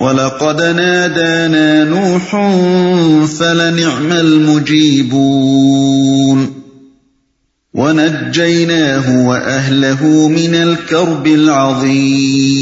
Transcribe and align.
وَلَقَدْ 0.00 0.62
نَادَانَا 0.62 1.84
نُوحٌ 1.84 2.30
فَلَنِعْمَ 3.26 4.12
الْمُجِيبُونَ 4.12 5.16
وَنَجَّيْنَاهُ 7.74 9.28
وَأَهْلَهُ 9.28 10.28
مِنَ 10.28 10.54
الْكَرْبِ 10.54 11.26
الْعَظِيمِ 11.26 12.56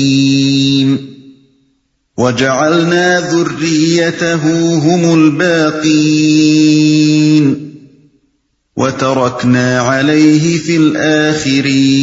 وَجَعَلْنَا 2.19 3.21
ذُرِّيَّتَهُ 3.31 4.75
هُمُ 4.75 5.15
الْبَاقِينَ 5.21 6.65
وَتَرَكْنَا 8.77 9.81
عَلَيْهِ 9.81 10.59
فِي 10.59 10.77
الْآخِرِينَ 10.77 11.95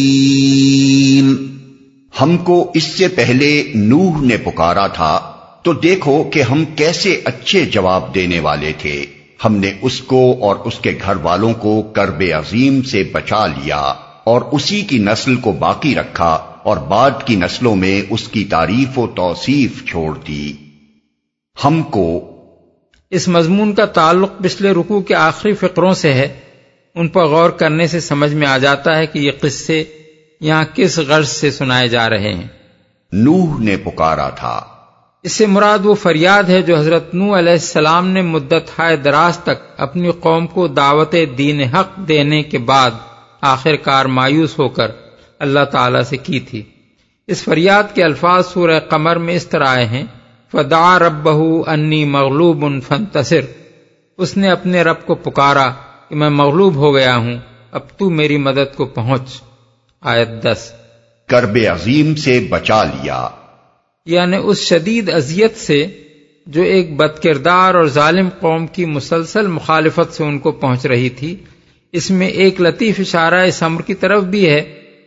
ہم 2.22 2.38
کو 2.38 2.72
اس 2.74 2.98
سے 2.98 3.08
پہلے 3.08 3.72
نوح 3.76 4.22
نے 4.22 4.38
پکارا 4.38 4.88
تھا، 4.88 5.32
تو 5.64 5.74
دیکھو 5.74 6.24
کہ 6.24 6.42
ہم 6.42 6.66
کیسے 6.66 7.22
اچھے 7.26 7.66
جواب 7.66 8.16
دینے 8.16 8.40
والے 8.40 8.74
تھے۔ 8.78 9.06
ہم 9.46 9.56
نے 9.56 9.72
اس 9.82 10.02
کو 10.02 10.38
اور 10.42 10.56
اس 10.56 10.80
کے 10.80 10.98
گھر 11.06 11.16
والوں 11.16 11.54
کو 11.54 11.82
کرب 11.82 12.24
عظیم 12.38 12.82
سے 12.82 13.04
بچا 13.04 13.46
لیا 13.46 13.80
اور 14.24 14.42
اسی 14.52 14.82
کی 14.82 14.98
نسل 14.98 15.36
کو 15.36 15.52
باقی 15.52 15.96
رکھا 15.96 16.34
اور 16.64 16.78
بعد 16.78 17.12
کی 17.26 17.36
نسلوں 17.36 17.76
میں 17.76 18.02
اس 18.10 18.28
کی 18.28 18.44
تعریف 18.46 19.00
و 19.00 19.08
توصیف 19.08 19.86
چھوڑ 19.86 20.18
دی۔ 20.28 20.54
ہم 21.64 21.84
کو 21.84 22.32
اس 23.10 23.28
مضمون 23.28 23.74
کا 23.74 23.86
تعلق 23.86 24.32
پچھلے 24.44 24.72
رکوع 24.72 25.02
کے 25.02 25.16
آخری 25.16 25.54
فقروں 25.54 25.94
سے 25.94 26.14
ہے۔ 26.14 26.28
ان 26.96 27.08
پر 27.08 27.26
غور 27.26 27.50
کرنے 27.50 27.88
سے 27.88 28.00
سمجھ 28.00 28.34
میں 28.34 28.48
آ 28.48 28.58
جاتا 28.58 28.98
ہے 28.98 29.06
کہ 29.06 29.20
یہ 29.20 29.32
قصے 29.42 29.84
یہاں 30.42 30.64
کس 30.74 31.00
غرض 31.00 31.28
سے 31.28 31.52
سنائے 31.52 31.88
جا 31.88 32.10
رہے 32.10 32.34
ہیں؟ 32.34 32.48
نوح 33.12 33.60
نے 33.60 33.78
پکارا 33.78 34.30
تھا۔ 34.30 34.62
اس 35.24 35.32
سے 35.32 35.46
مراد 35.46 35.80
وہ 35.84 35.96
فریاد 35.96 36.44
ہے 36.44 36.62
جو 36.62 36.78
حضرت 36.78 37.14
نو 37.14 37.40
علیہ 37.40 37.52
السلام 37.52 38.08
نے 38.08 38.22
مدت 38.22 38.80
ہائے 38.80 38.96
دراز 38.96 39.38
تک 39.38 39.64
اپنی 39.78 40.12
قوم 40.12 40.48
کو 40.48 40.68
دعوت 40.68 41.16
دین 41.38 41.62
حق 41.62 41.96
دینے 41.96 42.44
کے 42.44 42.58
بعد 42.58 42.92
آخر 43.42 43.76
کار 43.76 44.06
مایوس 44.06 44.60
ہو 44.60 44.70
کر 44.70 44.92
اللہ 45.40 45.66
تعالی 45.72 46.04
سے 46.04 46.18
کی 46.18 46.40
تھی۔ 46.40 46.62
اس 47.28 47.44
فریاد 47.44 47.84
کے 47.96 48.04
الفاظ 48.04 48.48
سورہ 48.48 48.80
قمر 48.80 49.16
میں 49.16 49.36
اس 49.36 49.48
طرح 49.48 49.68
آئے 49.68 49.86
ہیں۔ 49.86 50.04
فدا 50.52 51.00
رب 51.00 51.30
انی 51.68 52.06
مغلوب 52.06 52.66
ان 52.66 52.82
فنتصر 52.82 53.42
اس 54.18 54.38
نے 54.38 54.50
اپنے 54.50 54.82
رب 54.82 55.06
کو 55.06 55.16
پکارا 55.16 55.70
کہ 56.10 56.16
میں 56.16 56.30
مغلوب 56.30 56.76
ہو 56.76 56.96
گیا 56.96 57.16
ہوں۔ 57.18 57.40
اب 57.72 57.82
تو 57.98 58.10
میری 58.10 58.38
مدد 58.38 58.76
کو 58.76 58.86
پہنچ۔ 58.86 59.42
آیت 60.02 60.30
دس۔ 60.44 60.72
کرب 61.28 61.58
عظیم 61.72 62.16
سے 62.16 62.40
بچا 62.50 62.84
لیا۔ 62.84 63.28
یعنی 64.06 64.38
اس 64.44 64.58
شدید 64.58 65.10
اذیت 65.10 65.58
سے 65.58 65.88
جو 66.48 66.62
ایک 66.62 66.96
بد 66.96 67.24
کردار 67.24 67.76
اور 67.76 67.86
ظالم 67.86 68.30
قوم 68.40 68.68
کی 68.68 68.86
مسلسل 68.86 69.48
مخالفت 69.48 70.14
سے 70.14 70.24
ان 70.24 70.40
کو 70.40 70.52
پہنچ 70.52 70.86
رہی 70.86 71.10
تھی 71.10 71.36
اس 71.92 72.12
میں 72.12 72.28
ایک 72.28 72.62
لطیف 72.62 73.00
اشارہ 73.00 73.36
اس 73.36 73.64
امر 73.64 73.82
کی 73.82 73.94
طرف 73.94 74.24
بھی 74.24 74.50
ہے 74.50 74.62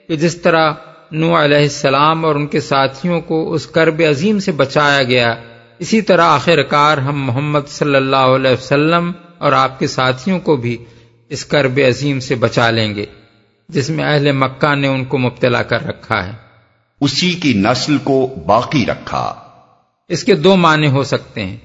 کہ 0.08 0.16
جس 0.16 0.36
طرح 0.36 0.72
نو 1.12 1.44
علیہ 1.44 1.58
السلام 1.58 2.24
اور 2.24 2.34
ان 2.34 2.46
کے 2.46 2.60
ساتھیوں 2.60 3.20
کو 3.20 3.52
اس 3.52 3.66
کرب 3.66 4.02
عظیم 4.10 4.38
سے 4.38 4.52
بچایا 4.52 5.02
گیا 5.02 5.34
اسی 5.78 6.00
طرح 6.00 6.22
آخر 6.22 6.62
کار 6.62 6.98
ہم 6.98 7.24
محمد 7.24 7.68
صلی 7.68 7.94
اللہ 7.94 8.16
علیہ 8.16 8.50
وسلم 8.50 9.12
اور 9.38 9.52
آپ 9.52 9.78
کے 9.78 9.86
ساتھیوں 9.86 10.40
کو 10.40 10.56
بھی 10.56 10.76
اس 11.28 11.44
کرب 11.44 11.80
عظیم 11.88 12.20
سے 12.20 12.34
بچا 12.34 12.70
لیں 12.70 12.94
گے۔ 12.94 13.06
جس 13.68 13.90
میں 13.90 14.04
اہل 14.04 14.32
مکہ 14.32 14.74
نے 14.74 14.88
ان 14.88 15.04
کو 15.04 15.18
مبتلا 15.18 15.62
کر 15.62 15.86
رکھا 15.86 16.26
ہے۔ 16.26 16.32
اسی 17.00 17.32
کی 17.32 17.52
نسل 17.52 17.98
کو 17.98 18.34
باقی 18.46 18.86
رکھا۔ 18.86 19.34
اس 20.08 20.24
کے 20.24 20.34
دو 20.34 20.56
معنی 20.56 20.88
ہو 20.88 21.02
سکتے 21.02 21.46
ہیں۔ 21.46 21.56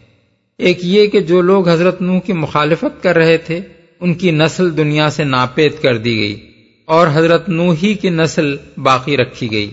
ایک 0.58 0.80
یہ 0.82 1.08
کہ 1.08 1.20
جو 1.20 1.42
لوگ 1.42 1.70
حضرت 1.70 2.02
نوح 2.02 2.20
کی 2.20 2.34
مخالفت 2.34 3.04
کر 3.04 3.16
رہے 3.16 3.38
تھے 3.38 3.60
ان 4.00 4.14
کی 4.14 4.32
نسل 4.32 4.78
دنیا 4.78 5.10
سے 5.10 5.24
ناپید 5.24 5.72
کر 5.82 5.98
دی 5.98 6.20
گئی 6.20 6.50
اور 6.86 7.08
حضرت 7.14 7.50
نو 7.50 7.72
ہی 7.84 7.94
کی 7.94 8.10
نسل 8.10 8.56
باقی 8.78 9.18
رکھی 9.18 9.52
گئی۔ 9.52 9.72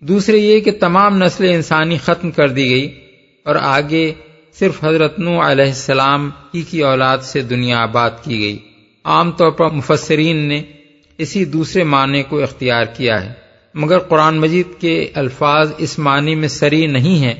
دوسرے 0.00 0.36
یہ 0.36 0.60
کہ 0.60 0.70
تمام 0.80 1.22
نسلیں 1.22 1.54
انسانی 1.54 1.98
ختم 1.98 2.30
کر 2.30 2.48
دی 2.48 2.70
گئی 2.70 3.00
اور 3.44 3.56
آگے 3.56 4.12
صرف 4.52 4.84
حضرت 4.84 5.18
نو 5.18 5.50
علیہ 5.50 5.64
السلام 5.64 6.30
ہی 6.54 6.62
کی 6.62 6.80
اولاد 6.80 7.18
سے 7.18 7.40
دنیا 7.40 7.82
آباد 7.82 8.10
کی 8.22 8.38
گئی۔ 8.40 8.58
عام 9.04 9.30
طور 9.30 9.50
پر 9.50 9.70
مفسرین 9.70 10.36
نے 10.36 10.62
اسی 11.18 11.44
دوسرے 11.44 11.84
معنی 11.84 12.22
کو 12.22 12.42
اختیار 12.42 12.84
کیا 12.84 13.24
ہے۔ 13.24 13.32
مگر 13.74 13.98
قرآن 13.98 14.40
مجید 14.40 14.80
کے 14.80 15.10
الفاظ 15.14 15.70
اس 15.78 15.98
معنی 15.98 16.34
میں 16.34 16.48
سری 16.48 16.86
نہیں 16.86 17.18
ہیں 17.18 17.34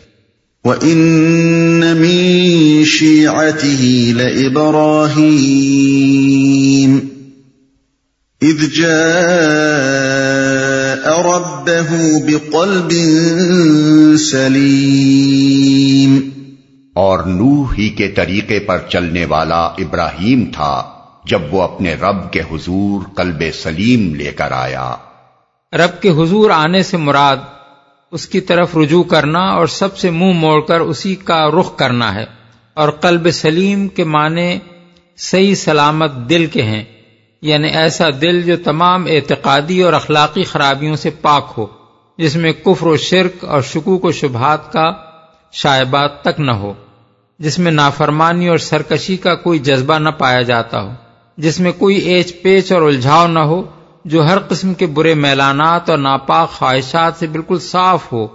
وَإِنَّ 0.65 1.85
مِن 1.85 2.85
شِيعَتِهِ 2.85 4.13
لَإِبْرَاهِيمَ 4.13 7.01
إِذْ 8.45 8.77
جَاءَ 8.77 11.23
رَبَّهُ 11.23 11.97
بِقَلْبٍ 12.27 12.97
سَلِيمٍ 14.17 16.21
اور 16.95 17.19
نوح 17.19 17.75
ہی 17.79 17.89
کے 17.89 18.09
طریقے 18.09 18.59
پر 18.59 18.79
چلنے 18.89 19.25
والا 19.25 19.57
ابراہیم 19.57 20.45
تھا۔ 20.55 21.02
جب 21.25 21.55
وہ 21.55 21.63
اپنے 21.63 21.95
رب 21.95 22.33
کے 22.33 22.41
حضور 22.41 23.03
قلب 23.17 23.43
سلیم 23.63 24.15
لے 24.15 24.33
کر 24.33 24.53
آیا۔ 24.53 24.95
رب 25.73 26.03
کے 26.03 26.11
حضور 26.11 26.51
آنے 26.51 26.83
سے 26.83 26.97
مراد 26.97 27.37
اس 28.11 28.27
کی 28.27 28.41
طرف 28.41 28.77
رجوع 28.77 29.03
کرنا 29.03 29.39
اور 29.39 29.67
سب 29.67 29.97
سے 29.97 30.11
منہ 30.11 30.33
موڑ 30.33 30.61
کر 30.61 30.81
اسی 30.81 31.15
کا 31.15 31.51
رخ 31.51 31.77
کرنا 31.77 32.15
ہے۔ 32.15 32.25
اور 32.75 32.89
قلب 32.89 33.31
سلیم 33.31 33.89
کے 33.89 34.05
معنی 34.05 34.59
صحیح 35.17 35.55
سلامت 35.55 36.13
دل 36.15 36.47
کے 36.47 36.63
ہیں۔ 36.63 36.85
یعنی 37.43 37.69
ایسا 37.69 38.05
دل 38.21 38.43
جو 38.43 38.57
تمام 38.65 39.07
اعتقادی 39.07 39.83
اور 39.83 39.93
اخلاقی 39.93 40.43
خرابیوں 40.43 40.97
سے 40.97 41.11
پاک 41.11 41.53
ہو، 41.59 41.67
جس 42.19 42.37
میں 42.37 42.53
کفر 42.53 42.87
و 42.87 42.97
شرک 42.97 43.45
اور 43.45 43.63
شکوک 43.63 44.05
و 44.05 44.13
شبہات 44.13 44.73
کا 44.73 44.93
شائبات 45.53 46.23
تک 46.23 46.41
نہ 46.41 46.51
ہو، 46.51 46.73
جس 47.39 47.59
میں 47.59 47.73
نافرمانی 47.73 48.49
اور 48.49 48.57
سرکشی 48.57 49.17
کا 49.17 49.35
کوئی 49.35 49.59
جذبہ 49.59 49.99
نہ 49.99 50.09
پایا 50.09 50.43
جاتا 50.43 50.83
ہو۔ 50.83 50.93
جس 51.37 51.61
میں 51.61 51.73
کوئی 51.79 51.97
ایچ 51.97 52.43
پیچ 52.43 52.73
اور 52.73 52.83
الجھاؤ 52.83 53.27
نہ 53.27 53.39
ہو، 53.39 53.63
جو 54.05 54.27
ہر 54.27 54.39
قسم 54.39 54.75
کے 54.75 54.87
برے 54.87 55.15
میلانات 55.15 55.91
اور 55.91 55.99
ناپاک 55.99 56.51
خواہشات 56.51 57.13
سے 57.19 57.27
بالکل 57.27 57.59
صاف 57.59 58.13
ہو، 58.13 58.27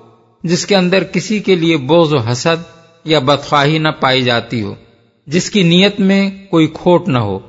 جس 0.44 0.66
کے 0.66 0.76
اندر 0.76 1.04
کسی 1.04 1.40
کے 1.40 1.56
لیے 1.56 1.78
بوز 1.78 2.14
و 2.14 2.18
حسد 2.18 2.64
یا 3.06 3.20
بدخواہی 3.20 3.78
نہ 3.78 3.88
پائی 3.88 4.22
جاتی 4.22 4.64
ہو، 4.64 4.76
جس 5.28 5.50
کی 5.50 5.64
نیت 5.64 6.00
میں 6.00 6.32
کوئی 6.52 6.68
کھوٹ 6.74 7.08
نہ 7.08 7.18
ہو۔ 7.18 7.40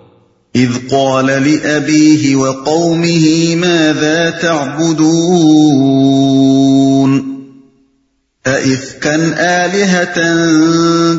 اذ 0.54 0.90
قال 0.90 1.26
لأبيه 1.26 2.34
وقومه 2.34 3.54
ماذا 3.54 4.30
تعبدون؟ 4.40 7.28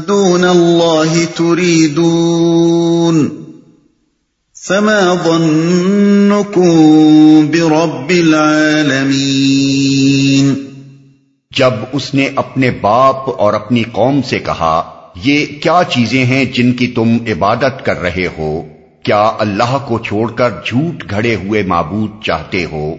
دون 0.08 0.44
الله 0.44 1.24
تريدون؟ 1.36 3.39
فما 4.70 5.14
ظنكم 5.14 6.72
برب 7.52 8.10
العالمين 8.10 10.70
جب 11.58 11.74
اس 11.92 12.14
نے 12.14 12.30
اپنے 12.36 12.72
باپ 12.72 13.16
اور 13.38 13.54
اپنی 13.54 13.84
قوم 13.84 14.22
سے 14.22 14.40
کہا 14.40 14.84
یہ 15.16 15.46
کیا 15.46 15.82
چیزیں 15.90 16.26
ہیں 16.26 16.46
جن 16.46 16.74
کی 16.74 16.88
تم 16.88 17.18
عبادت 17.28 17.86
کر 17.86 18.02
رہے 18.02 18.28
ہو؟ 18.38 18.64
کیا 19.04 19.32
اللہ 19.40 19.78
کو 19.88 20.00
چھوڑ 20.00 20.32
کر 20.32 20.50
جھوٹ 20.66 21.10
گھڑے 21.10 21.36
ہوئے 21.36 21.64
معبود 21.64 22.24
چاہتے 22.24 22.66
ہو؟ 22.72 22.96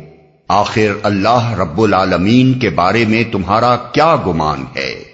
آخر 0.49 0.99
اللہ 1.03 1.53
رب 1.53 1.83
العالمین 1.83 2.59
کے 2.59 2.71
بارے 2.71 3.05
میں 3.05 3.25
تمہارا 3.33 3.77
کیا 3.77 4.17
گمان 4.27 4.65
ہے؟ 4.77 5.05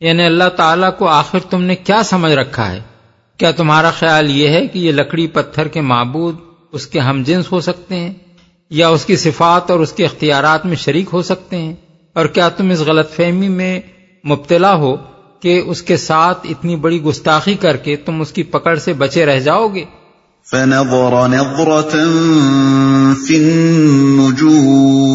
یعنی 0.00 0.24
اللہ 0.24 0.56
تعالیٰ 0.56 0.90
کو 0.98 1.08
آخر 1.08 1.38
تم 1.50 1.62
نے 1.62 1.76
کیا 1.76 2.02
سمجھ 2.02 2.32
رکھا 2.32 2.72
ہے؟ 2.72 2.80
کیا 3.38 3.50
تمہارا 3.50 3.90
خیال 3.90 4.30
یہ 4.30 4.48
ہے 4.48 4.66
کہ 4.66 4.78
یہ 4.78 4.92
لکڑی 4.92 5.26
پتھر 5.26 5.68
کے 5.68 5.80
معبود 5.80 6.36
اس 6.72 6.86
کے 6.86 6.98
ہم 6.98 7.22
جنس 7.26 7.52
ہو 7.52 7.60
سکتے 7.60 7.94
ہیں؟ 7.94 8.14
یا 8.70 8.88
اس 8.88 9.04
کی 9.04 9.16
صفات 9.16 9.70
اور 9.70 9.80
اس 9.80 9.92
کے 9.92 10.04
اختیارات 10.04 10.66
میں 10.66 10.76
شریک 10.76 11.08
ہو 11.12 11.22
سکتے 11.22 11.56
ہیں؟ 11.56 11.74
اور 12.12 12.26
کیا 12.26 12.48
تم 12.48 12.70
اس 12.70 12.78
غلط 12.78 13.10
فہمی 13.10 13.48
میں 13.48 13.80
مبتلا 14.24 14.74
ہو 14.74 14.96
کہ 15.40 15.62
اس 15.66 15.82
کے 15.82 15.96
ساتھ 15.96 16.46
اتنی 16.50 16.76
بڑی 16.76 17.02
گستاخی 17.02 17.54
کر 17.54 17.76
کے 17.76 17.96
تم 17.96 18.20
اس 18.20 18.32
کی 18.32 18.42
پکڑ 18.42 18.78
سے 18.78 18.92
بچے 18.92 19.26
رہ 19.26 19.38
جاؤ 19.38 19.68
گے؟ 19.68 19.84
فنظر 20.46 21.28
نظرة 21.28 21.90
في 23.14 23.36
النجوم 23.36 25.10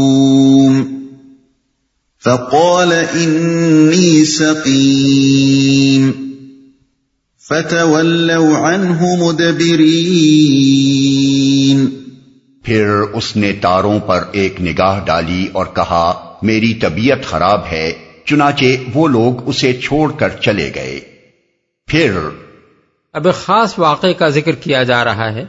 فقال 2.24 2.94
إني 2.94 4.26
سقيم 4.26 6.29
فتولوا 7.50 8.74
عنه 8.74 9.06
مدبرين۔ 9.18 10.00
پھر 12.64 12.88
اس 13.14 13.36
نے 13.36 13.54
تاروں 13.54 14.00
پر 14.00 14.24
ایک 14.32 14.62
نگاہ 14.62 15.06
ڈالی 15.06 15.48
اور 15.52 15.66
کہا 15.66 16.34
میری 16.42 16.74
طبیعت 16.74 17.26
خراب 17.26 17.62
ہے 17.72 17.94
چنانچہ 18.26 18.66
وہ 18.94 19.08
لوگ 19.08 19.50
اسے 19.50 19.74
چھوڑ 19.74 20.12
کر 20.12 20.30
چلے 20.30 20.72
گئے۔ 20.76 21.00
پھر 21.88 22.12
اب 23.14 23.26
ایک 23.26 23.36
خاص 23.36 23.80
واقعے 23.80 24.14
کا 24.14 24.30
ذکر 24.30 24.52
کیا 24.52 24.84
جا 24.84 25.04
رہا 25.04 25.34
ہے 25.34 25.46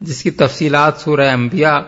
جس 0.00 0.22
کی 0.22 0.30
تفصیلات 0.30 0.92
سورہ 0.98 1.28
انبیاء 1.28 1.78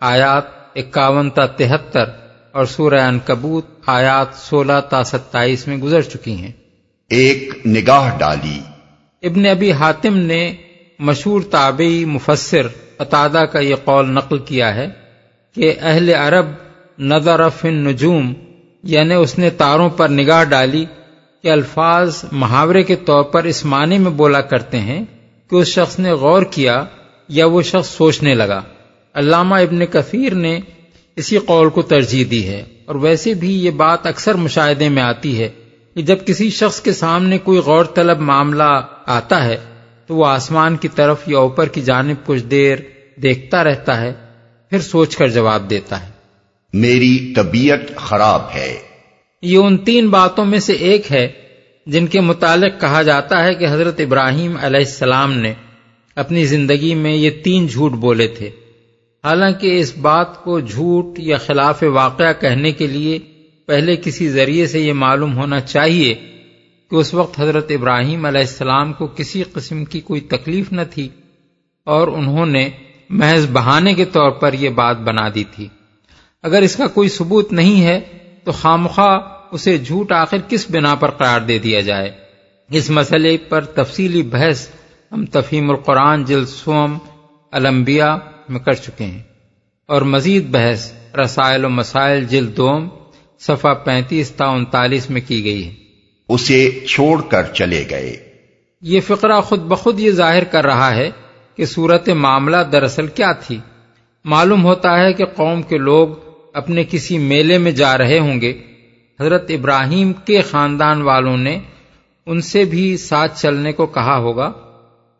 آیات 0.00 0.44
اکاون 0.74 1.30
تا 1.30 1.46
تہتر 1.46 2.04
اور 2.52 2.64
سورہ 2.64 3.00
انکبوت 3.00 3.66
آیات 3.86 4.26
سولہ 4.36 4.80
تا 4.90 5.04
ستائیس 5.04 5.68
میں 5.68 5.76
گزر 5.76 6.00
چکی 6.00 6.32
ہیں۔ 6.32 6.52
ایک 7.08 7.66
نگاہ 7.66 8.18
ڈالی۔ 8.18 8.71
ابن 9.22 9.46
ابی 9.46 9.72
حاتم 9.72 10.16
نے 10.16 10.52
مشہور 10.98 11.40
تابعی 11.40 12.04
مفسر 12.04 12.66
اتادہ 12.98 13.44
کا 13.52 13.58
یہ 13.58 13.74
قول 13.84 14.10
نقل 14.10 14.38
کیا 14.38 14.74
ہے 14.74 14.88
کہ 15.56 15.74
اہل 15.80 16.14
عرب 16.14 16.46
نظر 16.98 17.48
فی 17.48 17.68
النجوم 17.68 18.32
یعنی 18.82 19.14
اس 19.14 19.38
نے 19.38 19.50
تاروں 19.50 19.90
پر 19.90 20.08
نگاہ 20.08 20.44
ڈالی 20.44 20.84
کہ 21.42 21.50
الفاظ 21.50 22.24
محاورے 22.32 22.82
کے 22.82 22.96
طور 22.96 23.24
پر 23.24 23.44
اس 23.44 23.64
معنی 23.64 23.98
میں 23.98 24.10
بولا 24.10 24.40
کرتے 24.40 24.80
ہیں 24.80 25.04
کہ 25.50 25.56
اس 25.56 25.68
شخص 25.68 25.98
نے 25.98 26.12
غور 26.12 26.42
کیا 26.42 26.84
یا 27.28 27.46
وہ 27.46 27.62
شخص 27.62 27.88
سوچنے 27.88 28.34
لگا۔ 28.34 28.60
علامہ 29.14 29.54
ابن 29.54 29.86
کثیر 29.86 30.34
نے 30.34 30.60
اسی 31.16 31.38
قول 31.38 31.70
کو 31.70 31.82
ترجیح 31.82 32.24
دی 32.30 32.46
ہے 32.48 32.64
اور 32.84 32.94
ویسے 32.94 33.34
بھی 33.34 33.64
یہ 33.64 33.70
بات 33.70 34.06
اکثر 34.06 34.34
مشاہدے 34.34 34.88
میں 34.88 35.02
آتی 35.02 35.38
ہے 35.42 35.48
کہ 35.94 36.02
جب 36.02 36.16
کسی 36.26 36.50
شخص 36.50 36.80
کے 36.80 36.92
سامنے 36.92 37.38
کوئی 37.38 37.58
غور 37.58 37.84
طلب 37.84 38.20
معاملہ 38.20 38.80
آتا 39.06 39.44
ہے 39.44 39.56
تو 40.06 40.16
وہ 40.16 40.26
آسمان 40.26 40.76
کی 40.76 40.88
طرف 40.88 41.20
یا 41.26 41.38
اوپر 41.38 41.68
کی 41.68 41.80
جانب 41.80 42.26
کچھ 42.26 42.42
دیر 42.42 42.76
دیکھتا 43.16 43.64
رہتا 43.64 44.00
ہے 44.00 44.12
پھر 44.70 44.80
سوچ 44.80 45.16
کر 45.16 45.28
جواب 45.28 45.70
دیتا 45.70 46.06
ہے۔ 46.06 46.10
میری 46.72 47.32
طبیعت 47.36 47.96
خراب 47.96 48.42
ہے۔ 48.54 48.78
یہ 49.42 49.58
ان 49.58 49.78
تین 49.78 50.08
باتوں 50.08 50.44
میں 50.44 50.58
سے 50.58 50.72
ایک 50.72 51.12
ہے 51.12 51.28
جن 51.86 52.06
کے 52.06 52.20
متعلق 52.20 52.80
کہا 52.80 53.02
جاتا 53.02 53.44
ہے 53.44 53.54
کہ 53.54 53.66
حضرت 53.70 54.00
ابراہیم 54.00 54.56
علیہ 54.60 54.80
السلام 54.80 55.32
نے 55.32 55.54
اپنی 56.14 56.44
زندگی 56.44 56.94
میں 56.94 57.14
یہ 57.14 57.30
تین 57.44 57.66
جھوٹ 57.66 57.92
بولے 57.92 58.26
تھے۔ 58.26 58.50
حالانکہ 59.24 59.80
اس 59.80 59.96
بات 59.96 60.44
کو 60.44 60.60
جھوٹ 60.60 61.18
یا 61.18 61.36
خلاف 61.36 61.82
واقعہ 61.82 62.32
کہنے 62.40 62.72
کے 62.72 62.86
لیے 62.86 63.18
پہلے 63.72 63.96
کسی 63.96 64.28
ذریعے 64.28 64.66
سے 64.66 64.80
یہ 64.80 64.92
معلوم 64.92 65.36
ہونا 65.36 65.60
چاہیے 65.60 66.14
کہ 66.90 66.94
اس 66.94 67.14
وقت 67.14 67.40
حضرت 67.40 67.70
ابراہیم 67.70 68.24
علیہ 68.24 68.40
السلام 68.40 68.92
کو 68.92 69.06
کسی 69.06 69.42
قسم 69.42 69.84
کی 69.84 70.00
کوئی 70.00 70.20
تکلیف 70.20 70.72
نہ 70.72 70.80
تھی 70.90 71.08
اور 71.84 72.08
انہوں 72.08 72.46
نے 72.46 72.70
محض 73.10 73.46
بہانے 73.52 73.94
کے 73.94 74.04
طور 74.04 74.30
پر 74.30 74.52
یہ 74.52 74.68
بات 74.68 74.96
بنا 74.96 75.28
دی 75.34 75.44
تھی۔ 75.44 75.68
اگر 76.42 76.62
اس 76.62 76.76
کا 76.76 76.86
کوئی 76.86 77.08
ثبوت 77.08 77.52
نہیں 77.52 77.84
ہے 77.84 78.00
تو 78.44 78.52
خامخواہ 78.52 79.18
اسے 79.52 79.78
جھوٹ 79.78 80.12
آخر 80.12 80.36
کس 80.48 80.70
بنا 80.70 80.94
پر 80.94 81.10
قرار 81.10 81.40
دے 81.40 81.58
دیا 81.58 81.80
جائے؟ 81.80 82.10
اس 82.70 82.90
مسئلے 82.90 83.36
پر 83.36 83.64
تفصیلی 83.64 84.22
بحث 84.22 84.68
ہم 85.12 85.26
تفہیم 85.26 85.70
القرآن 85.70 86.24
جلد 86.24 86.48
سوم 86.48 86.98
الانبیاء 87.50 88.16
میں 88.48 88.60
کر 88.60 88.72
چکے 88.72 89.04
ہیں۔ 89.04 89.22
اور 89.86 90.02
مزید 90.02 90.46
بحث 90.50 90.92
رسائل 91.22 91.64
و 91.64 91.68
مسائل 91.68 92.24
جلد 92.24 92.56
دوم 92.56 92.88
صفحہ 93.46 93.74
پینتیس 93.74 94.30
تا 94.30 94.46
انتالیس 94.46 95.10
میں 95.10 95.20
کی 95.28 95.44
گئی 95.44 95.66
ہے۔ 95.66 95.74
اسے 96.28 96.70
چھوڑ 96.88 97.22
کر 97.22 97.42
چلے 97.54 97.84
گئے۔ 97.90 98.16
یہ 98.82 99.00
فقرہ 99.00 99.40
خود 99.40 99.60
بخود 99.60 100.00
یہ 100.00 100.10
ظاہر 100.10 100.44
کر 100.44 100.64
رہا 100.64 100.94
ہے 100.94 101.10
کہ 101.56 101.64
صورت 101.64 102.08
معاملہ 102.08 102.56
دراصل 102.72 103.06
کیا 103.06 103.32
تھی۔ 103.32 103.58
معلوم 104.24 104.64
ہوتا 104.64 104.98
ہے 104.98 105.12
کہ 105.12 105.24
قوم 105.24 105.62
کے 105.62 105.78
لوگ 105.78 106.08
اپنے 106.54 106.84
کسی 106.90 107.18
میلے 107.18 107.58
میں 107.58 107.72
جا 107.72 107.98
رہے 107.98 108.18
ہوں 108.18 108.40
گے۔ 108.40 108.62
حضرت 109.20 109.50
ابراہیم 109.50 110.12
کے 110.12 110.42
خاندان 110.42 111.02
والوں 111.02 111.36
نے 111.36 111.58
ان 112.26 112.40
سے 112.40 112.64
بھی 112.64 112.96
ساتھ 112.96 113.42
چلنے 113.42 113.72
کو 113.72 113.86
کہا 113.86 114.16
ہوگا۔ 114.16 114.52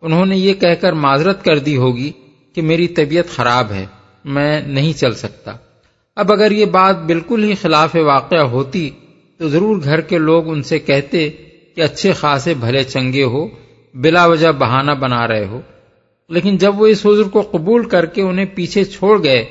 انہوں 0.03 0.27
نے 0.27 0.37
یہ 0.37 0.55
کہہ 0.55 0.75
کر 0.81 0.93
معذرت 0.93 1.45
کر 1.45 1.59
دی 1.59 1.77
ہوگی 1.77 2.13
کہ 2.55 2.63
میری 2.63 2.89
طبیعت 2.89 3.29
خراب 3.29 3.73
ہے 3.73 3.87
میں 4.25 4.61
نہیں 4.61 4.93
چل 4.93 5.15
سکتا۔ 5.15 5.53
اب 6.17 6.32
اگر 6.32 6.50
یہ 6.50 6.64
بات 6.64 7.03
بالکل 7.03 7.44
ہی 7.44 7.55
خلاف 7.55 7.97
واقع 7.97 8.37
ہوتی 8.37 8.91
تو 9.38 9.49
ضرور 9.49 9.76
گھر 9.85 10.00
کے 10.00 10.19
لوگ 10.19 10.50
ان 10.50 10.62
سے 10.62 10.79
کہتے 10.79 11.31
کہ 11.75 11.81
اچھے 11.81 12.12
خاصے 12.12 12.55
بھلے 12.55 12.85
چنگے 12.85 13.25
ہو، 13.25 13.49
بلا 13.94 14.26
وجہ 14.26 14.49
بہانہ 14.49 14.91
بنا 14.91 15.29
رہے 15.29 15.44
ہو۔ 15.44 15.61
لیکن 16.29 16.56
جب 16.56 16.81
وہ 16.81 16.87
اس 16.87 17.06
حضر 17.06 17.23
کو 17.23 17.43
قبول 17.50 17.85
کر 17.85 18.06
کے 18.06 18.23
انہیں 18.23 18.47
پیچھے 18.55 18.85
چھوڑ 18.85 19.25
گئے 19.25 19.44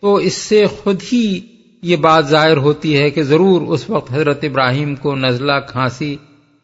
تو 0.00 0.14
اس 0.14 0.34
سے 0.34 0.66
خود 0.66 1.02
ہی 1.12 1.40
یہ 1.82 1.96
بات 1.96 2.28
ظاہر 2.28 2.56
ہوتی 2.56 2.98
ہے 2.98 3.10
کہ 3.10 3.22
ضرور 3.22 3.62
اس 3.62 3.90
وقت 3.90 4.12
حضرت 4.12 4.44
ابراہیم 4.44 4.94
کو 4.94 5.16
نزلہ، 5.16 5.52
کھانسی 5.68 6.16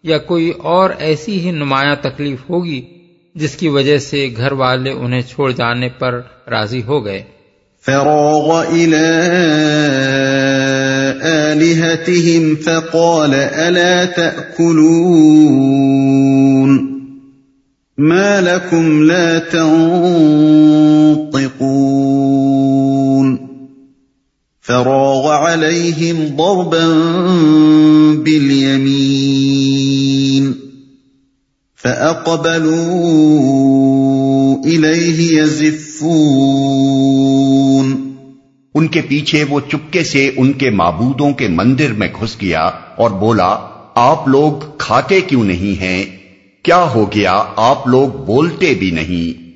یا 0.02 0.18
کوئی 0.18 0.50
اور 0.50 0.90
ایسی 0.98 1.40
ہی 1.40 1.50
نمایاں 1.50 1.96
تکلیف 2.00 2.50
ہوگی 2.50 2.82
جس 3.34 3.56
کی 3.56 3.68
وجہ 3.68 3.98
سے 3.98 4.28
گھر 4.36 4.52
والے 4.52 4.90
انہیں 4.90 5.20
چھوڑ 5.20 5.50
جانے 5.50 5.88
پر 5.88 6.20
راضی 6.50 6.82
ہو 6.82 7.04
گئے۔ 7.04 7.37
فراغ 7.88 8.48
إلى 8.72 9.06
آلهتهم 11.22 12.56
فقال 12.56 13.34
ألا 13.34 14.04
تأكلون 14.04 15.38
ما 17.98 18.40
لكم 18.40 19.02
لا 19.02 19.38
تنطقون 19.38 19.78
فراغ 24.60 25.28
عليهم 25.28 26.36
ضربا 26.36 26.86
باليمين 28.24 29.68
فأقبلوا 31.76 32.98
إليه 34.64 35.40
يزفون 35.40 36.88
ان 38.78 38.88
کے 38.88 39.00
پیچھے 39.08 39.44
وہ 39.48 39.60
چپکے 39.60 40.04
سے 40.04 40.30
ان 40.36 40.52
کے 40.52 40.70
معبودوں 40.70 41.32
کے 41.32 41.48
مندر 41.48 41.92
میں 41.92 42.08
گھس 42.20 42.36
گیا 42.40 42.60
اور 42.96 43.10
بولا، 43.10 43.58
آپ 43.94 44.28
لوگ 44.28 44.76
کھاتے 44.78 45.20
کیوں 45.20 45.44
نہیں 45.44 45.80
ہیں؟ 45.80 46.04
کیا 46.62 46.82
ہو 46.82 47.12
گیا، 47.12 47.44
آپ 47.56 47.86
لوگ 47.86 48.08
بولتے 48.08 48.74
بھی 48.74 48.90
نہیں۔ 48.90 49.48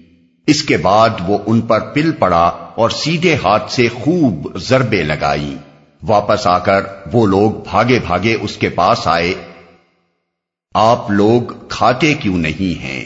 اس 0.47 0.63
کے 0.63 0.77
بعد 0.77 1.09
وہ 1.27 1.39
ان 1.47 1.61
پر 1.61 1.81
پل 1.81 2.13
پڑا 2.13 2.73
اور 2.75 2.91
سیدھے 2.91 3.35
ہاتھ 3.35 3.73
سے 3.73 3.89
خوب 3.95 4.59
ضربے 4.59 5.03
لگائی۔ 5.03 5.57
واپس 6.03 6.47
آ 6.47 6.59
کر 6.59 6.81
وہ 7.13 7.27
لوگ 7.27 7.51
بھاگے 7.71 7.99
بھاگے 8.07 8.37
اس 8.43 8.57
کے 8.57 8.69
پاس 8.69 8.99
آئے۔ 9.05 9.35
آپ 10.75 11.11
لوگ 11.11 11.53
کھاتے 11.69 12.15
کیوں 12.15 12.39
نہیں 12.39 12.83
ہیں؟ 12.83 13.05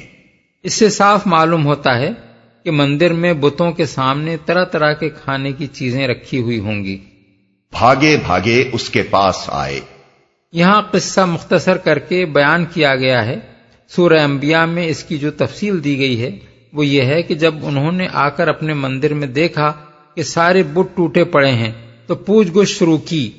اس 0.63 0.75
سے 0.75 0.89
صاف 0.89 1.27
معلوم 1.27 1.67
ہوتا 1.67 1.99
ہے 1.99 2.26
کہ 2.67 2.73
مندر 2.73 3.13
میں 3.13 3.33
بتوں 3.33 3.73
کے 3.73 3.87
سامنے 3.87 4.37
طرح 4.47 4.65
طرح 4.65 4.93
کے 4.93 5.09
کھانے 5.09 5.53
کی 5.53 5.67
چیزیں 5.67 6.09
رکھی 6.09 6.43
ہوئی 6.43 6.59
ہوں 6.59 6.85
گی۔ 6.85 6.99
بھاگے 7.71 8.17
بھاگے 8.27 8.71
اس 8.73 8.91
کے 8.91 9.03
پاس 9.03 9.45
آئے۔ 9.49 9.81
یہاں 10.53 10.83
قصہ 10.83 11.21
مختصر 11.21 11.77
کر 11.77 11.99
کے 11.99 12.27
بیان 12.27 12.65
کیا 12.75 12.97
گیا 12.97 13.27
ہے۔ 13.27 13.37
سورہ 13.89 14.21
انبیاء 14.21 14.65
میں 14.65 14.87
اس 14.87 15.05
کی 15.05 15.19
جو 15.19 15.31
تفصیل 15.31 15.85
دی 15.85 15.99
گئی 15.99 16.23
ہے 16.23 16.31
وہ 16.73 16.87
یہ 16.87 17.03
ہے 17.03 17.23
کہ 17.23 17.35
جب 17.35 17.55
انہوں 17.63 17.93
نے 17.93 18.09
آ 18.13 18.29
کر 18.29 18.49
اپنے 18.49 18.75
مندر 18.75 19.15
میں 19.15 19.27
دیکھا 19.27 19.73
کہ 20.15 20.23
سارے 20.23 20.63
بت 20.63 20.97
ٹوٹے 20.97 21.25
پڑے 21.25 21.53
ہیں 21.53 21.73
تو 22.07 22.15
پوچھ 22.15 22.49
گچھ 22.49 22.71
شروع 22.71 22.99
کی۔ 22.99 23.31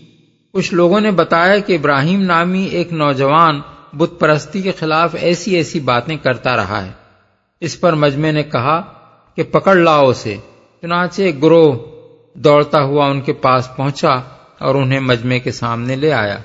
کچھ 0.54 0.74
لوگوں 0.74 1.00
نے 1.00 1.12
بتایا 1.12 1.58
کہ 1.60 1.74
ابراہیم 1.74 2.22
نامی 2.22 2.64
ایک 2.64 2.94
نوجوان 2.94 3.62
بت 3.94 4.20
پرستی 4.20 4.62
کے 4.62 4.72
خلاف 4.72 5.16
ایسی 5.20 5.56
ایسی 5.56 5.80
باتیں 5.80 6.18
کرتا 6.18 6.56
رہا 6.56 6.86
ہے۔ 6.86 6.92
اس 7.60 7.80
پر 7.80 7.94
مجمع 7.94 8.32
نے 8.32 8.44
کہا 8.44 8.94
کہ 9.38 9.44
پکڑ 9.44 9.76
لاؤ 9.76 10.10
اسے۔ 10.10 10.38
چنانچہ 10.82 11.22
ایک 11.22 11.44
گروہ 11.44 11.74
دوڑتا 12.34 12.84
ہوا 12.84 13.06
ان 13.06 13.22
کے 13.22 13.34
پاس 13.34 13.70
پہنچا 13.76 14.10
اور 14.60 14.76
انہیں 14.76 15.00
مجمع 15.00 15.38
کے 15.38 15.52
سامنے 15.52 15.96
لے 15.96 16.14
آیا۔ 16.14 16.38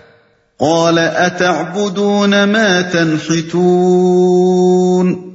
قال 0.58 0.98
اتعبدون 0.98 2.30
ما 2.30 2.80
تنحتون؟ 2.92 5.30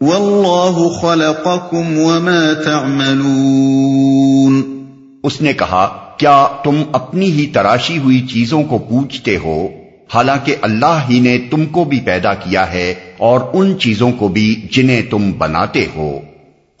والله 0.00 1.00
خلقكم 1.00 1.98
وما 1.98 2.52
تعملون. 2.64 4.84
اس 5.22 5.40
نے 5.40 5.52
کہا 5.52 6.14
کیا 6.16 6.46
تم 6.64 6.82
اپنی 6.92 7.32
ہی 7.32 7.46
تراشی 7.46 7.98
ہوئی 7.98 8.20
چیزوں 8.20 8.62
کو 8.62 8.78
پوچھتے 8.78 9.38
ہو؟ 9.44 9.68
حالانکہ 10.14 10.56
اللہ 10.62 10.98
ہی 11.10 11.20
نے 11.20 11.38
تم 11.50 11.66
کو 11.66 11.84
بھی 11.84 12.00
پیدا 12.00 12.34
کیا 12.34 12.72
ہے 12.72 12.94
اور 13.18 13.40
ان 13.52 13.78
چیزوں 13.78 14.12
کو 14.12 14.28
بھی 14.28 14.66
جنہیں 14.72 15.02
تم 15.02 15.32
بناتے 15.38 15.86
ہو۔ 15.94 16.20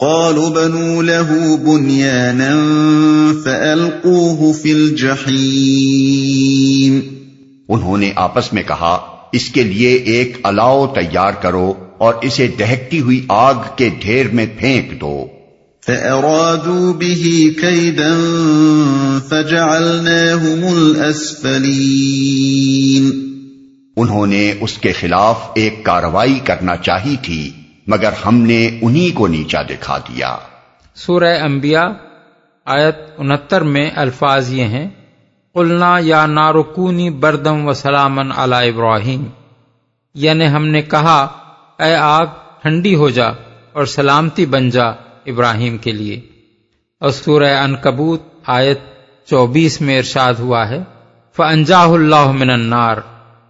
قالوا 0.00 0.48
بنوا 0.48 1.02
له 1.02 1.56
بنيانا 1.64 2.56
فألقوه 3.44 4.50
في 4.62 4.72
الجحيم۔ 4.72 7.00
انہوں 7.68 7.96
نے 7.96 8.12
آپس 8.16 8.52
میں 8.52 8.62
کہا 8.62 8.98
اس 9.32 9.48
کے 9.48 9.62
لیے 9.62 9.88
ایک 9.88 10.38
الاؤ 10.42 10.86
تیار 10.86 11.32
کرو 11.32 11.72
اور 11.98 12.14
اسے 12.22 12.46
دہکتی 12.46 13.00
ہوئی 13.00 13.24
آگ 13.28 13.54
کے 13.76 13.90
ڈھیر 14.00 14.26
میں 14.32 14.46
پھینک 14.58 15.00
دو۔ 15.00 15.26
فأرادوا 15.86 16.92
به 16.92 17.40
كيدا 17.60 18.14
فجعلناهم 19.28 20.76
الأسفلين۔ 20.76 23.10
انہوں 23.96 24.26
نے 24.26 24.54
اس 24.60 24.78
کے 24.78 24.92
خلاف 24.92 25.36
ایک 25.54 25.84
کاروائی 25.84 26.40
کرنا 26.44 26.76
چاہی 26.76 27.16
تھی۔ 27.22 27.50
مگر 27.90 28.12
ہم 28.26 28.34
نے 28.34 28.78
انہی 28.82 29.10
کو 29.10 29.26
نیچا 29.26 29.62
دکھا 29.62 29.98
دیا۔ 29.98 30.36
سورہ 30.94 31.38
انبیاء 31.40 31.88
آیت 32.64 32.96
انہتر 33.18 33.60
میں 33.60 33.90
الفاظ 33.94 34.52
یہ 34.52 34.64
ہیں، 34.64 34.90
قلنا 35.54 35.96
یا 36.00 36.26
نارکونی 36.26 37.10
بردم 37.10 37.68
و 37.68 37.72
سلامن 37.72 38.32
علی 38.36 38.68
ابراہیم۔ 38.68 39.24
یعنی 40.14 40.48
ہم 40.48 40.66
نے 40.66 40.82
کہا، 40.82 41.22
اے 41.78 41.94
آگ، 41.94 42.26
ٹھنڈی 42.62 42.94
ہو 42.94 43.10
جا 43.10 43.26
اور 43.72 43.84
سلامتی 43.84 44.46
بن 44.46 44.70
جا 44.70 44.86
ابراہیم 45.26 45.78
کے 45.78 45.92
لیے۔ 45.92 46.20
اور 47.00 47.10
سورہ 47.10 47.56
انکبوت 47.58 48.22
آیت 48.46 48.80
چوبیس 49.26 49.80
میں 49.80 49.98
ارشاد 49.98 50.34
ہوا 50.34 50.68
ہے 50.68 50.78
فنجاہ 51.36 51.88
اللہ 51.88 52.32
من 52.32 52.50
النار۔ 52.50 52.96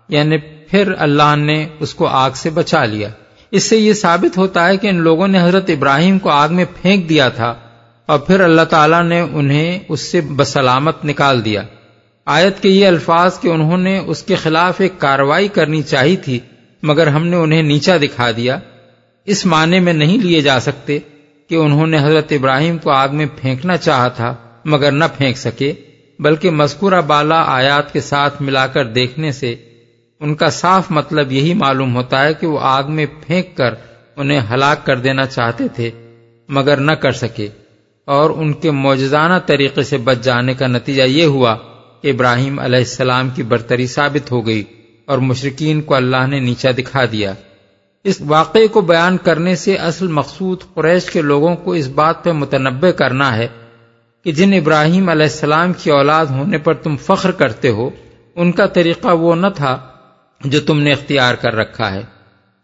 یعنی 0.08 0.38
پھر 0.38 0.92
اللہ 0.98 1.36
نے 1.36 1.68
اس 1.80 1.94
کو 1.94 2.06
آگ 2.06 2.30
سے 2.30 2.50
بچا 2.50 2.84
لیا۔ 2.84 3.08
اس 3.50 3.62
سے 3.62 3.76
یہ 3.76 3.92
ثابت 3.92 4.38
ہوتا 4.38 4.68
ہے 4.68 4.76
کہ 4.76 4.86
ان 4.88 4.96
لوگوں 4.96 5.28
نے 5.28 5.42
حضرت 5.42 5.70
ابراہیم 5.70 6.18
کو 6.18 6.30
آگ 6.30 6.48
میں 6.50 6.64
پھینک 6.82 7.08
دیا 7.08 7.28
تھا 7.28 7.54
اور 8.06 8.18
پھر 8.18 8.40
اللہ 8.40 8.62
تعالیٰ 8.62 9.02
نے 9.04 9.20
انہیں 9.20 9.78
اس 9.88 10.00
سے 10.00 10.20
بسلامت 10.20 11.04
نکال 11.04 11.44
دیا۔ 11.44 11.62
آیت 12.24 12.62
کے 12.62 12.68
یہ 12.68 12.86
الفاظ 12.86 13.40
کہ 13.40 13.48
انہوں 13.48 13.78
نے 13.78 13.98
اس 13.98 14.22
کے 14.22 14.34
خلاف 14.34 14.80
ایک 14.80 14.92
کاروائی 14.98 15.48
کرنی 15.48 15.82
چاہی 15.82 16.16
تھی، 16.16 16.40
مگر 16.82 17.06
ہم 17.06 17.26
نے 17.26 17.36
انہیں 17.36 17.62
نیچا 17.62 17.96
دکھا 17.96 18.30
دیا۔ 18.30 18.58
اس 19.24 19.46
معنی 19.46 19.80
میں 19.80 19.92
نہیں 19.92 20.18
لیے 20.18 20.40
جا 20.40 20.60
سکتے 20.60 20.98
کہ 21.48 21.54
انہوں 21.54 21.86
نے 21.86 21.98
حضرت 21.98 22.32
ابراہیم 22.32 22.78
کو 22.78 22.90
آگ 22.90 23.08
میں 23.12 23.26
پھینکنا 23.40 23.76
چاہا 23.76 24.08
تھا، 24.08 24.34
مگر 24.64 24.92
نہ 24.92 25.04
پھینک 25.16 25.36
سکے، 25.36 25.72
بلکہ 26.18 26.50
مذکورہ 26.50 27.00
بالا 27.00 27.42
آیات 27.46 27.92
کے 27.92 28.00
ساتھ 28.00 28.42
ملا 28.42 28.66
کر 28.66 28.84
دیکھنے 28.84 29.32
سے 29.32 29.56
ان 30.20 30.34
کا 30.34 30.50
صاف 30.50 30.90
مطلب 30.90 31.32
یہی 31.32 31.54
معلوم 31.54 31.96
ہوتا 31.96 32.24
ہے 32.24 32.34
کہ 32.34 32.46
وہ 32.46 32.58
آگ 32.62 32.82
میں 32.88 33.06
پھینک 33.26 33.56
کر 33.56 33.74
انہیں 34.16 34.40
ہلاک 34.54 34.86
کر 34.86 34.96
دینا 34.96 35.26
چاہتے 35.26 35.68
تھے، 35.68 35.90
مگر 36.48 36.76
نہ 36.76 36.92
کر 36.92 37.12
سکے۔ 37.12 37.48
اور 38.04 38.30
ان 38.30 38.52
کے 38.52 38.70
موجزانہ 38.70 39.34
طریقے 39.46 39.82
سے 39.82 39.98
بچ 39.98 40.16
جانے 40.22 40.54
کا 40.54 40.66
نتیجہ 40.66 41.02
یہ 41.02 41.24
ہوا 41.24 41.56
کہ 42.02 42.10
ابراہیم 42.10 42.58
علیہ 42.58 42.78
السلام 42.78 43.28
کی 43.28 43.42
برتری 43.42 43.86
ثابت 43.86 44.32
ہو 44.32 44.46
گئی 44.46 44.64
اور 45.06 45.18
مشرقین 45.18 45.80
کو 45.80 45.94
اللہ 45.94 46.26
نے 46.26 46.40
نیچا 46.40 46.70
دکھا 46.78 47.04
دیا۔ 47.12 47.32
اس 48.04 48.20
واقعے 48.20 48.68
کو 48.68 48.80
بیان 48.80 49.16
کرنے 49.16 49.56
سے 49.56 49.74
اصل 49.74 50.06
مقصود 50.06 50.58
قریش 50.74 51.10
کے 51.10 51.20
لوگوں 51.20 51.56
کو 51.56 51.72
اس 51.72 51.86
بات 51.86 52.24
پہ 52.24 52.32
متنبع 52.32 52.90
کرنا 52.90 53.36
ہے 53.36 53.48
کہ 54.24 54.32
جن 54.32 54.52
ابراہیم 54.52 55.08
علیہ 55.08 55.22
السلام 55.22 55.72
کی 55.72 55.90
اولاد 55.90 56.26
ہونے 56.26 56.58
پر 56.58 56.74
تم 56.74 56.96
فخر 56.96 57.30
کرتے 57.30 57.68
ہو، 57.68 57.90
ان 58.34 58.52
کا 58.52 58.66
طریقہ 58.66 59.08
وہ 59.08 59.34
نہ 59.34 59.46
تھا 59.56 59.78
جو 60.44 60.60
تم 60.60 60.80
نے 60.80 60.92
اختیار 60.92 61.34
کر 61.34 61.54
رکھا 61.54 61.94
ہے، 61.94 62.02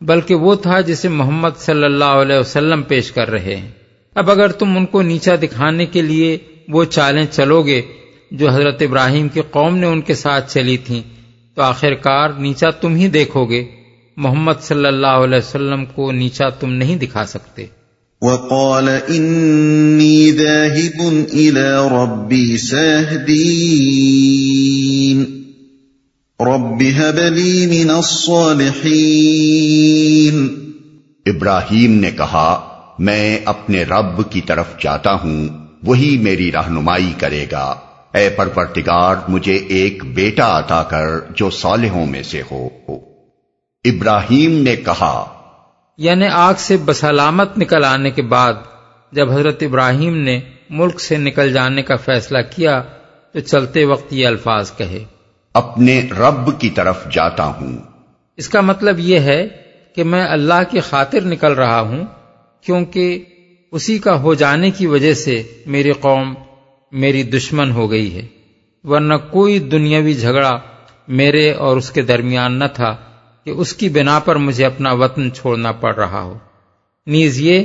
بلکہ 0.01 0.35
وہ 0.35 0.55
تھا 0.55 0.81
جسے 0.81 1.09
محمد 1.09 1.59
صلی 1.59 1.85
اللہ 1.85 2.05
علیہ 2.05 2.37
وسلم 2.37 2.83
پیش 2.83 3.13
کر 3.13 3.31
رہے 3.31 3.57
ہیں۔ 3.57 3.71
اب 4.15 4.31
اگر 4.31 4.53
تم 4.53 4.77
ان 4.77 4.87
کو 4.87 5.03
نیچا 5.03 5.33
دکھانے 5.43 5.87
کے 5.87 6.03
لیے 6.03 6.39
وہ 6.69 6.85
چالیں 6.85 7.27
چلو 7.31 7.63
گے 7.63 7.83
جو 8.31 8.51
حضرت 8.51 8.83
ابراہیم 8.83 9.29
کی 9.29 9.41
قوم 9.51 9.77
نے 9.77 9.87
ان 9.87 10.01
کے 10.01 10.15
ساتھ 10.15 10.55
چلی 10.55 10.77
تھیں، 10.77 11.03
تو 11.55 11.63
آخر 11.63 11.95
کار 11.95 12.31
نیچا 12.31 12.71
تم 12.71 12.95
ہی 12.95 13.09
دیکھو 13.09 13.45
گے 13.45 13.65
محمد 14.17 14.53
صلی 14.61 14.87
اللہ 14.87 15.07
علیہ 15.07 15.39
وسلم 15.39 15.85
کو 15.85 16.13
نیچا 16.13 16.49
تم 16.49 16.73
نہیں 16.73 16.97
دکھا 16.97 17.27
سکتے۔ 17.27 17.67
وقال 18.23 18.89
إني 19.11 20.31
ذاهب 20.31 21.27
إلى 21.33 21.89
ربي 21.91 22.57
سيهدين 22.57 25.46
رب 26.41 26.83
هب 26.83 27.19
لي 27.19 27.67
من 27.67 27.91
الصالحين۔ 27.91 30.49
ابراہیم 31.27 31.93
نے 31.93 32.11
کہا 32.11 32.79
میں 32.99 33.39
اپنے 33.45 33.83
رب 33.83 34.31
کی 34.31 34.41
طرف 34.41 34.67
جاتا 34.83 35.13
ہوں 35.13 35.49
وہی 35.85 36.19
میری 36.19 36.53
رہنمائی 36.53 37.13
کرے 37.19 37.47
گا۔ 37.53 37.75
اے 38.15 38.29
پرورتگار 38.29 39.15
مجھے 39.29 39.53
ایک 39.53 40.05
بیٹا 40.05 40.59
عطا 40.59 40.83
کر 40.83 41.07
جو 41.31 41.51
صالحوں 41.51 42.07
میں 42.07 42.23
سے 42.23 42.43
ہو۔ 42.51 42.69
ابراہیم 43.85 44.53
نے 44.53 44.77
کہا 44.77 45.25
یعنی 45.99 46.27
آگ 46.33 46.55
سے 46.59 46.77
بسلامت 46.77 47.59
نکل 47.59 47.85
آنے 47.85 48.11
کے 48.11 48.23
بعد 48.23 48.55
جب 49.13 49.31
حضرت 49.31 49.63
ابراہیم 49.63 50.17
نے 50.17 50.41
ملک 50.71 51.01
سے 51.01 51.17
نکل 51.17 51.53
جانے 51.53 51.83
کا 51.83 51.97
فیصلہ 51.97 52.39
کیا 52.57 52.83
تو 53.33 53.41
چلتے 53.41 53.85
وقت 53.85 54.13
یہ 54.13 54.27
الفاظ 54.27 54.73
کہے۔ 54.73 55.05
اپنے 55.57 56.03
رب 56.19 56.61
کی 56.61 56.71
طرف 56.71 57.13
جاتا 57.13 57.47
ہوں۔ 57.47 57.79
اس 58.37 58.49
کا 58.49 58.61
مطلب 58.61 58.99
یہ 58.99 59.19
ہے 59.19 59.49
کہ 59.95 60.05
میں 60.05 60.27
اللہ 60.27 60.63
کی 60.71 60.81
خاطر 60.81 61.21
نکل 61.21 61.53
رہا 61.53 61.81
ہوں، 61.81 62.05
کیونکہ 62.61 63.25
اسی 63.73 63.99
کا 63.99 64.21
ہو 64.21 64.35
جانے 64.35 64.71
کی 64.71 64.87
وجہ 64.87 65.15
سے 65.15 65.43
میری 65.67 65.93
قوم 65.93 66.35
میری 66.93 67.23
دشمن 67.23 67.71
ہو 67.71 67.91
گئی 67.91 68.15
ہے۔ 68.15 68.27
ورنہ 68.85 69.15
کوئی 69.15 69.59
دنیاوی 69.59 70.15
جھگڑا 70.15 70.59
میرے 71.09 71.53
اور 71.53 71.77
اس 71.77 71.91
کے 71.91 72.03
درمیان 72.03 72.59
نہ 72.59 72.65
تھا 72.75 72.97
کہ 73.45 73.51
اس 73.51 73.73
کی 73.73 73.89
بنا 73.89 74.19
پر 74.19 74.37
مجھے 74.37 74.65
اپنا 74.65 74.93
وطن 74.93 75.33
چھوڑنا 75.33 75.73
پڑ 75.73 75.95
رہا 75.95 76.23
ہو۔ 76.23 76.39
نیز 77.07 77.41
یہ 77.41 77.65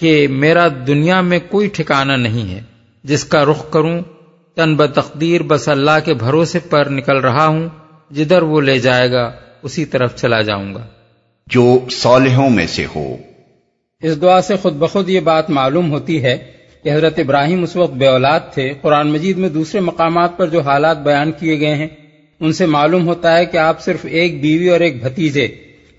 کہ 0.00 0.28
میرا 0.28 0.68
دنیا 0.86 1.20
میں 1.20 1.38
کوئی 1.48 1.68
ٹھکانہ 1.68 2.12
نہیں 2.12 2.54
ہے، 2.54 2.60
جس 3.04 3.24
کا 3.24 3.44
رخ 3.44 3.70
کروں 3.70 4.00
تن 4.58 4.76
بتقدیر 4.76 5.42
بس 5.42 5.68
اللہ 5.68 6.04
کے 6.04 6.14
بھروسے 6.14 6.58
پر 6.70 6.90
نکل 6.90 7.16
رہا 7.16 7.46
ہوں 7.46 7.68
جدھر 8.10 8.42
وہ 8.42 8.60
لے 8.60 8.78
جائے 8.78 9.12
گا 9.12 9.32
اسی 9.62 9.84
طرف 9.84 10.16
چلا 10.16 10.40
جاؤں 10.40 10.74
گا۔ 10.74 10.86
جو 11.46 11.78
صالحوں 11.90 12.50
میں 12.50 12.66
سے 12.66 12.86
ہو۔ 12.96 13.16
اس 14.02 14.22
دعا 14.22 14.42
سے 14.42 14.56
خود 14.56 14.74
بخود 14.74 15.08
یہ 15.08 15.20
بات 15.20 15.50
معلوم 15.50 15.90
ہوتی 15.90 16.22
ہے 16.22 16.38
کہ 16.82 16.92
حضرت 16.92 17.18
ابراہیم 17.18 17.62
اس 17.62 17.76
وقت 17.76 17.94
بے 17.94 18.06
اولاد 18.06 18.40
تھے۔ 18.54 18.72
قرآن 18.82 19.08
مجید 19.08 19.38
میں 19.38 19.48
دوسرے 19.48 19.80
مقامات 19.80 20.36
پر 20.36 20.46
جو 20.46 20.60
حالات 20.60 21.02
بیان 21.02 21.32
کیے 21.32 21.60
گئے 21.60 21.74
ہیں 21.74 21.88
ان 22.40 22.52
سے 22.52 22.66
معلوم 22.66 23.08
ہوتا 23.08 23.36
ہے 23.36 23.46
کہ 23.46 23.56
آپ 23.56 23.80
صرف 23.80 24.06
ایک 24.08 24.42
بیوی 24.42 24.68
اور 24.68 24.80
ایک 24.80 25.02
بھتیجے 25.02 25.48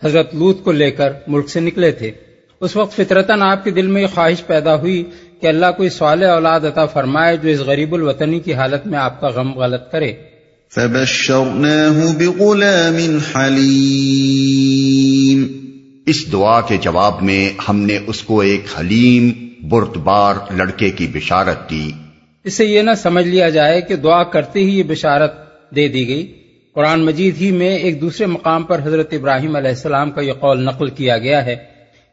حضرت 0.04 0.36
لوت 0.36 0.64
کو 0.64 0.72
لے 0.72 0.92
کر 0.92 1.14
ملک 1.28 1.50
سے 1.50 1.60
نکلے 1.60 1.92
تھے۔ 1.92 2.12
اس 2.62 2.76
وقت 2.76 2.96
فطرتاً 2.96 3.42
آپ 3.42 3.64
کے 3.64 3.72
دل 3.72 3.88
میں 3.88 4.02
یہ 4.02 4.08
خواہش 4.08 4.48
پیدا 4.48 4.76
ہوئی 4.76 5.04
کہ 5.42 5.48
اللہ 5.48 5.66
کوئی 5.78 5.90
صالح 5.90 6.28
اولاد 6.28 6.60
عطا 6.60 6.86
فرمائے 6.86 7.38
جو 7.38 7.50
اس 7.50 7.60
غریب 7.60 7.94
الوطنی 7.94 8.40
کی 8.40 8.54
حالت 8.54 8.88
میں 8.88 9.00
آپ 9.00 9.22
کا 9.22 9.28
غم 9.28 9.54
غلط 9.54 9.92
کرے۔ 9.92 10.14
فبشرناه 10.76 12.18
بغلام 12.18 13.18
حليم 13.36 15.48
اس 16.06 16.32
دعا 16.32 16.62
کے 16.62 16.78
جواب 16.78 17.22
میں 17.22 17.50
ہم 17.70 17.80
نے 17.80 18.00
اس 18.08 18.22
کو 18.22 18.40
ایک 18.40 18.66
حلیم 18.80 19.32
بردبار 19.70 20.36
لڑکے 20.56 20.90
کی 20.90 21.08
بشارت 21.08 21.70
دی۔ 21.70 21.92
اس 22.44 22.54
سے 22.54 22.66
یہ 22.66 22.82
نہ 22.82 22.92
سمجھ 22.98 23.28
لیا 23.28 23.50
جائے 23.50 23.82
کہ 23.82 23.96
دعا 23.96 24.24
کرتے 24.24 24.60
ہی 24.60 24.78
یہ 24.78 24.84
بشارت 24.84 25.34
دے 25.76 25.88
دی 25.88 26.08
گئی۔ 26.08 26.34
قرآن 26.74 27.06
مجید 27.06 27.42
ہی 27.42 27.52
میں 27.52 27.78
ایک 27.78 28.02
دوسرے 28.02 28.26
مقام 28.26 28.64
پر 28.64 28.82
حضرت 28.84 29.08
ابراہیم 29.12 29.56
علیہ 29.56 29.70
السلام 29.70 30.12
کا 30.12 30.22
یہ 30.22 30.34
قول 30.34 30.64
نقل 30.64 30.90
کیا 30.90 31.18
گیا 31.18 31.46
ہے۔ 31.46 31.56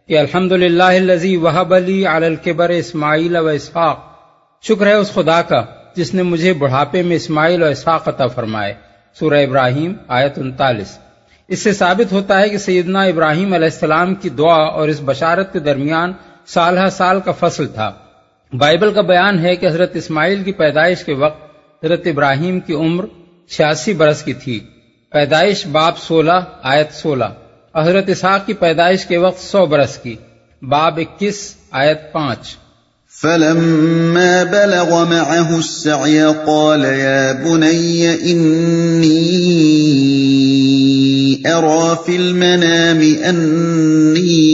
کہ 0.08 0.18
الحمد 0.18 0.52
للہ 0.52 1.38
وحب 1.38 1.75
علی 1.75 2.06
الکبر 2.06 2.68
اسماعیل 2.68 3.36
و 3.36 3.46
اسحاق۔ 3.46 3.98
شکر 4.62 4.86
ہے 4.86 4.92
اس 4.92 5.14
خدا 5.14 5.42
کا 5.42 5.64
جس 5.96 6.14
نے 6.14 6.22
مجھے 6.22 6.52
بڑھاپے 6.52 7.02
میں 7.02 7.16
اسماعیل 7.16 7.62
و 7.62 7.66
اسحاق 7.66 8.08
عطا 8.08 8.26
فرمائے۔ 8.26 8.75
سورہ 9.14 9.34
ابراہیم 9.34 9.92
آیت 10.08 10.38
انتالیس۔ 10.38 10.98
اس 11.48 11.58
سے 11.58 11.72
ثابت 11.72 12.12
ہوتا 12.12 12.40
ہے 12.40 12.48
کہ 12.48 12.58
سیدنا 12.58 13.02
ابراہیم 13.02 13.52
علیہ 13.52 13.64
السلام 13.64 14.14
کی 14.14 14.28
دعا 14.28 14.62
اور 14.62 14.88
اس 14.88 15.00
بشارت 15.04 15.52
کے 15.52 15.58
درمیان 15.58 16.12
سالہ 16.46 16.88
سال 16.92 17.20
کا 17.20 17.32
فصل 17.32 17.66
تھا۔ 17.66 17.92
بائبل 18.52 18.92
کا 18.92 19.00
بیان 19.00 19.38
ہے 19.38 19.56
کہ 19.56 19.66
حضرت 19.66 19.96
اسماعیل 19.96 20.42
کی 20.42 20.52
پیدائش 20.52 21.04
کے 21.04 21.14
وقت 21.14 21.42
حضرت 21.84 22.06
ابراہیم 22.06 22.60
کی 22.60 22.75
عمر 22.75 23.04
چھیاسی 23.48 23.92
برس 23.94 24.22
کی 24.22 24.32
تھی۔ 24.32 24.60
پیدائش 25.10 25.66
باب 25.66 25.98
سولہ، 25.98 26.40
آیت 26.62 26.92
سولہ۔ 26.92 27.25
حضرت 27.80 28.04
اسحاق 28.09 28.47
کی 28.47 28.52
پیدائش 28.52 29.06
کے 29.06 29.16
وقت 29.16 29.40
سو 29.40 29.66
برس 29.66 29.99
کی۔ 29.99 30.16
باب 30.62 30.99
اکیس، 30.99 31.54
آیت 31.71 32.12
پانچ۔ 32.12 32.56
فلما 33.23 34.42
بلغ 34.50 35.04
معه 35.04 35.56
السعي 35.56 36.21
قال 36.47 36.85
يا 36.85 37.33
بني 37.33 38.06
إني 38.23 39.33
أرى 41.45 41.95
في 42.06 42.16
المنام 42.16 43.00
أني 43.00 44.52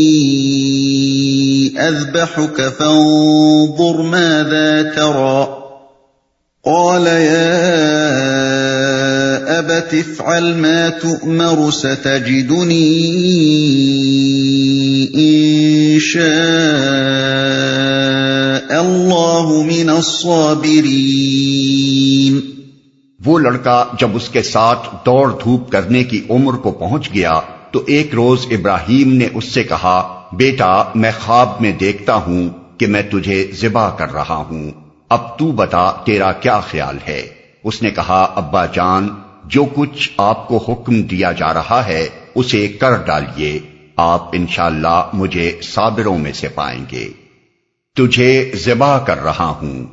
أذبحك 1.78 2.60
فانظر 2.78 3.98
ماذا 3.98 4.82
ترى۔ 4.94 5.44
قال 6.64 7.06
يا 7.06 8.61
أبت 9.48 9.92
افعل 9.92 10.54
ما 10.54 10.88
تؤمر 11.02 11.70
ستجدني 11.70 13.02
إن 15.14 16.00
شاء 16.00 18.80
الله 18.80 19.62
من 19.62 19.88
الصابرين۔ 19.88 22.40
وہ 23.26 23.38
لڑکا 23.38 23.84
جب 24.00 24.08
اس 24.14 24.28
کے 24.28 24.42
ساتھ 24.42 25.06
دوڑ 25.06 25.32
دھوپ 25.44 25.72
کرنے 25.72 26.04
کی 26.04 26.20
عمر 26.30 26.54
کو 26.54 26.70
پہنچ 26.70 27.14
گیا 27.14 27.40
تو 27.70 27.82
ایک 27.86 28.14
روز 28.14 28.38
ابراہیم 28.50 29.12
نے 29.12 29.28
اس 29.34 29.44
سے 29.44 29.64
کہا، 29.64 30.22
بیٹا، 30.32 30.84
میں 30.94 31.12
خواب 31.24 31.48
میں 31.60 31.72
دیکھتا 31.72 32.14
ہوں 32.14 32.48
کہ 32.78 32.86
میں 32.86 33.02
تجھے 33.10 33.50
ذبح 33.60 33.90
کر 33.90 34.12
رہا 34.12 34.34
ہوں۔ 34.34 34.70
اب 35.08 35.38
تو 35.38 35.52
بتا 35.52 35.92
تیرا 36.04 36.32
کیا 36.32 36.60
خیال 36.60 36.96
ہے؟ 37.08 37.22
اس 37.64 37.82
نے 37.82 37.90
کہا، 37.90 38.32
ابا 38.36 38.66
جان 38.66 39.08
جو 39.52 39.64
کچھ 39.64 40.10
آپ 40.16 40.48
کو 40.48 40.56
حکم 40.56 41.02
دیا 41.02 41.32
جا 41.32 41.54
رہا 41.54 41.82
ہے، 41.86 42.08
اسے 42.34 42.68
کر 42.68 42.96
ڈالیے۔ 43.06 43.58
آپ 43.96 44.30
انشاءاللہ 44.32 45.10
مجھے 45.12 45.58
صابروں 45.62 46.18
میں 46.18 46.32
سے 46.32 46.48
پائیں 46.48 46.84
گے۔ 46.92 47.08
تجھے 47.96 48.52
ذبح 48.54 49.04
کر 49.04 49.22
رہا 49.22 49.58
ہوں۔ 49.62 49.86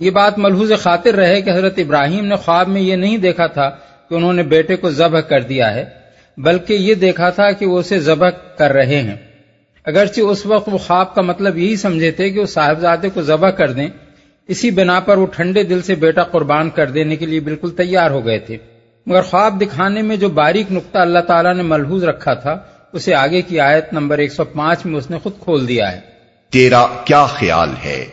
یہ 0.00 0.10
بات 0.10 0.38
ملحوظ 0.38 0.72
خاطر 0.78 1.14
رہے 1.14 1.42
کہ 1.42 1.50
حضرت 1.50 1.74
ابراہیم 1.78 2.24
نے 2.24 2.36
خواب 2.36 2.68
میں 2.68 2.80
یہ 2.80 2.96
نہیں 2.96 3.16
دیکھا 3.16 3.46
تھا 3.46 3.70
کہ 4.10 4.14
انہوں 4.14 4.32
نے 4.32 4.42
بیٹے 4.42 4.76
کو 4.76 4.90
ذبح 4.90 5.20
کر 5.20 5.40
دیا 5.40 5.74
ہے، 5.74 5.84
بلکہ 6.36 6.74
یہ 6.74 6.94
دیکھا 6.94 7.30
تھا 7.30 7.50
کہ 7.50 7.66
وہ 7.66 7.78
اسے 7.78 8.00
ذبح 8.00 8.30
کر 8.30 8.72
رہے 8.72 9.02
ہیں۔ 9.02 9.16
اگرچہ 9.84 10.20
اس 10.20 10.46
وقت 10.46 10.68
وہ 10.72 10.78
خواب 10.78 11.14
کا 11.14 11.22
مطلب 11.22 11.58
یہی 11.58 11.76
سمجھے 11.76 12.10
تھے 12.10 12.30
کہ 12.30 12.40
وہ 12.40 12.46
صاحبزادے 12.46 13.08
کو 13.10 13.22
ذبح 13.22 13.50
کر 13.50 13.72
دیں، 13.72 13.88
اسی 14.48 14.70
بنا 14.70 15.00
پر 15.00 15.18
وہ 15.18 15.26
ٹھنڈے 15.26 15.62
دل 15.62 15.82
سے 15.82 15.94
بیٹا 15.94 16.22
قربان 16.22 16.70
کر 16.70 16.90
دینے 16.90 17.16
کے 17.16 17.26
لیے 17.26 17.40
بالکل 17.40 17.70
تیار 17.70 18.10
ہو 18.10 18.26
گئے 18.26 18.38
تھے۔ 18.38 18.56
مگر 19.06 19.22
خواب 19.22 19.60
دکھانے 19.60 20.02
میں 20.02 20.16
جو 20.16 20.28
باریک 20.28 20.72
نقطہ 20.72 20.98
اللہ 20.98 21.18
تعالیٰ 21.18 21.54
نے 21.54 21.62
ملحوظ 21.62 22.04
رکھا 22.04 22.34
تھا 22.34 22.58
اسے 22.92 23.14
آگے 23.14 23.42
کی 23.42 23.60
آیت 23.60 23.92
نمبر 23.92 24.18
105 24.18 24.84
میں 24.84 24.98
اس 24.98 25.10
نے 25.10 25.18
خود 25.22 25.32
کھول 25.40 25.68
دیا 25.68 25.92
ہے۔ 25.92 26.00
تیرا 26.50 26.86
کیا 27.04 27.26
خیال 27.26 27.68
ہے؟ 27.84 28.04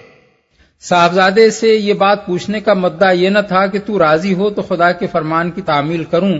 صاحبزادے 0.81 1.49
سے 1.49 1.67
یہ 1.67 1.93
بات 1.93 2.25
پوچھنے 2.25 2.59
کا 2.59 2.73
مدعا 2.73 3.11
یہ 3.11 3.29
نہ 3.29 3.39
تھا 3.47 3.67
کہ 3.67 3.79
تو 3.85 3.99
راضی 3.99 4.33
ہو 4.33 4.49
تو 4.49 4.61
خدا 4.61 4.91
کے 4.91 5.07
فرمان 5.07 5.51
کی 5.51 5.61
تعمیل 5.61 6.03
کروں 6.03 6.33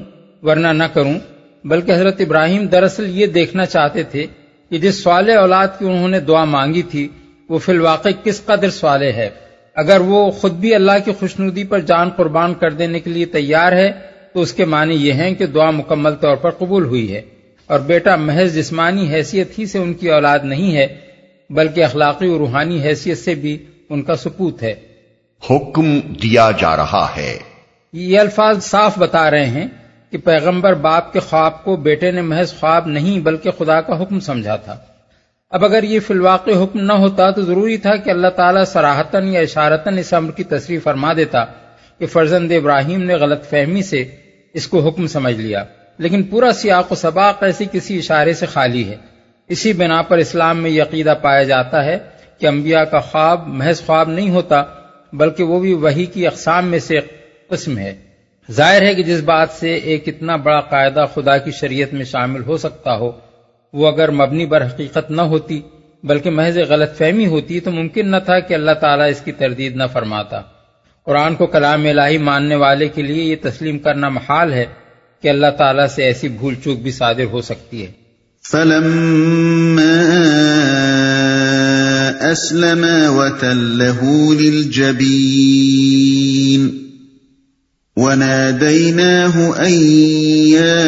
ورنہ 0.43 0.67
نہ 0.67 0.83
کروں۔ 0.93 1.13
بلکہ 1.63 1.91
حضرت 1.91 2.21
ابراہیم 2.21 2.65
دراصل 2.65 3.05
یہ 3.09 3.25
دیکھنا 3.25 3.65
چاہتے 3.65 4.03
تھے 4.03 4.25
کہ 4.69 4.77
جس 4.77 5.03
سوال 5.03 5.29
اولاد 5.29 5.67
کی 5.79 5.85
انہوں 5.85 6.07
نے 6.07 6.19
دعا 6.19 6.43
مانگی 6.43 6.81
تھی 6.81 7.07
وہ 7.49 7.59
فی 7.59 7.71
الواقع 7.71 8.09
کس 8.23 8.45
قدر 8.45 8.69
سوالے 8.69 9.11
ہے۔ 9.11 9.29
اگر 9.75 10.01
وہ 10.01 10.31
خود 10.31 10.51
بھی 10.51 10.75
اللہ 10.75 10.91
کی 11.05 11.11
خوشنودی 11.19 11.63
پر 11.63 11.79
جان 11.79 12.09
قربان 12.09 12.53
کر 12.53 12.71
دینے 12.71 12.99
کے 12.99 13.09
لیے 13.09 13.25
تیار 13.25 13.71
ہے 13.71 14.08
تو 14.33 14.41
اس 14.41 14.53
کے 14.53 14.65
معنی 14.65 14.95
یہ 14.95 15.13
ہیں 15.13 15.35
کہ 15.35 15.45
دعا 15.45 15.71
مکمل 15.71 16.15
طور 16.15 16.35
پر 16.35 16.49
قبول 16.49 16.85
ہوئی 16.85 17.15
ہے 17.15 17.21
اور 17.67 17.79
بیٹا 17.79 18.15
محض 18.15 18.55
جسمانی 18.55 19.13
حیثیت 19.13 19.59
ہی 19.59 19.65
سے 19.65 19.79
ان 19.79 19.93
کی 19.93 20.11
اولاد 20.11 20.39
نہیں 20.43 20.75
ہے 20.75 20.87
بلکہ 21.49 21.83
اخلاقی 21.83 22.27
اور 22.27 22.37
روحانی 22.37 22.83
حیثیت 22.83 23.17
سے 23.17 23.35
بھی 23.35 23.65
ان 23.89 24.01
کا 24.01 24.15
سپوت 24.15 24.63
ہے۔ 24.63 24.75
حکم 25.49 25.99
دیا 25.99 26.51
جا 26.59 26.75
رہا 26.75 27.07
ہے۔ 27.17 27.37
یہ 27.93 28.19
الفاظ 28.19 28.63
صاف 28.63 28.97
بتا 28.97 29.31
رہے 29.31 29.45
ہیں 29.45 29.67
کہ 30.11 30.17
پیغمبر 30.17 30.73
باپ 30.73 31.13
کے 31.13 31.19
خواب 31.19 31.63
کو 31.63 31.75
بیٹے 31.75 32.11
نے 32.11 32.21
محض 32.21 32.53
خواب 32.53 32.87
نہیں 32.87 33.19
بلکہ 33.19 33.51
خدا 33.51 33.81
کا 33.81 34.01
حکم 34.01 34.19
سمجھا 34.19 34.55
تھا۔ 34.55 34.77
اب 35.49 35.65
اگر 35.65 35.83
یہ 35.83 35.99
فی 35.99 36.13
الواقع 36.13 36.51
حکم 36.51 36.79
نہ 36.79 36.93
ہوتا 36.93 37.31
تو 37.31 37.41
ضروری 37.41 37.77
تھا 37.77 37.95
کہ 37.95 38.09
اللہ 38.09 38.27
تعالیٰ 38.27 38.63
سراہتن 38.63 39.27
یا 39.27 39.39
اشارتن 39.39 39.97
اس 39.97 40.13
امر 40.13 40.31
کی 40.31 40.43
تصریح 40.43 40.79
فرما 40.83 41.13
دیتا 41.13 41.45
کہ 41.97 42.05
فرزند 42.05 42.51
ابراہیم 42.51 43.03
نے 43.03 43.15
غلط 43.15 43.49
فہمی 43.49 43.81
سے 43.81 44.05
اس 44.53 44.67
کو 44.67 44.79
حکم 44.79 45.07
سمجھ 45.07 45.35
لیا۔ 45.35 45.63
لیکن 45.97 46.23
پورا 46.23 46.51
سیاق 46.51 46.91
و 46.91 46.95
سباق 46.95 47.43
ایسی 47.43 47.65
کسی 47.71 47.97
اشارے 47.97 48.33
سے 48.33 48.45
خالی 48.45 48.89
ہے۔ 48.89 48.95
اسی 49.47 49.73
بنا 49.73 50.01
پر 50.01 50.17
اسلام 50.17 50.61
میں 50.61 50.71
یقیدہ 50.71 51.13
پایا 51.21 51.43
جاتا 51.43 51.85
ہے 51.85 51.97
کہ 52.39 52.47
انبیاء 52.47 52.83
کا 52.83 52.99
خواب 52.99 53.47
محض 53.47 53.81
خواب 53.85 54.09
نہیں 54.09 54.29
ہوتا، 54.29 54.63
بلکہ 55.13 55.43
وہ 55.43 55.59
بھی 55.59 55.73
وہی 55.73 56.05
کی 56.05 56.27
اقسام 56.27 56.67
میں 56.67 56.79
سے 56.79 56.99
قسم 57.49 57.77
ہے۔ 57.77 57.95
ظاہر 58.51 58.81
ہے 58.81 58.95
کہ 58.95 59.03
جس 59.03 59.21
بات 59.21 59.49
سے 59.49 59.73
ایک 59.75 60.03
اتنا 60.07 60.35
بڑا 60.35 60.61
قاعدہ 60.61 61.05
خدا 61.13 61.37
کی 61.37 61.51
شریعت 61.51 61.93
میں 61.93 62.05
شامل 62.05 62.43
ہو 62.43 62.57
سکتا 62.57 62.95
ہو، 62.95 63.11
وہ 63.73 63.87
اگر 63.87 64.11
مبنی 64.11 64.45
بر 64.45 64.65
حقیقت 64.65 65.11
نہ 65.11 65.21
ہوتی، 65.21 65.61
بلکہ 66.03 66.29
محض 66.29 66.57
غلط 66.57 66.97
فہمی 66.97 67.25
ہوتی، 67.25 67.59
تو 67.59 67.71
ممکن 67.71 68.11
نہ 68.11 68.17
تھا 68.25 68.39
کہ 68.39 68.53
اللہ 68.53 68.71
تعالیٰ 68.71 69.09
اس 69.09 69.21
کی 69.21 69.31
تردید 69.31 69.75
نہ 69.75 69.83
فرماتا۔ 69.93 70.41
قرآن 71.09 71.35
کو 71.35 71.47
کلام 71.47 71.85
الہی 71.85 72.17
ماننے 72.17 72.55
والے 72.55 72.87
کے 72.87 73.01
لیے 73.01 73.23
یہ 73.23 73.35
تسلیم 73.41 73.79
کرنا 73.79 74.09
محال 74.09 74.53
ہے 74.53 74.65
کہ 75.21 75.27
اللہ 75.27 75.47
تعالیٰ 75.57 75.87
سے 75.87 76.03
ایسی 76.03 76.27
بھول 76.27 76.55
چوک 76.63 76.79
بھی 76.79 76.91
صادر 76.91 77.25
ہو 77.25 77.41
سکتی 77.41 77.85
ہے۔ 77.85 77.91
فلما 78.51 80.15
اسلما 82.31 83.09
وتله 83.09 84.29
للجبين 84.39 86.87
وناديناه 87.97 89.51
ان 89.57 89.73
يا 90.53 90.85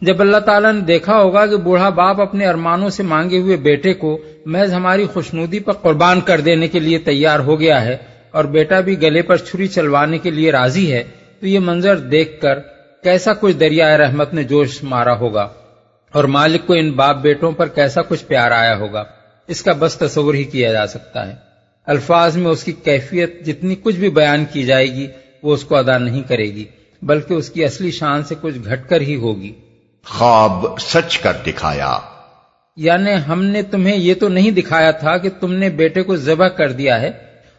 جب 0.00 0.20
اللہ 0.20 0.36
تعالیٰ 0.36 0.72
نے 0.72 0.80
دیکھا 0.80 1.16
ہوگا 1.16 1.46
کہ 1.46 1.56
بوڑھا 1.56 1.88
باپ 1.88 2.20
اپنے 2.20 2.46
ارمانوں 2.46 2.88
سے 2.88 3.02
مانگے 3.02 3.38
ہوئے 3.38 3.56
بیٹے 3.56 3.94
کو 3.94 4.18
محض 4.46 4.72
ہماری 4.72 5.06
خوشنودی 5.06 5.60
پر 5.60 5.72
قربان 5.72 6.20
کر 6.20 6.40
دینے 6.40 6.68
کے 6.68 6.80
لیے 6.80 6.98
تیار 6.98 7.40
ہو 7.40 7.60
گیا 7.60 7.84
ہے 7.84 7.96
اور 8.30 8.44
بیٹا 8.44 8.80
بھی 8.80 9.02
گلے 9.02 9.22
پر 9.22 9.36
چھری 9.36 9.66
چلوانے 9.66 10.18
کے 10.18 10.30
لیے 10.30 10.52
راضی 10.52 10.92
ہے، 10.92 11.04
تو 11.40 11.46
یہ 11.46 11.58
منظر 11.58 11.96
دیکھ 11.96 12.40
کر 12.40 12.58
کیسا 13.02 13.32
کچھ 13.40 13.56
دریائے 13.56 13.98
رحمت 13.98 14.34
نے 14.34 14.44
جوش 14.44 14.82
مارا 14.82 15.18
ہوگا 15.18 15.48
اور 16.12 16.24
مالک 16.24 16.66
کو 16.66 16.72
ان 16.72 16.90
باپ 16.90 17.16
بیٹوں 17.16 17.52
پر 17.52 17.66
کیسا 17.66 18.02
کچھ 18.02 18.24
پیار 18.24 18.50
آیا 18.50 18.78
ہوگا۔ 18.78 19.04
اس 19.48 19.62
کا 19.62 19.72
بس 19.78 19.96
تصور 19.96 20.34
ہی 20.34 20.44
کیا 20.44 20.72
جا 20.72 20.86
سکتا 20.86 21.28
ہے۔ 21.28 21.34
الفاظ 21.86 22.36
میں 22.36 22.50
اس 22.50 22.64
کی 22.64 22.72
کیفیت 22.72 23.46
جتنی 23.46 23.74
کچھ 23.82 23.96
بھی 23.96 24.10
بیان 24.10 24.44
کی 24.52 24.62
جائے 24.62 24.92
گی 24.92 25.06
وہ 25.42 25.54
اس 25.54 25.64
کو 25.64 25.76
ادا 25.76 25.98
نہیں 25.98 26.22
کرے 26.22 26.44
گی 26.44 26.64
بلکہ 27.02 27.34
اس 27.34 27.50
کی 27.50 27.64
اصلی 27.64 27.90
شان 27.90 28.22
سے 28.22 28.34
کچھ 28.40 28.54
گھٹ 28.64 28.88
کر 28.88 29.00
ہی 29.00 29.16
ہوگی۔ 29.16 29.52
خواب 30.04 30.80
سچ 30.80 31.18
کر 31.18 31.32
دکھایا۔ 31.46 31.98
یعنی 32.76 33.10
ہم 33.28 33.44
نے 33.44 33.62
تمہیں 33.62 33.96
یہ 33.96 34.14
تو 34.14 34.28
نہیں 34.28 34.50
دکھایا 34.50 34.90
تھا 34.90 35.16
کہ 35.16 35.28
تم 35.40 35.52
نے 35.52 35.68
بیٹے 35.68 36.02
کو 36.02 36.16
ذبح 36.16 36.48
کر 36.48 36.72
دیا 36.72 37.00
ہے 37.00 37.10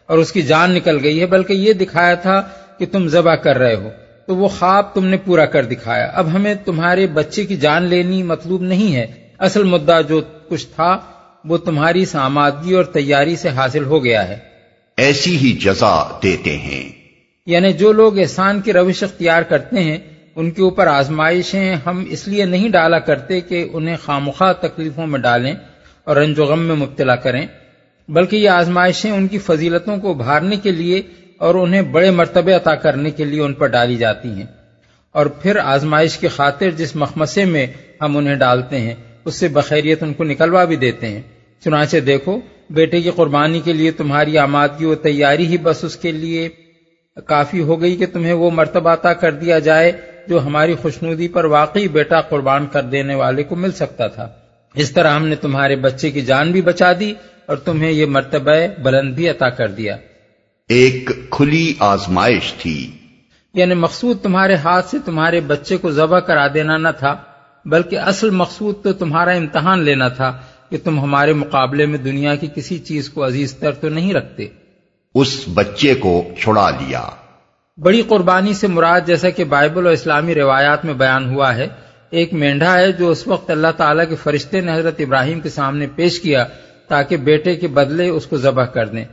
اور 0.06 0.18
اس 0.18 0.32
کی 0.32 0.42
جان 0.42 0.70
نکل 0.70 0.98
گئی 1.02 1.20
ہے 1.20 1.26
بلکہ 1.26 1.52
یہ 1.52 1.72
دکھایا 1.72 2.14
تھا 2.14 2.42
کہ 2.78 2.86
تم 2.92 3.08
ذبح 3.08 3.34
کر 3.34 3.58
رہے 3.58 3.74
ہو۔ 3.74 3.90
تو 4.26 4.36
وہ 4.36 4.48
خواب 4.48 4.94
تم 4.94 5.04
نے 5.04 5.16
پورا 5.16 5.44
کر 5.44 5.64
دکھایا۔ 5.64 6.10
اب 6.14 6.34
ہمیں 6.34 6.54
تمہارے 6.64 7.06
بچے 7.06 7.46
کی 7.46 7.56
جان 7.56 7.82
لینی 7.82 8.22
مطلوب 8.22 8.62
نہیں 8.62 8.96
ہے۔ 8.96 9.06
اصل 9.38 9.62
مدعا 9.62 10.00
جو 10.00 10.20
کچھ 10.48 10.66
تھا 10.66 10.98
وہ 11.46 11.58
تمہاری 11.58 12.04
سامادگی 12.04 12.72
اور 12.72 12.84
تیاری 12.84 13.36
سے 13.36 13.48
حاصل 13.48 13.84
ہو 13.84 14.04
گیا 14.04 14.28
ہے۔ 14.28 14.38
ایسی 14.96 15.36
ہی 15.36 15.52
جزا 15.52 16.18
دیتے 16.22 16.58
ہیں۔ 16.58 16.88
یعنی 17.46 17.72
جو 17.72 17.92
لوگ 17.92 18.18
احسان 18.18 18.60
کی 18.60 18.72
روش 18.72 19.02
اختیار 19.02 19.42
کرتے 19.42 19.80
ہیں 19.80 19.98
ان 20.36 20.50
کے 20.50 20.62
اوپر 20.62 20.86
آزمائشیں 20.86 21.74
ہم 21.86 22.04
اس 22.08 22.28
لیے 22.28 22.44
نہیں 22.44 22.68
ڈالا 22.68 22.98
کرتے 22.98 23.40
کہ 23.40 23.68
انہیں 23.72 23.96
خامخواہ 24.04 24.52
تکلیفوں 24.52 25.06
میں 25.06 25.18
ڈالیں 25.18 25.54
اور 26.04 26.16
رنج 26.16 26.40
و 26.40 26.44
غم 26.44 26.60
میں 26.60 26.76
مبتلا 26.76 27.16
کریں 27.16 27.46
بلکہ 28.08 28.36
یہ 28.36 28.48
آزمائشیں 28.48 29.10
ان 29.10 29.28
کی 29.28 29.38
فضیلتوں 29.38 29.96
کو 29.96 30.10
ابھارنے 30.10 30.56
کے 30.56 30.72
لیے 30.72 31.02
اور 31.38 31.54
انہیں 31.54 31.82
بڑے 31.82 32.10
مرتبے 32.10 32.52
عطا 32.52 32.74
کرنے 32.74 33.10
کے 33.10 33.24
لیے 33.24 33.40
ان 33.40 33.52
پر 33.52 33.66
ڈالی 33.66 33.96
جاتی 33.96 34.28
ہیں۔ 34.28 34.46
اور 35.12 35.26
پھر 35.26 35.56
آزمائش 35.56 36.18
کی 36.18 36.28
خاطر 36.28 36.70
جس 36.70 36.96
مخمسے 36.96 37.44
میں 37.44 37.66
ہم 38.00 38.16
انہیں 38.16 38.34
ڈالتے 38.34 38.80
ہیں 38.80 38.94
اس 39.24 39.34
سے 39.34 39.48
بخیریت 39.48 40.02
ان 40.02 40.14
کو 40.14 40.24
نکلوا 40.24 40.64
بھی 40.64 40.76
دیتے 40.76 41.08
ہیں۔ 41.08 41.22
چنانچہ 41.66 41.96
دیکھو 41.96 42.40
بیٹے 42.70 43.02
کی 43.02 43.10
قربانی 43.10 43.60
کے 43.60 43.72
لیے 43.72 43.90
تمہاری 43.90 44.38
آمادگی 44.38 44.84
و 44.84 44.94
تیاری 44.94 45.46
ہی 45.46 45.58
بس 45.58 45.84
اس 45.84 45.96
کے 45.96 46.12
لیے 46.12 46.48
کافی 47.26 47.60
ہو 47.60 47.80
گئی 47.80 47.96
کہ 47.96 48.06
تمہیں 48.06 48.32
وہ 48.32 48.50
مرتبہ 48.50 48.90
عطا 48.90 49.12
کر 49.12 49.32
دیا 49.32 49.58
جائے 49.58 49.92
جو 50.28 50.40
ہماری 50.40 50.74
خوشنودی 50.74 51.28
پر 51.28 51.44
واقعی 51.44 51.88
بیٹا 51.88 52.20
قربان 52.20 52.66
کر 52.66 52.82
دینے 52.82 53.14
والے 53.14 53.42
کو 53.42 53.56
مل 53.56 53.72
سکتا 53.72 54.06
تھا۔ 54.06 54.28
اس 54.74 54.92
طرح 54.92 55.10
ہم 55.10 55.26
نے 55.26 55.36
تمہارے 55.36 55.76
بچے 55.76 56.10
کی 56.10 56.20
جان 56.20 56.52
بھی 56.52 56.62
بچا 56.62 56.92
دی 57.00 57.14
اور 57.46 57.56
تمہیں 57.56 57.90
یہ 57.90 58.06
مرتبہ 58.06 58.52
بلند 58.82 59.14
بھی 59.14 59.28
عطا 59.28 59.48
کر 59.48 59.68
دیا۔ 59.68 59.96
ایک 60.68 61.10
کھلی 61.30 61.74
آزمائش 61.78 62.54
تھی۔ 62.54 62.90
یعنی 63.54 63.74
مقصود 63.74 64.20
تمہارے 64.22 64.54
ہاتھ 64.54 64.86
سے 64.86 64.96
تمہارے 65.04 65.40
بچے 65.40 65.76
کو 65.76 65.90
ذبح 65.90 66.18
کرا 66.18 66.46
دینا 66.54 66.76
نہ 66.76 66.88
تھا 66.98 67.16
بلکہ 67.64 67.98
اصل 67.98 68.30
مقصود 68.30 68.82
تو 68.82 68.92
تمہارا 68.92 69.30
امتحان 69.30 69.82
لینا 69.82 70.08
تھا۔ 70.08 70.40
کہ 70.70 70.76
تم 70.84 71.00
ہمارے 71.00 71.32
مقابلے 71.32 71.86
میں 71.86 71.98
دنیا 71.98 72.34
کی 72.34 72.46
کسی 72.54 72.78
چیز 72.78 73.08
کو 73.08 73.26
عزیز 73.26 73.54
تر 73.54 73.72
تو 73.72 73.88
نہیں 73.88 74.14
رکھتے۔ 74.14 74.46
اس 75.14 75.44
بچے 75.54 75.94
کو 75.94 76.28
چھڑا 76.38 76.70
لیا۔ 76.70 77.02
بڑی 77.78 78.02
قربانی 78.02 78.54
سے 78.54 78.66
مراد 78.66 79.00
جیسا 79.06 79.30
کہ 79.30 79.44
بائبل 79.44 79.86
اور 79.86 79.94
اسلامی 79.94 80.34
روایات 80.34 80.84
میں 80.84 80.94
بیان 80.94 81.34
ہوا 81.34 81.56
ہے 81.56 81.68
ایک 82.10 82.32
مینڈا 82.32 82.78
ہے 82.78 82.92
جو 82.92 83.10
اس 83.10 83.26
وقت 83.26 83.50
اللہ 83.50 83.66
تعالیٰ 83.76 84.08
کے 84.08 84.14
فرشتے 84.14 84.60
نے 84.60 84.74
حضرت 84.74 84.94
ابراہیم 84.98 85.40
کے 85.40 85.48
سامنے 85.48 85.86
پیش 85.96 86.20
کیا 86.20 86.44
تاکہ 86.88 87.16
بیٹے 87.16 87.54
کے 87.54 87.68
بدلے 87.68 88.08
اس 88.08 88.26
کو 88.26 88.36
ذبح 88.36 88.64
کر 88.64 88.86
دیں۔ 88.86 89.04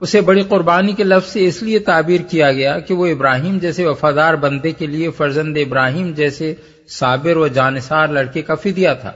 اسے 0.00 0.20
بڑی 0.20 0.42
قربانی 0.42 0.92
کے 0.92 1.04
لفظ 1.04 1.32
سے 1.32 1.46
اس 1.46 1.62
لیے 1.62 1.78
تعبیر 1.78 2.20
کیا 2.20 2.52
گیا 2.52 2.78
کہ 2.78 2.94
وہ 2.94 3.06
ابراہیم 3.06 3.58
جیسے 3.58 3.86
وفادار 3.86 4.34
بندے 4.34 4.72
کے 4.72 4.86
لیے 4.86 5.10
فرزند 5.10 5.56
ابراہیم 5.56 6.12
جیسے 6.12 6.54
صابر 6.88 7.36
و 7.36 7.48
جانصار 7.48 8.08
لڑکے 8.08 8.42
کا 8.42 8.54
فدیہ 8.54 8.88
تھا۔ 9.00 9.12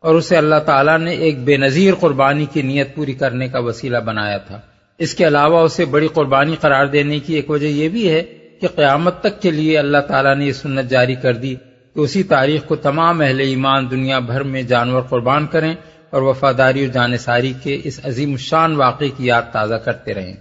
اور 0.00 0.14
اسے 0.14 0.36
اللہ 0.36 0.58
تعالیٰ 0.66 0.98
نے 0.98 1.10
ایک 1.10 1.44
بے 1.44 1.56
نظیر 1.56 1.94
قربانی 1.94 2.46
کی 2.52 2.62
نیت 2.62 2.94
پوری 2.94 3.12
کرنے 3.12 3.48
کا 3.48 3.58
وسیلہ 3.58 3.98
بنایا 3.98 4.38
تھا۔ 4.38 4.60
اس 4.98 5.14
کے 5.14 5.26
علاوہ 5.26 5.60
اسے 5.60 5.84
بڑی 5.84 6.08
قربانی 6.12 6.56
قرار 6.60 6.86
دینے 6.86 7.18
کی 7.18 7.34
ایک 7.34 7.50
وجہ 7.50 7.66
یہ 7.66 7.88
بھی 7.88 8.10
ہے 8.10 8.22
کہ 8.60 8.68
قیامت 8.74 9.20
تک 9.20 9.42
کے 9.42 9.50
لیے 9.50 9.78
اللہ 9.78 9.98
تعالیٰ 9.98 10.36
نے 10.36 10.46
یہ 10.46 10.52
سنت 10.52 10.90
جاری 10.90 11.14
کر 11.14 11.34
دی 11.34 11.54
کہ 11.94 12.00
اسی 12.00 12.22
تاریخ 12.22 12.64
کو 12.68 12.76
تمام 12.76 13.20
اہل 13.20 13.40
ایمان 13.40 13.90
دنیا 13.90 14.18
بھر 14.18 14.42
میں 14.42 14.62
جانور 14.62 15.02
قربان 15.02 15.46
کریں 15.46 15.74
اور 16.10 16.22
وفاداری 16.22 16.84
اور 16.84 16.92
جانساری 16.92 17.52
کے 17.62 17.80
اس 17.84 18.00
عظیم 18.04 18.32
الشان 18.32 18.76
واقعے 18.76 19.08
کی 19.08 19.26
یاد 19.26 19.42
تازہ 19.52 19.74
کرتے 19.74 20.14
رہیں۔ 20.14 20.34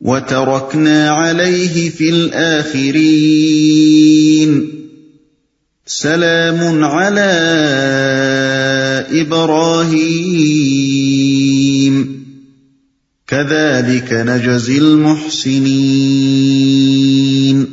وَتَرَكْنَا 0.00 1.28
عَلَيْهِ 1.28 1.88
فِي 1.96 2.10
الْآخِرِينَ 2.10 2.98
سَلَامٌ 5.86 6.82
عَلَىٰ 6.82 8.57
إِبْرَاهِيمَ. 9.12 12.04
كَذَلِكَ 13.28 14.12
نَجْزِي 14.12 14.78
الْمُحْسِنِينَ. 14.78 17.64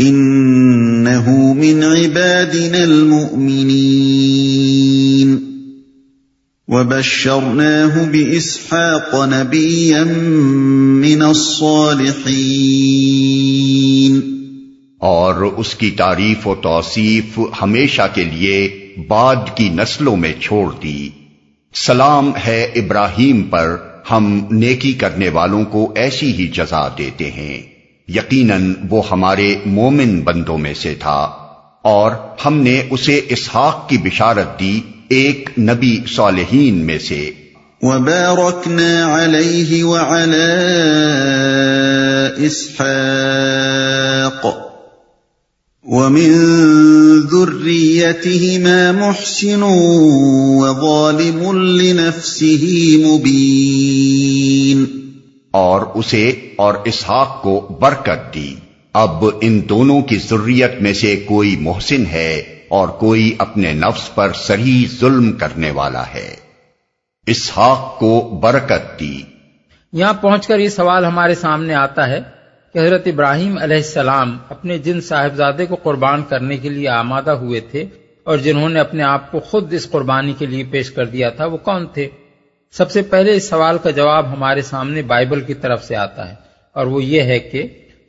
إِنَّهُ 0.00 1.54
مِنْ 1.54 1.82
عِبَادِنَا 1.82 2.84
الْمُؤْمِنِينَ. 2.84 5.36
وَبَشَّرْنَاهُ 6.68 8.10
بِإِسْحَاقَ 8.10 9.14
نَبِيًّا 9.14 10.04
مِّنَ 11.00 11.22
الصَّالِحِينَ. 11.22 14.20
اور 14.98 15.34
اس 15.34 15.74
کی 15.74 15.90
تعریف 15.90 16.46
و 16.46 16.54
توصیف 16.54 17.40
ہمیشہ 17.62 18.02
کے 18.14 18.24
لیے 18.24 18.79
بعد 19.08 19.36
کی 19.54 19.68
نسلوں 19.68 20.16
میں 20.16 20.32
چھوڑ 20.40 20.72
دی۔ 20.82 21.08
سلام 21.74 22.32
ہے 22.46 22.70
ابراہیم 22.74 23.42
پر، 23.42 23.76
ہم 24.10 24.46
نیکی 24.50 24.92
کرنے 24.92 25.28
والوں 25.28 25.64
کو 25.64 25.92
ایسی 25.96 26.32
ہی 26.32 26.46
جزا 26.46 26.88
دیتے 26.98 27.30
ہیں۔ 27.30 27.62
یقیناً 28.08 28.74
وہ 28.90 29.02
ہمارے 29.10 29.54
مومن 29.66 30.20
بندوں 30.20 30.58
میں 30.58 30.74
سے 30.74 30.94
تھا۔ 30.94 31.32
اور 31.82 32.10
ہم 32.46 32.54
نے 32.54 32.82
اسے 32.90 33.20
اسحاق 33.28 33.88
کی 33.88 33.98
بشارت 33.98 34.60
دی 34.60 34.80
ایک 35.08 35.50
نبی 35.58 36.00
صالحین 36.08 36.74
میں 36.74 36.98
سے۔ 36.98 37.30
وَبَارَكْنَا 37.82 39.24
عَلَيْهِ 39.24 39.80
وَعَلَىٰ 39.80 42.38
إِسْحَاقَ 42.38 44.48
وَمِن 45.82 46.34
ذُرِّيَّتِهِمَا 47.30 48.92
مُحْسِنٌ 48.92 49.58
وَظَالِمٌ 49.62 51.54
لِّنَفْسِهِ 51.54 52.64
مُبِينٌ 53.04 54.84
اور 55.50 55.80
اسے 55.94 56.32
اور 56.56 56.74
اسحاق 56.84 57.42
کو 57.42 57.76
برکت 57.80 58.34
دی۔ 58.34 58.54
اب 58.92 59.24
ان 59.40 59.60
دونوں 59.68 60.02
کی 60.02 60.16
ضروریت 60.16 60.72
میں 60.80 60.92
سے 60.92 61.16
کوئی 61.16 61.56
محسن 61.56 62.06
ہے 62.06 62.42
اور 62.68 62.88
کوئی 62.88 63.34
اپنے 63.38 63.72
نفس 63.72 64.14
پر 64.14 64.32
سری 64.32 64.86
ظلم 65.00 65.32
کرنے 65.32 65.70
والا 65.70 66.02
ہے۔ 66.14 66.36
اسحاق 67.26 67.98
کو 67.98 68.40
برکت 68.42 69.00
دی۔ 69.00 69.22
یہاں 69.92 70.12
پہنچ 70.12 70.46
کر 70.46 70.58
یہ 70.58 70.68
سوال 70.68 71.04
ہمارے 71.04 71.34
سامنے 71.34 71.74
آتا 71.74 72.08
ہے۔ 72.08 72.39
کہ 72.74 72.78
حضرت 72.78 73.06
ابراہیم 73.06 73.56
علیہ 73.58 73.76
السلام 73.76 74.36
اپنے 74.48 74.76
جن 74.78 75.00
صاحبزادے 75.00 75.66
کو 75.66 75.76
قربان 75.76 76.22
کرنے 76.28 76.56
کے 76.56 76.68
لیے 76.68 76.88
آمادہ 76.88 77.30
ہوئے 77.30 77.60
تھے 77.60 77.84
اور 78.26 78.38
جنہوں 78.38 78.68
نے 78.68 78.80
اپنے 78.80 79.02
آپ 79.02 79.30
کو 79.30 79.40
خود 79.40 79.72
اس 79.74 79.90
قربانی 79.90 80.32
کے 80.38 80.46
لیے 80.46 80.64
پیش 80.70 80.90
کر 80.90 81.06
دیا 81.06 81.30
تھا، 81.30 81.46
وہ 81.46 81.56
کون 81.56 81.86
تھے؟ 81.86 82.08
سب 82.74 82.90
سے 82.90 83.02
پہلے 83.02 83.34
اس 83.34 83.48
سوال 83.48 83.78
کا 83.78 83.90
جواب 83.90 84.32
ہمارے 84.32 84.62
سامنے 84.62 85.02
بائبل 85.02 85.40
کی 85.40 85.54
طرف 85.54 85.84
سے 85.84 85.96
آتا 85.96 86.28
ہے 86.28 86.34
اور 86.76 86.86
وہ 86.86 87.02
یہ 87.04 87.22
ہے 87.22 87.38
کہ 87.40 87.66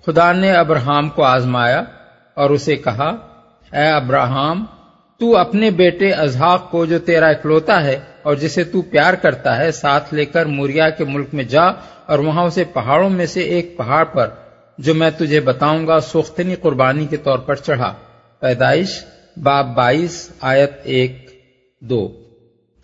خدا 0.07 0.31
نے 0.33 0.51
ابراہم 0.51 1.09
کو 1.09 1.23
آزمایا 1.23 1.81
اور 2.37 2.49
اسے 2.49 2.75
کہا، 2.75 3.09
اے 3.71 3.87
ابراہم 3.87 4.63
تو 5.21 5.35
اپنے 5.37 5.69
بیٹے 5.71 6.11
ازحاق 6.13 6.69
کو 6.71 6.85
جو 6.85 6.99
تیرا 6.99 7.27
اکلوتا 7.27 7.83
ہے 7.83 7.97
اور 8.23 8.35
جسے 8.35 8.63
تو 8.63 8.81
پیار 8.91 9.13
کرتا 9.13 9.57
ہے، 9.57 9.71
ساتھ 9.71 10.13
لے 10.13 10.25
کر 10.25 10.45
موریا 10.45 10.89
کے 10.89 11.05
ملک 11.05 11.33
میں 11.33 11.43
جا 11.45 11.65
اور 12.05 12.19
وہاں 12.19 12.45
اسے 12.45 12.63
پہاڑوں 12.73 13.09
میں 13.09 13.25
سے 13.25 13.41
ایک 13.55 13.75
پہاڑ 13.77 14.03
پر 14.03 14.29
جو 14.77 14.93
میں 14.93 15.09
تجھے 15.17 15.39
بتاؤں 15.39 15.87
گا، 15.87 15.99
سوختنی 15.99 16.55
قربانی 16.55 17.05
کے 17.05 17.17
طور 17.17 17.39
پر 17.39 17.55
چڑھا۔ 17.55 17.93
پیدائش، 18.39 19.03
باب 19.37 19.75
بائیس، 19.75 20.29
آیت 20.41 20.71
ایک، 20.83 21.29
دو۔ 21.79 22.23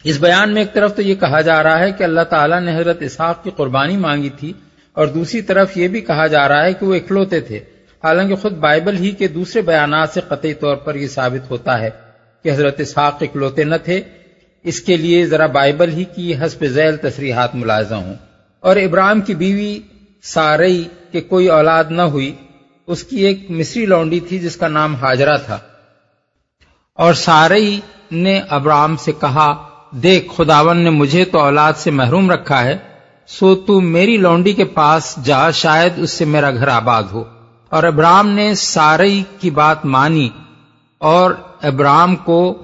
اس 0.04 0.19
بیان 0.19 0.54
میں 0.54 0.62
ایک 0.62 0.73
طرف 0.73 0.95
تو 0.95 1.02
یہ 1.02 1.15
کہا 1.15 1.41
جا 1.41 1.63
رہا 1.63 1.80
ہے 1.80 1.91
کہ 1.91 2.04
اللہ 2.04 2.21
تعالیٰ 2.21 2.62
نے 2.62 2.76
حضرت 2.76 3.02
اسحاق 3.02 3.43
کی 3.43 3.50
قربانی 3.56 3.97
مانگی 3.97 4.30
تھی، 4.30 4.54
اور 4.93 5.08
دوسری 5.08 5.41
طرف 5.41 5.78
یہ 5.78 5.88
بھی 5.88 6.02
کہا 6.02 6.28
جا 6.28 6.47
رہا 6.47 6.65
ہے 6.65 6.73
کہ 6.73 6.86
وہ 6.86 6.95
اکلوتے 6.95 7.39
تھے۔ 7.39 7.60
حالانکہ 8.04 8.36
خود 8.36 8.54
بائبل 8.54 8.97
ہی 8.97 9.12
کے 9.12 9.28
دوسرے 9.28 9.62
بیانات 9.62 10.10
سے 10.10 10.21
قطعی 10.28 10.54
طور 10.54 10.76
پر 10.76 10.95
یہ 10.95 11.08
ثابت 11.08 11.52
ہوتا 11.52 11.80
ہے 11.80 11.89
کہ 12.43 12.52
حضرت 12.52 12.80
اسحاق 12.80 13.17
اکلوتے 13.21 13.63
نہ 13.63 13.76
تھے۔ 13.84 14.02
اس 14.63 14.82
کے 14.82 14.97
لیے 14.97 15.26
ذرا 15.26 15.45
بائبل 15.45 15.89
ہی 15.89 16.04
کی 16.04 16.34
حسب 16.36 16.65
ذیل 16.65 16.97
تصریحات 16.97 17.56
ملازہ 17.56 17.95
ہوں۔ 17.95 18.13
اور 18.60 18.76
ابراہیم 18.76 19.21
کی 19.21 19.36
بیوی 19.36 19.80
سارئی 20.23 20.84
کے 21.21 21.27
کوئی 21.27 21.47
اولاد 21.47 21.84
نہ 21.89 22.01
ہوئی، 22.01 22.36
اس 22.88 23.03
کی 23.03 23.17
ایک 23.17 23.51
مصری 23.51 23.86
لونڈی 23.86 24.19
تھی 24.19 24.39
جس 24.39 24.56
کا 24.56 24.67
نام 24.67 24.95
حاجرہ 24.95 25.38
تھا۔ 25.38 25.60
اور 26.93 27.13
سارئی 27.13 27.80
نے 28.12 28.41
ابرام 28.49 28.97
سے 28.97 29.12
کہا، 29.12 29.69
دیکھ، 29.91 30.34
خداون 30.36 30.77
نے 30.77 30.89
مجھے 30.89 31.25
تو 31.25 31.39
اولاد 31.39 31.73
سے 31.73 31.91
محروم 31.91 32.32
رکھا 32.32 32.63
ہے، 32.63 32.77
سو 33.27 33.56
تو 33.56 33.82
میری 33.82 34.17
لونڈی 34.17 34.53
کے 34.53 34.65
پاس 34.65 35.15
جا، 35.23 35.51
شاید 35.51 35.93
اس 35.97 36.12
سے 36.12 36.25
میرا 36.25 36.51
گھر 36.51 36.67
آباد 36.67 37.03
ہو۔ 37.03 37.23
اور 37.69 37.84
ابرام 37.84 38.30
نے 38.30 38.56
سارئی 38.56 39.23
کی 39.39 39.49
بات 39.49 39.86
مانی، 39.86 40.30
اور 40.97 41.32
ابرام 41.62 42.15
کو 42.15 42.63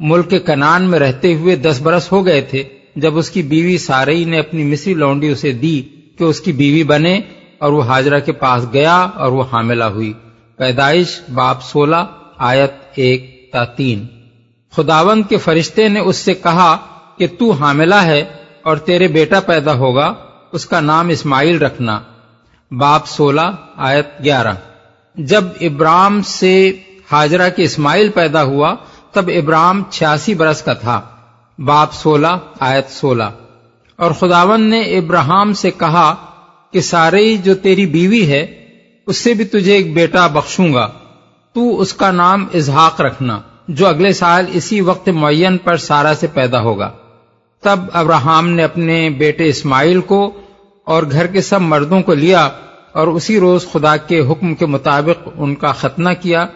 ملک 0.00 0.34
کنان 0.46 0.82
میں 0.82 0.98
رہتے 0.98 1.34
ہوئے 1.34 1.56
دس 1.56 1.80
برس 1.82 2.12
ہو 2.12 2.26
گئے 2.26 2.40
تھے، 2.40 2.62
جب 2.96 3.18
اس 3.18 3.30
کی 3.30 3.42
بیوی 3.42 3.78
سارئی 3.78 4.24
نے 4.24 4.38
اپنی 4.38 4.64
مصری 4.64 4.94
لونڈی 4.94 5.28
اسے 5.28 5.52
دی 5.52 5.82
کہ 6.18 6.24
اس 6.24 6.40
کی 6.40 6.52
بیوی 6.52 6.82
بنے 6.82 7.20
اور 7.64 7.72
وہ 7.72 7.82
حاجرہ 7.82 8.20
کے 8.20 8.32
پاس 8.32 8.66
گیا 8.72 8.96
اور 8.96 9.32
وہ 9.32 9.44
حاملہ 9.52 9.84
ہوئی۔ 9.84 10.12
پیدائش 10.56 11.20
باپ 11.34 11.62
سولہ، 11.62 11.96
آیت 12.38 12.72
ایک 12.94 13.50
تا 13.52 13.64
تین۔ 13.64 14.06
خداون 14.72 15.22
کے 15.22 15.36
فرشتے 15.36 15.88
نے 15.88 16.00
اس 16.00 16.16
سے 16.16 16.34
کہا 16.34 16.76
کہ 17.18 17.26
تو 17.38 17.50
حاملہ 17.50 17.94
ہے 17.94 18.24
اور 18.62 18.76
تیرے 18.76 19.08
بیٹا 19.08 19.40
پیدا 19.40 19.72
ہوگا، 19.72 20.14
اس 20.52 20.66
کا 20.66 20.80
نام 20.80 21.08
اسماعیل 21.08 21.58
رکھنا۔ 21.58 22.00
باپ 22.70 23.06
سولہ، 23.06 23.50
آیت 23.76 24.08
گیارہ۔ 24.24 24.52
جب 25.14 25.44
ابرام 25.60 26.22
سے 26.22 26.72
حاجرہ 27.12 27.48
کے 27.48 27.62
اسماعیل 27.62 28.08
پیدا 28.08 28.42
ہوا، 28.42 28.74
تب 29.12 29.30
ابرام 29.36 29.82
چھیاسی 29.90 30.34
برس 30.34 30.62
کا 30.62 30.72
تھا۔ 30.72 31.00
باپ 31.58 31.92
سولہ، 31.92 32.38
آیت 32.60 32.90
سولہ۔ 32.90 33.24
اور 33.96 34.10
خداون 34.10 34.60
نے 34.60 34.80
ابراہم 34.80 35.52
سے 35.52 35.70
کہا 35.70 36.14
کہ 36.74 36.80
سارے 36.80 37.36
جو 37.36 37.54
تیری 37.54 37.86
بیوی 37.86 38.26
ہے، 38.28 38.44
اس 39.06 39.16
سے 39.16 39.34
بھی 39.34 39.44
تجھے 39.44 39.72
ایک 39.72 39.94
بیٹا 39.94 40.26
بخشوں 40.26 40.72
گا۔ 40.74 40.90
تو 41.52 41.80
اس 41.80 41.92
کا 41.92 42.10
نام 42.10 42.44
اظہاق 42.54 43.00
رکھنا، 43.00 43.40
جو 43.68 43.86
اگلے 43.86 44.12
سال 44.12 44.44
اسی 44.52 44.80
وقت 44.80 45.08
معین 45.08 45.58
پر 45.58 45.76
سارا 45.76 46.12
سے 46.20 46.26
پیدا 46.26 46.60
ہوگا۔ 46.60 46.90
تب 47.62 47.80
ابراہم 47.92 48.48
نے 48.48 48.64
اپنے 48.64 49.10
بیٹے 49.10 49.48
اسماعیل 49.48 50.00
کو 50.00 50.20
اور 50.84 51.02
گھر 51.10 51.26
کے 51.26 51.42
سب 51.42 51.60
مردوں 51.60 52.00
کو 52.02 52.14
لیا 52.14 52.48
اور 52.92 53.06
اسی 53.06 53.38
روز 53.40 53.66
خدا 53.72 53.96
کے 53.96 54.20
حکم 54.20 54.54
کے 54.54 54.66
مطابق 54.66 55.28
ان 55.36 55.54
کا 55.54 55.72
ختنہ 55.72 56.10
کیا۔ 56.22 56.46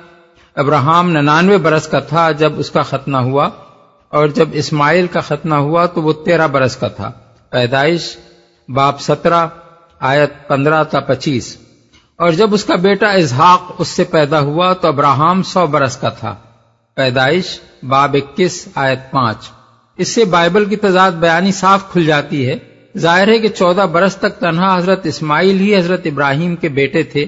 ابراہم 0.57 1.11
ننانوے 1.11 1.59
برس 1.59 1.89
کا 1.89 2.01
تھا 2.01 2.31
جب 2.33 2.59
اس 2.59 2.71
کا 2.71 2.83
ختنہ 2.83 3.17
ہوا، 3.17 3.49
اور 4.13 4.29
جب 4.29 4.49
اسماعیل 4.53 5.07
کا 5.07 5.21
ختنہ 5.21 5.55
ہوا 5.55 5.87
تو 5.87 6.03
وہ 6.03 6.13
تیرہ 6.25 6.47
برس 6.47 6.77
کا 6.77 6.89
تھا۔ 6.89 7.11
پیدائش، 7.51 8.17
باپ 8.69 9.01
سترہ 9.01 9.47
آیت 10.01 10.49
پندرہ 10.49 10.85
تا 10.85 11.01
پچیس۔ 11.01 11.57
اور 12.17 12.31
جب 12.31 12.55
اس 12.55 12.65
کا 12.65 12.75
بیٹا 12.75 13.09
اظہاق 13.11 13.75
اس 13.79 13.89
سے 13.89 14.05
پیدا 14.05 14.41
ہوا 14.41 14.73
تو 14.73 14.89
ابراہم 14.89 15.43
سو 15.43 15.67
برس 15.67 15.97
کا 15.97 16.09
تھا۔ 16.09 16.35
پیدائش 16.95 17.61
باب 17.83 18.17
اکیس 18.23 18.69
آیت 18.75 18.99
پانچ۔ 19.11 19.51
اس 19.97 20.09
سے 20.09 20.25
بائبل 20.25 20.65
کی 20.65 20.77
تضاد 20.77 21.13
بیانی 21.13 21.53
صاف 21.53 21.93
کھل 21.93 22.07
جاتی 22.07 22.49
ہے۔ 22.49 22.57
ظاہر 22.99 23.29
ہے 23.29 23.39
کہ 23.39 23.49
چودہ 23.49 23.81
برس 23.81 24.17
تک 24.17 24.41
تنہا 24.41 24.77
حضرت 24.77 25.07
اسماعیل 25.07 25.61
ہی 25.61 25.77
حضرت 25.77 26.01
ابراہیم 26.05 26.57
کے 26.57 26.69
بیٹے 26.69 27.03
تھے۔ 27.03 27.27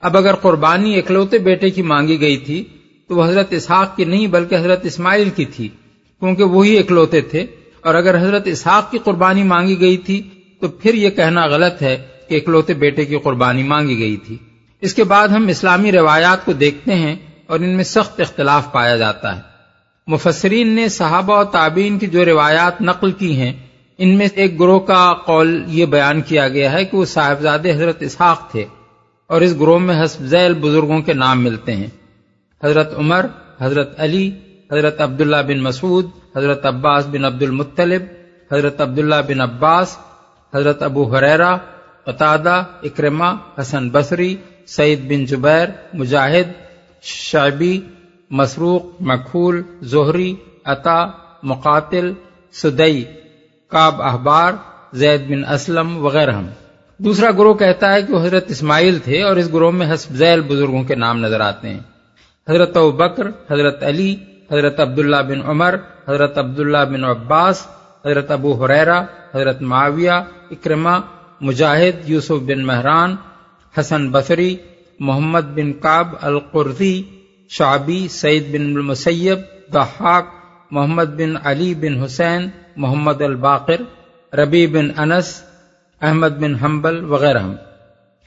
اب 0.00 0.16
اگر 0.16 0.34
قربانی 0.34 0.98
اکلوتے 0.98 1.38
بیٹے 1.38 1.70
کی 1.70 1.82
مانگی 1.82 2.20
گئی 2.20 2.36
تھی 2.36 2.64
تو 3.08 3.16
وہ 3.16 3.24
حضرت 3.24 3.46
اسحاق 3.50 3.96
کی 3.96 4.04
نہیں 4.04 4.26
بلکہ 4.26 4.54
حضرت 4.54 4.84
اسماعیل 4.84 5.30
کی 5.30 5.44
تھی، 5.44 5.68
کیونکہ 6.20 6.44
وہی 6.44 6.78
اکلوتے 6.78 7.20
تھے۔ 7.20 7.46
اور 7.80 7.94
اگر 7.94 8.18
حضرت 8.18 8.42
اسحاق 8.46 8.90
کی 8.90 8.98
قربانی 8.98 9.42
مانگی 9.42 9.80
گئی 9.80 9.96
تھی 9.96 10.30
تو 10.60 10.68
پھر 10.68 10.94
یہ 10.94 11.10
کہنا 11.10 11.46
غلط 11.46 11.82
ہے 11.82 12.06
کہ 12.28 12.34
اکلوتے 12.34 12.74
بیٹے 12.74 13.04
کی 13.04 13.18
قربانی 13.18 13.62
مانگی 13.62 13.98
گئی 13.98 14.16
تھی۔ 14.16 14.36
اس 14.80 14.94
کے 14.94 15.04
بعد 15.04 15.28
ہم 15.28 15.48
اسلامی 15.48 15.92
روایات 15.92 16.44
کو 16.44 16.52
دیکھتے 16.52 16.94
ہیں 16.94 17.16
اور 17.46 17.60
ان 17.60 17.68
میں 17.68 17.84
سخت 17.84 18.20
اختلاف 18.20 18.72
پایا 18.72 18.96
جاتا 18.96 19.36
ہے۔ 19.36 19.40
مفسرین 20.06 20.68
نے 20.68 20.88
صحابہ 20.88 21.40
و 21.40 21.44
تعبین 21.44 21.98
کی 21.98 22.06
جو 22.06 22.24
روایات 22.24 22.82
نقل 22.82 23.12
کی 23.12 23.40
ہیں، 23.40 23.52
ان 23.98 24.18
میں 24.18 24.28
ایک 24.34 24.60
گروہ 24.60 24.80
کا 24.80 25.14
قول 25.26 25.64
یہ 25.66 25.86
بیان 25.86 26.20
کیا 26.20 26.48
گیا 26.48 26.72
ہے 26.72 26.84
کہ 26.84 26.96
وہ 26.96 27.04
صاحبزاد 27.04 27.58
حضرت 27.58 27.96
اسحاق 28.00 28.50
تھے 28.50 28.64
اور 29.26 29.40
اس 29.40 29.54
گروہ 29.60 29.78
میں 29.78 30.04
حسب 30.04 30.24
ذیل 30.24 30.54
بزرگوں 30.54 31.02
کے 31.02 31.12
نام 31.12 31.44
ملتے 31.44 31.76
ہیں۔ 31.76 31.86
حضرت 32.64 32.94
عمر، 32.98 33.26
حضرت 33.60 34.00
علی، 34.00 34.30
حضرت 34.72 35.00
عبداللہ 35.00 35.36
بن 35.46 35.60
مسعود، 35.60 36.06
حضرت 36.36 36.66
عباس 36.66 37.06
بن 37.06 37.24
عبد 37.24 37.42
المطلب 37.42 38.02
حضرت 38.52 38.80
عبداللہ 38.80 39.14
بن 39.28 39.40
عباس 39.40 39.96
حضرت 40.54 40.82
ابو 40.82 41.16
حریرا 41.16 41.56
قطادہ 42.04 42.62
اکرما 42.82 43.34
حسن 43.60 43.88
بصری، 43.90 44.36
سعید 44.66 45.00
بن 45.08 45.24
جبیر، 45.24 45.68
مجاہد، 45.94 46.48
شعبی، 47.02 47.80
مسروق، 48.30 48.82
مکھول، 49.00 49.62
زہری، 49.82 50.34
عطا، 50.64 51.04
مقاتل، 51.42 52.12
سدئی 52.52 53.04
کاب 53.68 54.02
احبار، 54.02 54.52
زید 54.92 55.28
بن 55.28 55.44
اسلم 55.44 56.04
وغیرہ 56.04 56.40
دوسرا 56.98 57.30
گروہ 57.30 57.54
کہتا 57.54 57.92
ہے 57.92 58.02
کہ 58.02 58.12
وہ 58.12 58.20
حضرت 58.20 58.44
اسماعیل 58.48 58.98
تھے 58.98 59.22
اور 59.22 59.36
اس 59.36 59.52
گروہ 59.52 59.70
میں 59.70 59.94
حسب 59.94 60.14
ذیل 60.14 60.40
بزرگوں 60.40 60.82
کے 60.84 60.94
نام 60.94 61.18
نظر 61.18 61.40
آتے 61.40 61.68
ہیں۔ 61.68 61.80
حضرت 62.48 62.76
ابو 62.76 62.90
بکر، 62.90 63.28
حضرت 63.50 63.82
علی، 63.82 64.16
حضرت 64.52 64.80
عبداللہ 64.80 65.16
بن 65.16 65.40
عمر، 65.44 65.76
حضرت 66.08 66.38
عبداللہ 66.38 66.84
بن 66.90 67.04
عباس، 67.04 67.66
حضرت 68.06 68.30
ابو 68.30 68.64
حریرا 68.64 69.02
حضرت 69.34 69.62
معاویہ 69.62 70.10
اکرما 70.50 71.00
مجاہد، 71.40 72.10
یوسف 72.10 72.42
بن 72.46 72.66
مہران، 72.66 73.16
حسن 73.80 74.10
بصری، 74.10 74.56
محمد 75.00 75.40
بن 75.40 75.72
کاب 75.72 76.08
القرضی 76.20 77.02
شعبی، 77.48 78.08
سعید 78.10 78.48
بن 78.52 78.62
المسیب 78.62 79.38
دحاق 79.74 80.26
محمد 80.70 81.04
بن 81.04 81.34
علی 81.42 81.74
بن 81.74 82.02
حسین، 82.02 82.48
محمد 82.76 83.22
الباقر 83.22 83.82
ربی 84.34 84.66
بن 84.66 84.88
انس، 84.96 85.42
احمد 86.00 86.28
بن 86.28 86.54
حنبل 86.54 87.04
وغیرہ 87.04 87.42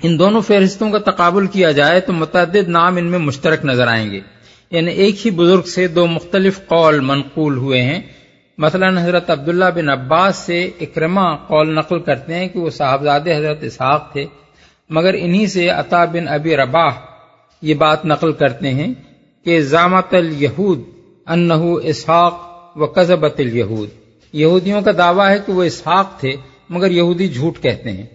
ان 0.04 0.20
دونوں 0.20 0.42
فہرستوں 0.42 0.92
کا 0.92 1.12
تقابل 1.12 1.48
کیا 1.48 1.72
جائے 1.72 2.00
تو 2.00 2.14
متعدد 2.14 2.68
نام 2.68 2.98
ان 2.98 3.06
میں 3.06 3.20
مشترک 3.20 3.66
نظر 3.66 3.88
آئیں 3.88 4.12
گے۔ 4.12 4.20
یعنی 4.72 4.92
ایک 4.92 5.26
ہی 5.26 5.32
بزرگ 5.32 5.62
سے 5.62 5.88
دو 5.88 6.08
مختلف 6.08 6.68
قول 6.68 7.00
منقول 7.00 7.58
ہوئے 7.58 7.82
ہیں۔ 7.82 8.02
مثلا 8.62 8.88
حضرت 9.04 9.30
عبداللہ 9.30 9.66
بن 9.76 9.90
عباس 9.90 10.36
سے 10.36 10.70
اکرما 10.82 11.36
قول 11.36 11.76
نقل 11.76 12.00
کرتے 12.00 12.36
ہیں 12.36 12.48
کہ 12.48 12.60
وہ 12.60 12.70
صاحبزاد 12.70 13.20
حضرت 13.38 13.64
اسحاق 13.64 14.12
تھے، 14.12 14.26
مگر 14.90 15.14
انہی 15.14 15.48
سے 15.48 15.70
عطا 15.70 16.06
بن 16.06 16.28
ابی 16.28 16.56
رباح 16.58 17.00
یہ 17.62 17.74
بات 17.74 18.06
نقل 18.06 18.32
کرتے 18.32 18.70
ہیں 18.70 18.94
کہ 19.46 19.60
زامت 19.62 20.14
الہود 20.14 20.82
انہو 21.28 21.74
اسحاق 21.76 22.78
و 22.78 22.86
قزبت 22.86 23.40
الہود 23.40 23.90
یہودیوں 24.34 24.82
کا 24.82 24.92
دعویٰ 24.98 25.30
ہے 25.30 25.38
کہ 25.46 25.52
وہ 25.54 25.64
اسحاق 25.64 26.20
تھے، 26.20 26.32
مگر 26.70 26.92
یہودی 26.92 27.28
جھوٹ 27.28 27.60
کہتے 27.62 27.92
ہیں۔ 27.92 28.06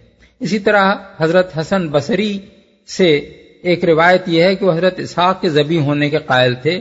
اسی 0.40 0.59
طرح 0.59 0.94
حضرت 1.20 1.59
حسن 1.59 1.88
بصری 1.88 2.38
سے 2.87 3.16
ایک 3.62 3.85
روایت 3.85 4.28
یہ 4.28 4.42
ہے 4.42 4.54
کہ 4.54 4.64
وہ 4.64 4.72
حضرت 4.72 4.98
اسحاق 4.98 5.40
کے 5.40 5.48
زبی 5.48 5.78
ہونے 5.78 6.11
کے 6.11 6.18
قائل 6.18 6.54
تھے، 6.54 6.80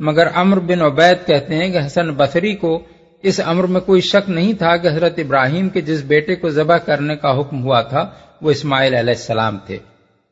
مگر 0.00 0.26
امر 0.34 0.58
بن 0.58 0.80
عبید 0.82 1.26
کہتے 1.26 1.54
ہیں 1.54 1.68
کہ 1.68 1.78
حسن 1.86 2.10
بصری 2.10 2.54
کو 2.54 2.78
اس 3.24 3.40
امر 3.44 3.64
میں 3.64 3.80
کوئی 3.80 4.00
شک 4.00 4.30
نہیں 4.30 4.52
تھا 4.52 4.76
کہ 4.76 4.88
حضرت 4.88 5.18
ابراہیم 5.18 5.68
کے 5.68 5.80
جس 5.80 6.02
بیٹے 6.02 6.34
کو 6.34 6.48
ذبح 6.48 6.76
کرنے 6.76 7.16
کا 7.16 7.40
حکم 7.40 7.62
ہوا 7.62 7.82
تھا، 7.82 8.10
وہ 8.42 8.50
اسماعیل 8.50 8.94
علیہ 8.94 9.14
السلام 9.14 9.58
تھے۔ 9.66 9.78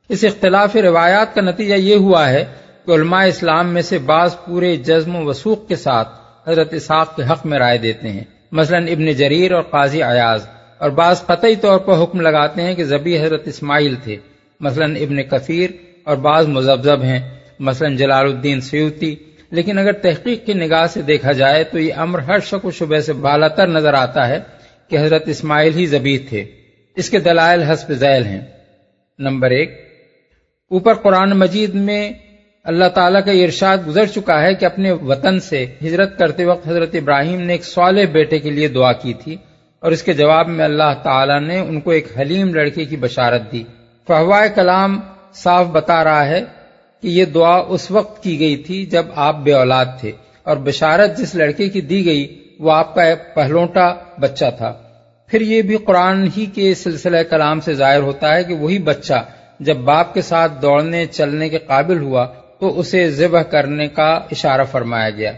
اس 0.09 0.25
اختلاف 0.25 0.77
روایات 0.77 1.35
کا 1.35 1.41
نتیجہ 1.41 1.75
یہ 1.75 1.97
ہوا 1.97 2.29
ہے 2.29 2.45
کہ 2.87 2.91
علماء 2.91 3.25
اسلام 3.25 3.69
میں 3.69 3.83
سے 3.83 3.99
بعض 3.99 4.37
پورے 4.47 4.77
جزم 4.77 5.17
و 5.17 5.25
وسوخ 5.25 5.69
کے 5.69 5.77
ساتھ 5.77 6.09
حضرت 6.49 6.75
اسحاق 6.75 7.17
کے 7.17 7.23
حق 7.23 7.47
میں 7.47 7.59
رائے 7.59 7.79
دیتے 7.79 8.09
ہیں۔ 8.09 8.25
مثلا 8.53 8.79
ابن 8.79 9.13
جریر 9.13 9.53
اور 9.53 9.63
قاضی 9.63 10.03
ایاز۔ 10.03 10.47
اور 10.79 10.91
بعض 10.91 11.27
قطعی 11.27 11.57
طور 11.57 11.79
پر 11.79 12.03
حکم 12.03 12.21
لگاتے 12.21 12.63
ہیں 12.63 12.75
کہ 12.75 12.85
زبی 12.85 13.21
حضرت 13.21 13.49
اسماعیل 13.49 13.95
تھے۔ 14.05 14.17
مثلا 14.61 14.85
ابن 14.85 15.23
کثیر 15.23 15.71
اور 16.05 16.17
بعض 16.17 16.47
مذبذب 16.47 17.03
ہیں۔ 17.03 17.39
مثلا 17.59 17.89
جلال 17.89 18.25
الدین 18.27 18.61
سیوتی 18.61 19.15
لیکن 19.53 19.79
اگر 19.79 19.93
تحقیق 19.93 20.47
کی 20.47 20.53
نگاہ 20.53 20.87
سے 20.87 21.03
دیکھا 21.03 21.33
جائے 21.33 21.65
تو 21.65 21.79
یہ 21.79 21.95
امر 21.95 22.19
ہر 22.19 22.39
شک 22.39 22.65
و 22.65 22.71
شبہ 22.71 22.99
سے 22.99 23.13
بالا 23.13 23.49
تر 23.49 23.67
نظر 23.67 23.95
آتا 23.95 24.29
ہے 24.29 24.39
کہ 24.89 24.99
حضرت 24.99 25.29
اسماعیل 25.29 25.75
ہی 25.75 25.87
زبی 25.87 26.19
تھے۔ 26.19 26.45
اس 26.97 27.11
کے 27.11 27.19
دلائل 27.19 27.63
حسب 27.63 27.93
ذیل 27.93 28.25
ہیں۔ 28.25 28.41
نمبر 29.19 29.51
ایک، 29.51 29.89
اوپر 30.71 30.95
قرآن 30.95 31.31
مجید 31.31 31.75
میں 31.75 32.13
اللہ 32.65 32.85
تعالیٰ 32.95 33.25
کا 33.25 33.31
یہ 33.31 33.45
ارشاد 33.45 33.79
گزر 33.87 34.07
چکا 34.07 34.43
ہے 34.43 34.55
کہ 34.55 34.65
اپنے 34.65 34.93
وطن 34.93 35.41
سے 35.41 35.67
ہجرت 35.85 36.19
کرتے 36.19 36.45
وقت 36.45 36.69
حضرت 36.69 36.95
ابراہیم 36.95 37.41
نے 37.41 37.53
ایک 37.53 37.65
صالح 37.65 38.05
بیٹے 38.13 38.39
کے 38.39 38.51
لیے 38.51 38.69
دعا 38.69 38.93
کی 38.93 39.15
تھی 39.15 39.37
اور 39.81 39.93
اس 39.93 40.03
کے 40.03 40.13
جواب 40.13 40.49
میں 40.49 40.65
اللہ 40.65 40.95
تعالیٰ 41.03 41.41
نے 41.41 41.59
ان 41.59 41.81
کو 41.81 41.91
ایک 41.91 42.19
حلیم 42.21 42.55
لڑکے 42.55 42.85
کی 42.85 42.97
بشارت 42.97 43.53
دی۔ 43.53 43.65
فہوائے 44.07 44.49
کلام 44.55 45.01
صاف 45.35 45.67
بتا 45.67 46.05
رہا 46.05 46.27
ہے 46.27 46.41
کہ 47.03 47.09
یہ 47.09 47.25
دعا 47.25 47.57
اس 47.57 47.91
وقت 47.91 48.23
کی 48.23 48.41
گئی 48.41 48.57
تھی 48.57 48.87
جب 48.87 49.07
آپ 49.15 49.37
بے 49.37 49.53
اولاد 49.53 49.87
تھے 50.01 50.13
اور 50.43 50.57
بشارت 50.57 51.19
جس 51.19 51.35
لڑکے 51.35 51.69
کی 51.69 51.81
دی 51.81 52.05
گئی 52.05 52.39
وہ 52.59 52.73
آپ 52.73 52.95
کا 52.95 53.03
پہلوٹا 53.35 53.95
بچہ 54.21 54.45
تھا۔ 54.59 54.75
پھر 55.27 55.41
یہ 55.41 55.63
بھی 55.63 55.77
قرآن 55.77 56.29
ہی 56.37 56.47
کے 56.47 56.75
سلسلہ 56.75 57.17
کلام 57.31 57.61
سے 57.61 57.75
ظاہر 57.75 58.01
ہوتا 58.01 58.35
ہے 58.35 58.45
کہ 58.45 58.55
وہی 58.55 58.79
بچہ 58.79 59.25
جب 59.61 59.77
باپ 59.77 60.15
کے 60.15 60.23
ساتھ 60.23 60.63
دوڑنے 60.63 61.07
چلنے 61.07 61.49
کے 61.49 61.59
قابل 61.59 61.99
ہوا 61.99 62.27
تو 62.61 62.81
اسے 62.81 63.11
ذبح 63.11 63.43
کرنے 63.43 63.89
کا 63.89 64.11
اشارہ 64.31 64.65
فرمایا 64.65 65.11
گیا۔ 65.11 65.33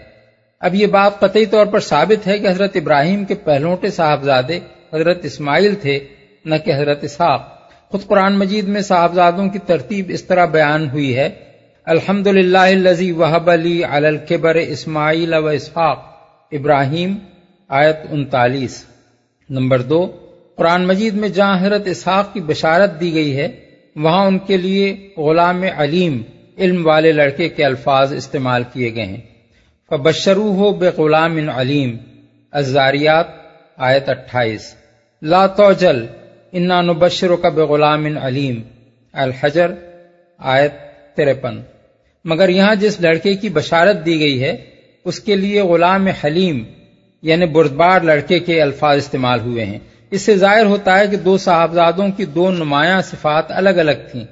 اب 0.60 0.74
یہ 0.74 0.86
بات 0.86 1.20
قطعی 1.20 1.46
طور 1.46 1.66
پر 1.66 1.80
ثابت 1.80 2.26
ہے 2.26 2.38
کہ 2.38 2.48
حضرت 2.48 2.70
ابراہیم 2.74 3.24
کے 3.24 3.34
پہلوٹے 3.34 3.90
صاحبزادے 3.90 4.58
حضرت 4.94 5.24
اسماعیل 5.24 5.74
تھے، 5.74 5.98
نہ 6.44 6.54
کہ 6.64 6.74
حضرت 6.74 7.04
اسحاق۔ 7.04 7.70
خود 7.90 8.06
قرآن 8.06 8.38
مجید 8.38 8.68
میں 8.68 8.80
صاحبزادوں 8.80 9.48
کی 9.48 9.58
ترتیب 9.58 10.06
اس 10.08 10.24
طرح 10.24 10.44
بیان 10.44 10.90
ہوئی 10.90 11.16
ہے 11.16 11.53
الحمد 11.86 12.26
للہ 12.26 12.58
الزی 12.58 13.12
وحب 13.12 13.50
علی 13.50 13.84
الکبر 13.84 14.54
اسماعیل 14.54 15.34
و 15.34 15.46
اسحاق. 15.46 16.06
ابراہیم، 16.52 17.16
آیت 17.68 17.96
انتالیس. 18.10 18.84
نمبر 19.50 19.82
دو، 19.82 20.26
قرآن 20.56 20.86
مجید 20.86 21.14
میں 21.14 21.28
جہاں 21.28 21.58
حضرت 21.60 21.82
اسحاق 21.84 22.34
کی 22.34 22.40
بشارت 22.40 23.00
دی 23.00 23.14
گئی 23.14 23.36
ہے، 23.36 23.48
وہاں 23.96 24.26
ان 24.26 24.38
کے 24.38 24.56
لیے 24.56 25.10
غلام 25.16 25.64
علیم، 25.76 26.22
علم 26.58 26.86
والے 26.86 27.12
لڑکے 27.12 27.48
کے 27.48 27.64
الفاظ 27.64 28.12
استعمال 28.12 28.62
کیے 28.72 28.94
گئے 28.94 29.04
ہیں۔ 29.04 29.20
فبشرو 29.88 30.50
ہو 30.50 30.72
بے 30.72 30.90
غلام 30.98 31.50
علیم 31.56 31.96
ازاریات 32.52 33.26
آیت 33.76 34.08
اٹھائیس۔ 34.08 34.74
لا 35.22 35.46
توجل 35.46 36.06
انا 36.52 36.80
نبشر 36.80 37.36
کا 37.42 37.48
بے 37.48 37.62
غلام 37.62 38.06
علیم۔ 38.22 38.62
الحجر، 39.12 39.72
آیت 40.38 40.72
ترپن۔ 41.16 41.60
مگر 42.24 42.48
یہاں 42.48 42.74
جس 42.74 43.00
لڑکے 43.00 43.34
کی 43.34 43.48
بشارت 43.48 44.06
دی 44.06 44.20
گئی 44.20 44.42
ہے، 44.42 44.56
اس 45.04 45.20
کے 45.20 45.36
لیے 45.36 45.62
غلام 45.62 46.06
حلیم 46.06 46.64
یعنی 47.22 47.46
بردبار 47.46 48.00
لڑکے 48.00 48.38
کے 48.38 48.62
الفاظ 48.62 48.98
استعمال 48.98 49.40
ہوئے 49.40 49.64
ہیں۔ 49.64 49.78
اس 50.10 50.22
سے 50.22 50.36
ظاہر 50.36 50.64
ہوتا 50.64 50.98
ہے 50.98 51.06
کہ 51.06 51.16
دو 51.16 51.38
صاحبزادوں 51.38 52.08
کی 52.08 52.24
دو 52.24 52.50
نمایاں 52.50 53.02
صفات 53.02 53.44
الگ 53.48 53.68
الگ 53.68 53.90
تھیں۔ 54.12 54.24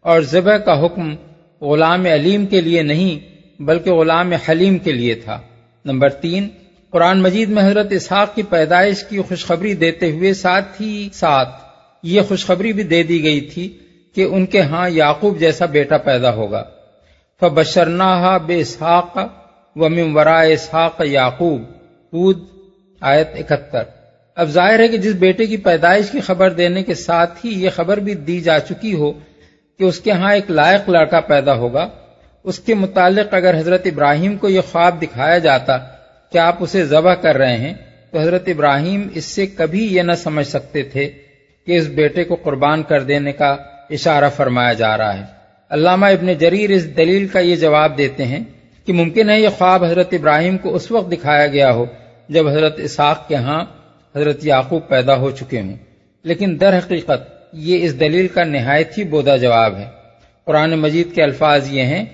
اور 0.00 0.20
ذبح 0.20 0.56
کا 0.56 0.86
حکم 0.86 1.14
غلام 1.60 2.04
علیم 2.04 2.46
کے 2.46 2.60
لیے 2.60 2.82
نہیں، 2.82 3.32
بلکہ 3.62 3.92
غلام 3.92 4.32
حلیم 4.32 4.78
کے 4.78 4.92
لیے 4.92 5.14
تھا۔ 5.14 5.40
نمبر 5.84 6.08
تین، 6.08 6.48
قرآن 6.90 7.22
مجید 7.22 7.48
میں 7.48 7.64
حضرت 7.64 7.86
اسحاق 7.90 8.34
کی 8.34 8.42
پیدائش 8.42 9.04
کی 9.04 9.20
خوشخبری 9.20 9.74
دیتے 9.74 10.10
ہوئے 10.10 10.34
ساتھ 10.34 10.82
ہی 10.82 11.08
ساتھ 11.12 11.48
یہ 12.02 12.20
خوشخبری 12.20 12.72
بھی 12.72 12.82
دے 12.82 13.02
دی 13.02 13.22
گئی 13.22 13.40
تھی 13.40 13.78
کہ 14.14 14.24
ان 14.24 14.46
کے 14.46 14.60
ہاں 14.60 14.88
یعقوب 14.88 15.40
جیسا 15.40 15.66
بیٹا 15.66 15.98
پیدا 15.98 16.34
ہوگا۔ 16.34 16.64
فبشرنا 17.42 18.36
بے 18.38 18.60
اسحاق 18.60 19.18
و 19.76 19.88
ممورا 19.88 20.40
اسحاق 20.40 21.00
یعقوب۔ 21.04 21.62
آیت 23.00 23.28
اکہتر۔ 23.34 23.82
اب 24.36 24.48
ظاہر 24.48 24.78
ہے 24.78 24.88
کہ 24.88 24.96
جس 24.96 25.14
بیٹے 25.14 25.46
کی 25.46 25.56
پیدائش 25.56 26.10
کی 26.10 26.20
خبر 26.20 26.50
دینے 26.50 26.82
کے 26.82 26.94
ساتھ 26.94 27.46
ہی 27.46 27.64
یہ 27.64 27.70
خبر 27.76 27.96
بھی 27.96 28.14
دی 28.14 28.40
جا 28.40 28.60
چکی 28.60 28.94
ہو 28.94 29.12
کہ 29.78 29.84
اس 29.84 30.00
کے 30.00 30.10
ہاں 30.10 30.34
ایک 30.34 30.50
لائق 30.50 30.88
لڑکا 30.88 31.20
پیدا 31.20 31.54
ہوگا۔ 31.54 31.88
اس 32.44 32.58
کے 32.58 32.74
متعلق 32.74 33.34
اگر 33.34 33.58
حضرت 33.58 33.82
ابراہیم 33.84 34.36
کو 34.36 34.48
یہ 34.48 34.60
خواب 34.72 35.02
دکھایا 35.02 35.38
جاتا 35.38 35.78
کہ 36.32 36.38
آپ 36.38 36.56
اسے 36.60 36.84
ذبح 36.84 37.14
کر 37.14 37.36
رہے 37.36 37.56
ہیں، 37.56 37.74
تو 38.10 38.18
حضرت 38.18 38.48
ابراہیم 38.48 39.08
اس 39.14 39.24
سے 39.24 39.46
کبھی 39.46 39.94
یہ 39.94 40.02
نہ 40.02 40.12
سمجھ 40.12 40.46
سکتے 40.46 40.82
تھے 40.82 41.10
کہ 41.66 41.76
اس 41.76 41.86
بیٹے 41.86 42.24
کو 42.24 42.34
قربان 42.34 42.82
کر 42.82 43.02
دینے 43.02 43.32
کا 43.32 43.56
اشارہ 43.90 44.28
فرمایا 44.36 44.72
جا 44.72 44.98
رہا 44.98 45.18
ہے۔ 45.18 45.41
علامہ 45.72 46.06
ابن 46.06 46.32
جریر 46.32 46.70
اس 46.70 46.96
دلیل 46.96 47.28
کا 47.28 47.38
یہ 47.38 47.56
جواب 47.56 47.98
دیتے 47.98 48.24
ہیں 48.24 48.44
کہ 48.86 48.92
ممکن 48.92 49.30
ہے 49.30 49.40
یہ 49.40 49.48
خواب 49.48 49.84
حضرت 49.84 50.08
ابراہیم 50.12 50.58
کو 50.58 50.74
اس 50.74 50.90
وقت 50.90 51.12
دکھایا 51.12 51.46
گیا 51.46 51.72
ہو 51.72 51.86
جب 52.28 52.48
حضرت 52.48 52.80
اسحاق 52.80 53.28
کے 53.28 53.34
ہاں 53.34 53.64
حضرت 54.16 54.46
یعقوب 54.46 54.88
پیدا 54.88 55.16
ہو 55.16 55.30
چکے 55.30 55.60
ہوں۔ 55.60 55.76
لیکن 56.22 56.56
در 56.60 56.78
حقیقت 56.78 57.32
یہ 57.52 57.84
اس 57.84 58.00
دلیل 58.00 58.28
کا 58.28 58.44
نہایت 58.44 58.98
ہی 58.98 59.04
بودا 59.04 59.36
جواب 59.36 59.76
ہے۔ 59.76 59.84
قرآن 60.44 60.70
مجید 60.70 61.14
کے 61.14 61.22
الفاظ 61.22 61.68
یہ 61.70 61.82
ہیں 61.82 62.04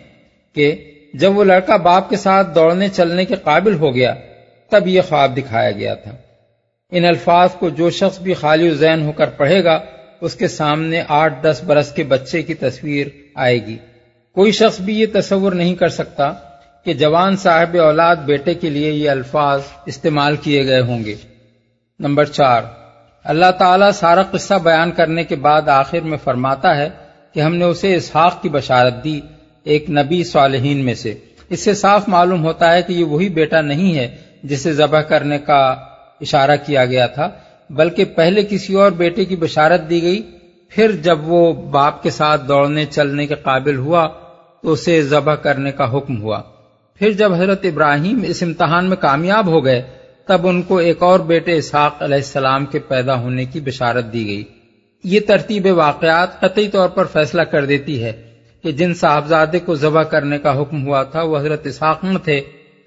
کہ 0.55 0.93
جب 1.15 1.39
وہ 1.39 1.45
لڑکا 1.45 1.77
باپ 1.77 2.11
کے 2.11 2.17
ساتھ 2.17 2.55
دوڑنے 2.55 2.89
چلنے 2.89 3.25
کے 3.25 3.35
قابل 3.35 3.75
ہو 3.75 3.95
گیا، 3.95 4.15
تب 4.71 4.89
یہ 4.89 5.01
خواب 5.09 5.37
دکھایا 5.37 5.71
گیا 5.71 5.95
تھا۔ 5.95 6.11
ان 6.91 7.05
الفاظ 7.05 7.49
کو 7.59 7.69
جو 7.69 7.91
شخص 7.91 8.21
بھی 8.21 8.35
خالی 8.35 8.71
ذہن 8.71 9.03
ہو 9.03 9.13
کر 9.13 9.27
پڑھے 9.27 9.65
گا 9.65 9.81
اس 10.21 10.35
کے 10.35 10.49
سامنے 10.49 11.03
آٹھ 11.09 11.35
دس 11.43 11.61
برس 11.67 11.93
کے 11.93 12.03
بچے 12.05 12.43
کی 12.43 12.55
تصویر 12.55 13.07
آئے 13.35 13.67
گی۔ 13.67 13.77
کوئی 14.35 14.53
شخص 14.53 14.81
بھی 14.81 15.01
یہ 15.01 15.07
تصور 15.13 15.53
نہیں 15.53 15.75
کر 15.75 15.89
سکتا 15.89 16.33
کہ 16.85 16.95
جوان 16.95 17.37
صاحب 17.37 17.77
اولاد 17.81 18.17
بیٹے 18.17 18.55
کے 18.55 18.71
لیے 18.71 18.93
یہ 18.93 19.11
الفاظ 19.11 19.61
استعمال 19.87 20.37
کیے 20.37 20.67
گئے 20.67 20.81
ہوں 20.81 21.05
گے۔ 21.05 21.15
نمبر 22.01 22.25
چار، 22.25 22.63
اللہ 23.25 23.51
تعالیٰ 23.59 23.91
سارا 23.91 24.23
قصہ 24.23 24.55
بیان 24.55 24.93
کرنے 24.93 25.25
کے 25.25 25.37
بعد 25.37 25.69
آخر 25.69 26.01
میں 26.01 26.19
فرماتا 26.25 26.77
ہے 26.77 26.89
کہ 27.35 27.41
ہم 27.41 27.55
نے 27.55 27.65
اسے 27.65 27.95
اسحاق 27.95 28.43
کی 28.43 28.49
بشارت 28.49 29.05
دی 29.05 29.21
ایک 29.65 29.91
نبی 29.91 30.25
صالحین 30.25 30.85
میں 30.85 30.95
سے۔ 30.95 31.15
اس 31.49 31.61
سے 31.61 31.75
صاف 31.75 32.09
معلوم 32.09 32.45
ہوتا 32.45 32.73
ہے 32.73 32.83
کہ 32.83 32.93
یہ 32.93 33.05
وہی 33.05 33.29
بیٹا 33.29 33.61
نہیں 33.61 33.99
ہے 33.99 34.17
جسے 34.43 34.73
ذبح 34.73 35.01
کرنے 35.01 35.39
کا 35.39 35.77
اشارہ 36.21 36.57
کیا 36.67 36.85
گیا 36.85 37.07
تھا۔ 37.07 37.31
بلکہ 37.71 38.05
پہلے 38.05 38.43
کسی 38.51 38.75
اور 38.75 38.91
بیٹے 38.91 39.25
کی 39.25 39.37
بشارت 39.37 39.91
دی 39.91 40.03
گئی۔ 40.03 40.23
پھر 40.69 40.93
جب 40.93 41.19
وہ 41.23 41.53
باپ 41.53 42.03
کے 42.03 42.11
ساتھ 42.11 42.49
دوڑنے، 42.49 42.85
چلنے 42.91 43.27
کے 43.27 43.35
قابل 43.35 43.77
ہوا، 43.77 44.09
تو 44.63 44.73
اسے 44.73 45.03
ذبح 45.03 45.35
کرنے 45.35 45.73
کا 45.73 45.97
حکم 45.97 46.23
ہوا۔ 46.23 46.43
پھر 46.95 47.11
جب 47.11 47.33
حضرت 47.33 47.65
ابراہیم 47.65 48.25
اس 48.27 48.43
امتحان 48.43 48.85
میں 48.85 48.97
کامیاب 48.97 49.47
ہو 49.47 49.65
گئے، 49.65 49.83
تب 50.27 50.49
ان 50.49 50.63
کو 50.63 50.77
ایک 50.77 51.03
اور 51.03 51.21
بیٹے 51.21 51.57
اسحاق 51.57 52.03
علیہ 52.03 52.17
السلام 52.17 52.67
کے 52.67 52.79
پیدا 52.79 53.21
ہونے 53.21 53.45
کی 53.45 53.61
بشارت 53.61 54.13
دی 54.13 54.27
گئی۔ 54.27 54.45
یہ 55.05 55.21
ترتیب 55.27 55.67
واقعات 55.71 56.41
قطعی 56.41 56.69
طور 56.69 56.89
پر 56.89 57.05
فیصلہ 57.05 57.43
کر 57.43 57.65
دیتی 57.65 58.03
ہے 58.03 58.23
کہ 58.63 58.73
جن 58.73 58.95
صاحبزادے 58.95 59.59
کو 59.59 59.75
ذبح 59.75 60.03
کرنے 60.03 60.39
کا 60.39 60.61
حکم 60.61 60.87
ہوا 60.87 61.03
تھا، 61.03 61.23
وہ 61.23 61.39
حضرت 61.39 61.67
اسحاق 61.67 62.05
نہ 62.05 62.19
تھے، 62.19 62.41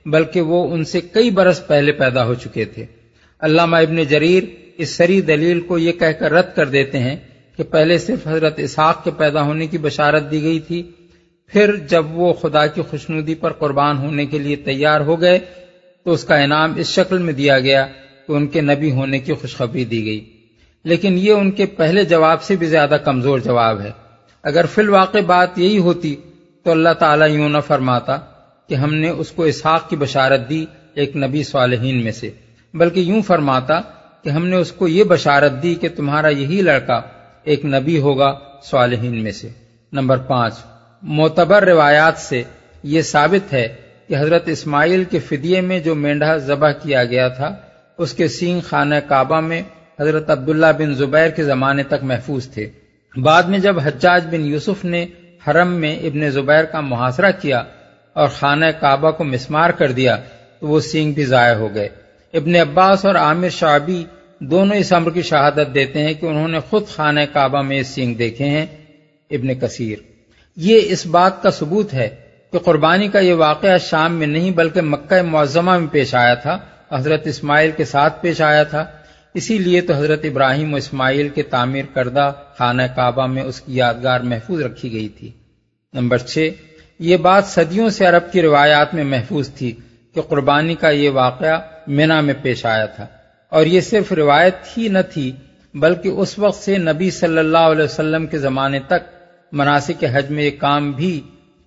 بلکہ 0.05 0.41
وہ 0.41 0.73
ان 0.73 0.83
سے 0.83 1.01
کئی 1.01 1.29
برس 1.29 1.67
پہلے 1.67 1.91
پیدا 1.91 2.25
ہو 2.25 2.33
چکے 2.33 2.65
تھے۔ 2.65 2.85
علامہ 3.39 3.77
ابن 3.77 4.03
جریر 4.03 4.43
اس 4.81 4.89
سری 4.89 5.21
دلیل 5.21 5.59
کو 5.61 5.77
یہ 5.77 5.91
کہہ 5.91 6.11
کر 6.19 6.31
رد 6.31 6.55
کر 6.55 6.69
دیتے 6.69 6.99
ہیں 6.99 7.15
کہ 7.57 7.63
پہلے 7.63 7.97
صرف 7.97 8.27
حضرت 8.27 8.59
اسحاق 8.59 9.03
کے 9.03 9.11
پیدا 9.11 9.41
ہونے 9.41 9.67
کی 9.67 9.77
بشارت 9.77 10.31
دی 10.31 10.41
گئی 10.41 10.59
تھی، 10.59 10.83
پھر 11.47 11.75
جب 11.75 12.05
وہ 12.11 12.33
خدا 12.33 12.67
کی 12.67 12.81
خوشنودی 12.81 13.35
پر 13.35 13.53
قربان 13.53 13.97
ہونے 13.97 14.25
کے 14.25 14.39
لیے 14.39 14.55
تیار 14.55 15.01
ہو 15.01 15.21
گئے 15.21 15.39
تو 16.03 16.11
اس 16.11 16.23
کا 16.23 16.35
انعام 16.35 16.73
اس 16.77 16.87
شکل 16.87 17.17
میں 17.17 17.33
دیا 17.33 17.59
گیا 17.59 17.87
کہ 18.27 18.31
ان 18.31 18.47
کے 18.47 18.61
نبی 18.61 18.91
ہونے 18.91 19.19
کی 19.19 19.33
خوشخبری 19.33 19.85
دی 19.85 20.05
گئی۔ 20.05 20.25
لیکن 20.83 21.17
یہ 21.17 21.31
ان 21.31 21.51
کے 21.51 21.65
پہلے 21.65 22.03
جواب 22.03 22.43
سے 22.43 22.55
بھی 22.55 22.67
زیادہ 22.67 22.97
کمزور 23.05 23.39
جواب 23.39 23.81
ہے۔ 23.81 23.91
اگر 24.43 24.65
فی 24.65 24.81
الواقع 24.81 25.17
بات 25.25 25.59
یہی 25.59 25.77
ہوتی 25.77 26.15
تو 26.63 26.71
اللہ 26.71 26.93
تعالیٰ 26.99 27.29
یوں 27.29 27.49
نہ 27.49 27.57
فرماتا 27.67 28.17
کہ 28.69 28.75
ہم 28.75 28.93
نے 28.93 29.09
اس 29.09 29.31
کو 29.31 29.43
اسحاق 29.43 29.89
کی 29.89 29.95
بشارت 29.95 30.49
دی 30.49 30.65
ایک 30.93 31.15
نبی 31.15 31.43
صالحین 31.43 32.03
میں 32.03 32.11
سے، 32.11 32.29
بلکہ 32.73 32.99
یوں 32.99 33.21
فرماتا 33.21 33.81
کہ 34.23 34.29
ہم 34.29 34.47
نے 34.47 34.55
اس 34.55 34.71
کو 34.71 34.87
یہ 34.87 35.03
بشارت 35.03 35.63
دی 35.63 35.75
کہ 35.75 35.89
تمہارا 35.95 36.27
یہی 36.27 36.61
لڑکا 36.61 37.01
ایک 37.43 37.65
نبی 37.65 37.99
ہوگا 37.99 38.39
صالحین 38.63 39.23
میں 39.23 39.31
سے۔ 39.31 39.49
نمبر 39.93 40.17
پانچ، 40.17 40.53
معتبر 41.01 41.63
روایات 41.63 42.17
سے 42.17 42.43
یہ 42.83 43.01
ثابت 43.01 43.53
ہے 43.53 43.75
کہ 44.07 44.15
حضرت 44.17 44.43
اسماعیل 44.45 45.03
کے 45.03 45.19
فدیے 45.19 45.61
میں 45.61 45.79
جو 45.79 45.95
مینڈا 45.95 46.37
ذبح 46.37 46.71
کیا 46.71 47.03
گیا 47.03 47.27
تھا، 47.27 47.55
اس 47.97 48.13
کے 48.13 48.27
سینگ 48.27 48.59
خانہ 48.69 48.95
کعبہ 49.07 49.39
میں 49.39 49.61
حضرت 49.99 50.29
عبداللہ 50.29 50.65
بن 50.77 50.93
زبیر 50.93 51.29
کے 51.29 51.43
زمانے 51.43 51.83
تک 51.83 52.03
محفوظ 52.03 52.47
تھے۔ 52.47 52.69
بعد 53.17 53.43
میں 53.43 53.59
جب 53.59 53.79
حجاج 53.79 54.25
بن 54.25 54.45
یوسف 54.45 54.85
نے 54.85 55.05
حرم 55.47 55.73
میں 55.73 55.99
ابن 55.99 56.29
زبیر 56.29 56.63
کا 56.63 56.81
محاصرہ 56.81 57.31
کیا 57.41 57.63
اور 58.13 58.27
خانہ 58.27 58.65
کعبہ 58.79 59.11
کو 59.11 59.23
مسمار 59.23 59.69
کر 59.69 59.91
دیا، 59.91 60.17
تو 60.59 60.67
وہ 60.67 60.79
سینگ 60.79 61.13
بھی 61.13 61.25
ضائع 61.25 61.55
ہو 61.55 61.69
گئے۔ 61.75 61.89
ابن 62.33 62.55
عباس 62.55 63.05
اور 63.05 63.15
عامر 63.15 63.49
شعبی 63.49 64.05
دونوں 64.39 64.75
اس 64.75 64.93
عمر 64.93 65.11
کی 65.11 65.21
شہادت 65.21 65.75
دیتے 65.75 66.03
ہیں 66.03 66.13
کہ 66.13 66.25
انہوں 66.25 66.47
نے 66.47 66.59
خود 66.69 66.87
خانہ 66.87 67.19
کعبہ 67.33 67.61
میں 67.61 67.83
سینگ 67.83 68.13
دیکھے 68.13 68.45
ہیں، 68.45 68.65
ابن 69.31 69.53
کثیر۔ 69.53 69.95
یہ 70.55 70.79
اس 70.83 71.05
بات 71.05 71.43
کا 71.43 71.51
ثبوت 71.51 71.93
ہے 71.93 72.09
کہ 72.51 72.59
قربانی 72.59 73.07
کا 73.07 73.19
یہ 73.19 73.33
واقعہ 73.33 73.77
شام 73.77 74.15
میں 74.15 74.27
نہیں 74.27 74.51
بلکہ 74.51 74.81
مکہ 74.81 75.21
معظمہ 75.21 75.77
میں 75.77 75.87
پیش 75.87 76.15
آیا 76.15 76.33
تھا، 76.33 76.57
حضرت 76.91 77.27
اسماعیل 77.27 77.71
کے 77.77 77.85
ساتھ 77.85 78.21
پیش 78.21 78.41
آیا 78.41 78.63
تھا۔ 78.63 78.85
اسی 79.33 79.57
لیے 79.57 79.81
تو 79.81 79.93
حضرت 79.93 80.19
ابراہیم 80.23 80.73
و 80.73 80.77
اسماعیل 80.77 81.29
کے 81.29 81.43
تعمیر 81.43 81.85
کردہ 81.93 82.31
خانہ 82.57 82.81
کعبہ 82.95 83.27
میں 83.27 83.43
اس 83.43 83.61
کی 83.61 83.75
یادگار 83.75 84.19
محفوظ 84.19 84.61
رکھی 84.61 84.91
گئی 84.91 85.07
تھی۔ 85.07 85.31
نمبر 85.93 86.17
چھ، 86.17 86.49
یہ 86.99 87.17
بات 87.17 87.45
صدیوں 87.45 87.89
سے 87.89 88.05
عرب 88.05 88.31
کی 88.31 88.41
روایات 88.41 88.93
میں 88.93 89.03
محفوظ 89.03 89.49
تھی 89.49 89.71
کہ 90.13 90.21
قربانی 90.21 90.75
کا 90.75 90.89
یہ 90.89 91.09
واقعہ 91.09 91.59
مینا 91.91 92.21
میں 92.21 92.33
پیش 92.41 92.65
آیا 92.65 92.85
تھا۔ 92.85 93.07
اور 93.49 93.65
یہ 93.65 93.81
صرف 93.81 94.11
روایت 94.11 94.77
ہی 94.77 94.87
نہ 94.87 94.99
تھی، 95.13 95.31
بلکہ 95.73 96.09
اس 96.09 96.39
وقت 96.39 96.63
سے 96.63 96.77
نبی 96.77 97.11
صلی 97.11 97.37
اللہ 97.37 97.57
علیہ 97.57 97.83
وسلم 97.83 98.27
کے 98.27 98.37
زمانے 98.37 98.79
تک 98.79 99.09
مناسب 99.51 100.05
حج 100.13 100.29
میں 100.29 100.43
یہ 100.43 100.51
کام 100.59 100.91
بھی 100.91 101.21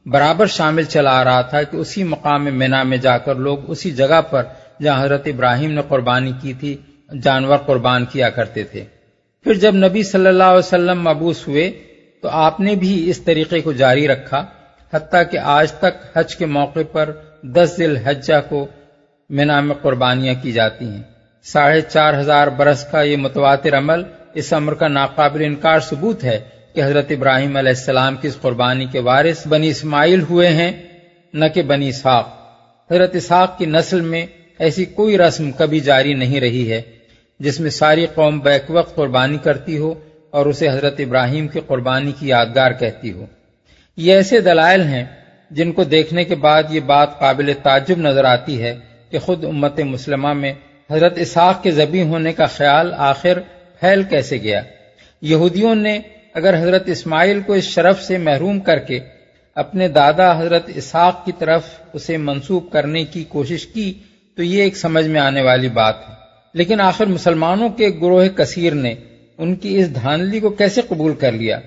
برابر 0.06 0.46
شامل 0.46 0.82
چلا 0.82 1.20
آ 1.20 1.24
رہا 1.24 1.42
تھا 1.42 1.62
کہ 1.62 1.76
اسی 1.76 2.04
مقام 2.04 2.44
مینا 2.44 2.82
میں 2.82 2.96
جا 2.96 3.18
کر 3.18 3.34
لوگ 3.34 3.70
اسی 3.70 3.90
جگہ 3.90 4.20
پر 4.30 4.42
جہاں 4.82 5.04
حضرت 5.04 5.22
ابراہیم 5.26 5.72
نے 5.72 5.80
قربانی 5.88 6.32
کی 6.40 6.52
تھی، 6.52 6.76
جانور 7.22 7.56
قربان 7.56 8.04
کیا 8.04 8.30
کرتے 8.30 8.62
تھے۔ 8.62 8.84
پھر 9.44 9.54
جب 9.54 9.74
نبی 9.74 10.02
صلی 10.02 10.26
اللہ 10.26 10.44
علیہ 10.44 10.58
وسلم 10.58 11.02
مبوس 11.02 11.48
ہوئے، 11.48 11.70
تو 12.20 12.28
آپ 12.28 12.60
نے 12.60 12.74
بھی 12.74 13.10
اس 13.10 13.20
طریقے 13.20 13.60
کو 13.60 13.72
جاری 13.72 14.08
رکھا، 14.08 14.46
حتیٰ 14.92 15.22
کہ 15.30 15.38
آج 15.38 15.72
تک 15.72 16.16
حج 16.16 16.36
کے 16.36 16.46
موقع 16.46 16.80
پر 16.92 17.12
دس 17.42 17.74
ذیل 17.78 17.96
حجہ 17.96 18.40
کو 18.48 18.66
مینا 19.30 19.60
میں 19.60 19.74
قربانیاں 19.82 20.34
کی 20.42 20.52
جاتی 20.52 20.84
ہیں۔ 20.84 21.02
ساڑھے 21.42 21.80
چار 21.80 22.14
ہزار 22.14 22.46
برس 22.46 22.84
کا 22.84 23.02
یہ 23.02 23.16
متواتر 23.16 23.78
عمل 23.78 24.02
اس 24.34 24.52
امر 24.52 24.74
کا 24.74 24.88
ناقابل 24.88 25.44
انکار 25.44 25.80
ثبوت 25.80 26.24
ہے 26.24 26.40
کہ 26.74 26.82
حضرت 26.84 27.06
ابراہیم 27.10 27.56
علیہ 27.56 27.68
السلام 27.68 28.16
کی 28.16 28.28
اس 28.28 28.36
قربانی 28.40 28.86
کے 28.86 28.98
وارث 28.98 29.46
بنی 29.46 29.68
اسماعیل 29.68 30.20
ہوئے 30.20 30.48
ہیں، 30.48 30.72
نہ 31.34 31.44
کہ 31.54 31.62
بنی 31.62 31.88
اسحاق۔ 31.88 32.28
حضرت 32.90 33.14
اسحاق 33.14 33.58
کی 33.58 33.66
نسل 33.66 34.00
میں 34.00 34.26
ایسی 34.58 34.84
کوئی 34.84 35.18
رسم 35.18 35.52
کبھی 35.52 35.80
جاری 35.80 36.14
نہیں 36.14 36.40
رہی 36.40 36.72
ہے 36.72 36.82
جس 37.40 37.60
میں 37.60 37.70
ساری 37.70 38.06
قوم 38.14 38.38
بیک 38.38 38.62
وقت 38.68 38.94
قربانی 38.94 39.38
کرتی 39.38 39.78
ہو 39.78 39.94
اور 40.30 40.46
اسے 40.46 40.68
حضرت 40.68 41.00
ابراہیم 41.00 41.48
کی 41.48 41.60
قربانی 41.66 42.12
کی 42.18 42.28
یادگار 42.28 42.70
کہتی 42.72 43.12
ہو۔ 43.12 43.26
یہ 43.96 44.12
ایسے 44.12 44.40
دلائل 44.40 44.82
ہیں 44.82 45.04
جن 45.50 45.72
کو 45.72 45.84
دیکھنے 45.84 46.24
کے 46.24 46.34
بعد 46.34 46.62
یہ 46.70 46.80
بات 46.80 47.18
قابل 47.18 47.52
تعجب 47.62 47.98
نظر 47.98 48.24
آتی 48.24 48.62
ہے 48.62 48.93
کہ 49.14 49.18
خود 49.18 49.44
امت 49.44 49.80
مسلمہ 49.80 50.32
میں 50.32 50.52
حضرت 50.90 51.12
اسحاق 51.16 51.62
کے 51.62 51.70
ذبی 51.70 52.02
ہونے 52.02 52.32
کا 52.32 52.44
خیال 52.44 52.94
آخر 52.96 53.38
پھیل 53.80 54.02
کیسے 54.02 54.42
گیا؟ 54.42 54.62
یہودیوں 55.22 55.74
نے 55.74 55.98
اگر 56.34 56.56
حضرت 56.56 56.82
اسماعیل 56.86 57.40
کو 57.46 57.52
اس 57.52 57.64
شرف 57.64 58.02
سے 58.02 58.18
محروم 58.18 58.60
کر 58.60 58.78
کے 58.78 59.00
اپنے 59.54 59.88
دادا 59.88 60.40
حضرت 60.40 60.70
اسحاق 60.74 61.24
کی 61.24 61.32
طرف 61.38 61.62
اسے 61.92 62.16
منسوب 62.16 62.70
کرنے 62.72 63.04
کی 63.04 63.24
کوشش 63.24 63.66
کی، 63.66 63.94
تو 64.36 64.42
یہ 64.42 64.62
ایک 64.62 64.76
سمجھ 64.76 65.06
میں 65.06 65.20
آنے 65.20 65.42
والی 65.42 65.68
بات 65.68 65.94
ہے۔ 66.08 66.14
لیکن 66.54 66.80
آخر 66.80 67.06
مسلمانوں 67.06 67.68
کے 67.68 67.88
گروہ 67.88 68.28
کثیر 68.28 68.74
نے 68.74 68.94
ان 69.38 69.54
کی 69.54 69.78
اس 69.78 69.94
دھاندلی 69.94 70.40
کو 70.40 70.50
کیسے 70.50 70.80
قبول 70.88 71.14
کر 71.14 71.32
لیا؟ 71.32 71.60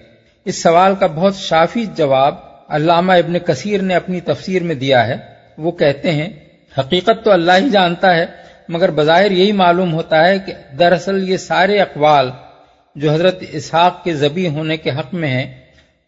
اس 0.45 0.63
سوال 0.63 0.95
کا 0.95 1.07
بہت 1.07 1.35
شافی 1.35 1.85
جواب 1.95 2.35
علامہ 2.67 3.13
ابن 3.13 3.39
کثیر 3.39 3.81
نے 3.81 3.95
اپنی 3.95 4.19
تفسیر 4.19 4.63
میں 4.63 4.75
دیا 4.75 5.07
ہے۔ 5.07 5.15
وہ 5.57 5.71
کہتے 5.71 6.11
ہیں 6.11 6.29
حقیقت 6.77 7.23
تو 7.23 7.31
اللہ 7.31 7.51
ہی 7.57 7.69
جانتا 7.69 8.15
ہے، 8.15 8.25
مگر 8.69 8.91
بظاہر 8.91 9.31
یہی 9.31 9.51
معلوم 9.51 9.93
ہوتا 9.93 10.27
ہے 10.27 10.39
کہ 10.39 10.53
دراصل 10.79 11.29
یہ 11.29 11.37
سارے 11.37 11.79
اقوال 11.79 12.29
جو 12.95 13.11
حضرت 13.11 13.43
اسحاق 13.51 14.03
کے 14.03 14.13
ذبی 14.13 14.47
ہونے 14.47 14.77
کے 14.77 14.89
حق 14.89 15.13
میں 15.13 15.29
ہیں 15.29 15.61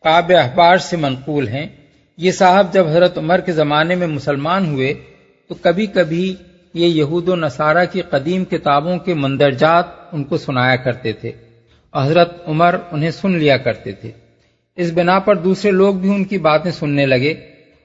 کاب 0.03 0.31
احبار 0.43 0.77
سے 0.77 0.97
منقول 0.97 1.47
ہیں۔ 1.47 1.65
یہ 2.17 2.31
صاحب 2.31 2.73
جب 2.73 2.87
حضرت 2.87 3.17
عمر 3.17 3.39
کے 3.39 3.51
زمانے 3.51 3.95
میں 3.95 4.07
مسلمان 4.07 4.65
ہوئے، 4.65 4.93
تو 5.47 5.55
کبھی 5.55 5.85
کبھی 5.85 6.35
یہ 6.73 6.87
یہود 6.87 7.29
و 7.29 7.35
نصارہ 7.35 7.85
کی 7.91 8.01
قدیم 8.01 8.45
کتابوں 8.45 8.97
کے 8.97 9.13
مندرجات 9.13 9.85
ان 10.11 10.23
کو 10.23 10.37
سنایا 10.37 10.75
کرتے 10.75 11.11
تھے 11.11 11.31
اور 11.89 12.05
حضرت 12.05 12.47
عمر 12.47 12.75
انہیں 12.91 13.11
سن 13.11 13.31
لیا 13.31 13.57
کرتے 13.57 13.91
تھے۔ 13.91 14.11
اس 14.75 14.91
بنا 14.91 15.19
پر 15.19 15.35
دوسرے 15.35 15.71
لوگ 15.71 15.95
بھی 15.95 16.09
ان 16.09 16.23
کی 16.23 16.37
باتیں 16.37 16.71
سننے 16.71 17.05
لگے 17.05 17.31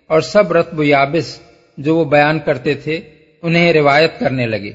اور 0.06 0.20
سب 0.20 0.52
رتب 0.52 0.78
و 0.78 0.84
یابس 0.84 1.40
جو 1.76 1.96
وہ 1.96 2.04
بیان 2.04 2.38
کرتے 2.38 2.74
تھے، 2.74 3.00
انہیں 3.42 3.72
روایت 3.72 4.18
کرنے 4.18 4.46
لگے۔ 4.46 4.72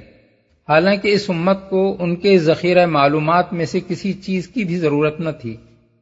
حالانکہ 0.70 1.08
اس 1.08 1.30
امت 1.30 1.70
کو 1.70 1.98
ان 2.00 2.16
کے 2.16 2.38
ذخیرہ 2.38 2.86
معلومات 2.86 3.54
میں 3.54 3.66
سے 3.66 3.80
کسی 3.88 4.14
چیز 4.14 4.48
کی 4.48 4.64
بھی 4.64 4.78
ضرورت 4.78 5.20
نہ 5.20 5.30
تھی۔ 5.42 5.56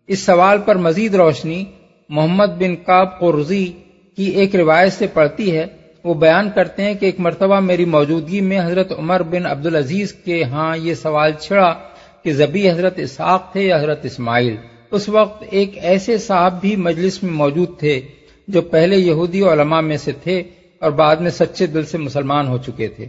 اس 0.07 0.19
سوال 0.19 0.57
پر 0.65 0.75
مزید 0.75 1.15
روشنی 1.15 1.63
محمد 2.09 2.49
بن 2.59 2.75
کاب 2.75 3.19
قرضی 3.19 3.71
کی 4.15 4.23
ایک 4.23 4.55
روایت 4.55 4.93
سے 4.93 5.07
پڑتی 5.07 5.57
ہے۔ 5.57 5.65
وہ 6.03 6.13
بیان 6.13 6.49
کرتے 6.55 6.83
ہیں 6.83 6.93
کہ 6.93 7.05
ایک 7.05 7.19
مرتبہ 7.19 7.59
میری 7.59 7.85
موجودگی 7.85 8.41
میں 8.41 8.59
حضرت 8.59 8.91
عمر 8.91 9.23
بن 9.23 9.45
عبدالعزیز 9.45 10.13
کے 10.13 10.43
ہاں 10.43 10.77
یہ 10.77 10.93
سوال 10.93 11.31
چھڑا 11.39 11.73
کہ 12.23 12.33
زبی 12.33 12.69
حضرت 12.69 12.93
اسحاق 12.97 13.51
تھے 13.51 13.61
یا 13.61 13.77
حضرت 13.77 14.05
اسماعیل؟ 14.05 14.55
اس 14.91 15.09
وقت 15.09 15.43
ایک 15.49 15.77
ایسے 15.77 16.17
صاحب 16.17 16.61
بھی 16.61 16.75
مجلس 16.75 17.23
میں 17.23 17.31
موجود 17.31 17.79
تھے 17.79 18.01
جو 18.47 18.61
پہلے 18.61 18.97
یہودی 18.97 19.41
علماء 19.41 19.81
میں 19.81 19.97
سے 19.97 20.11
تھے۔ 20.11 20.43
اور 20.79 20.91
بعد 20.91 21.15
میں 21.15 21.31
سچے 21.31 21.65
دل 21.65 21.85
سے 21.85 21.97
مسلمان 21.97 22.47
ہو 22.47 22.57
چکے 22.57 22.87
تھے۔ 22.87 23.05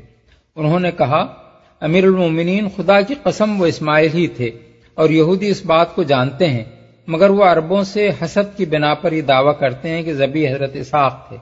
انہوں 0.56 0.80
نے 0.80 0.90
کہا، 0.90 1.34
امیر 1.80 2.04
المومنین 2.04 2.68
خدا 2.76 3.00
کی 3.00 3.14
قسم 3.22 3.60
وہ 3.60 3.66
اسماعیل 3.66 4.10
ہی 4.14 4.26
تھے 4.26 4.50
اور 4.94 5.10
یہودی 5.10 5.48
اس 5.48 5.66
بات 5.66 5.94
کو 5.94 6.02
جانتے 6.02 6.46
ہیں، 6.46 6.64
مگر 7.06 7.30
وہ 7.30 7.44
عربوں 7.44 7.82
سے 7.82 8.10
حسد 8.24 8.56
کی 8.56 8.66
بنا 8.66 8.94
پر 8.94 9.12
یہ 9.12 9.22
دعویٰ 9.22 9.58
کرتے 9.58 9.88
ہیں 9.88 10.02
کہ 10.02 10.14
زبی 10.14 10.48
حضرت 10.48 10.70
اسحاق 10.74 11.28
تھے۔ 11.28 11.36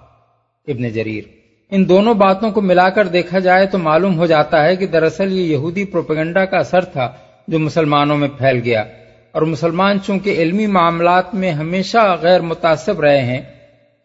ابن 0.72 0.88
جریر۔ 0.88 1.24
ان 1.70 1.88
دونوں 1.88 2.14
باتوں 2.14 2.50
کو 2.50 2.60
ملا 2.60 2.88
کر 2.88 3.06
دیکھا 3.06 3.38
جائے 3.38 3.66
تو 3.66 3.78
معلوم 3.78 4.18
ہو 4.18 4.26
جاتا 4.26 4.64
ہے 4.64 4.76
کہ 4.76 4.86
دراصل 4.86 5.32
یہ 5.32 5.42
یہودی 5.42 5.84
پروپیگنڈا 5.84 6.44
کا 6.44 6.58
اثر 6.58 6.84
تھا 6.84 7.12
جو 7.48 7.58
مسلمانوں 7.58 8.16
میں 8.16 8.28
پھیل 8.38 8.60
گیا۔ 8.64 8.84
اور 9.32 9.42
مسلمان 9.42 9.98
چونکہ 10.00 10.30
علمی 10.30 10.66
معاملات 10.66 11.34
میں 11.34 11.52
ہمیشہ 11.52 12.16
غیر 12.20 12.40
متاثر 12.40 12.96
رہے 12.96 13.22
ہیں 13.22 13.42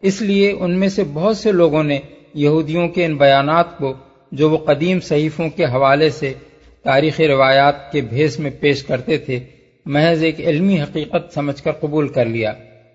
اس 0.02 0.22
لیے 0.22 0.52
ان 0.52 0.78
میں 0.78 0.88
سے 0.88 1.04
بہت 1.12 1.36
سے 1.36 1.52
لوگوں 1.52 1.84
نے 1.84 1.98
یہودیوں 2.34 2.88
کے 2.88 3.04
ان 3.04 3.16
بیانات 3.16 3.78
کو 3.78 3.94
جو 4.32 4.50
وہ 4.50 4.58
قدیم 4.58 5.00
صحیفوں 5.00 5.48
کے 5.48 5.64
حوالے 5.64 6.10
سے 6.10 6.32
تاریخی 6.82 7.28
روایات 7.28 7.92
کے 7.92 8.00
بھیس 8.00 8.38
میں 8.38 8.50
پیش 8.60 8.82
کرتے 8.82 9.18
تھے 9.18 9.40
محض 9.86 10.22
ایک 10.22 10.40
علمی 10.40 10.82
حقیقت 10.82 11.34
سمجھ 11.34 11.62
کر 11.62 11.72
قبول 11.72 12.08
کر 12.08 12.24
لیا 12.26 12.52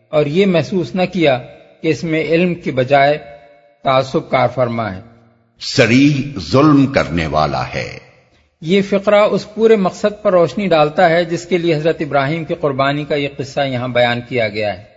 اور 0.09 0.25
یہ 0.25 0.45
محسوس 0.45 0.95
نہ 0.95 1.01
کیا 1.13 1.39
کہ 1.81 1.87
اس 1.87 2.03
میں 2.03 2.23
علم 2.23 2.55
کی 2.55 2.71
بجائے 2.71 3.17
تعصب 3.83 4.29
کار 4.29 4.47
فرما 4.55 4.95
ہے۔ 4.95 5.01
سری 5.59 6.33
ظلم 6.51 6.85
کرنے 6.85 7.27
والا 7.27 7.63
ہے۔ 7.75 7.97
یہ 8.61 8.81
فقرہ 8.89 9.21
اس 9.21 9.53
پورے 9.55 9.75
مقصد 9.75 10.21
پر 10.21 10.31
روشنی 10.31 10.67
ڈالتا 10.67 11.09
ہے 11.09 11.25
جس 11.25 11.45
کے 11.45 11.57
لیے 11.57 11.75
حضرت 11.75 11.97
ابراہیم 11.99 12.43
کی 12.43 12.53
قربانی 12.53 13.05
کا 13.05 13.15
یہ 13.15 13.27
قصہ 13.37 13.59
یہاں 13.67 13.87
بیان 13.87 14.19
کیا 14.29 14.47
گیا 14.47 14.77
ہے۔ 14.77 14.96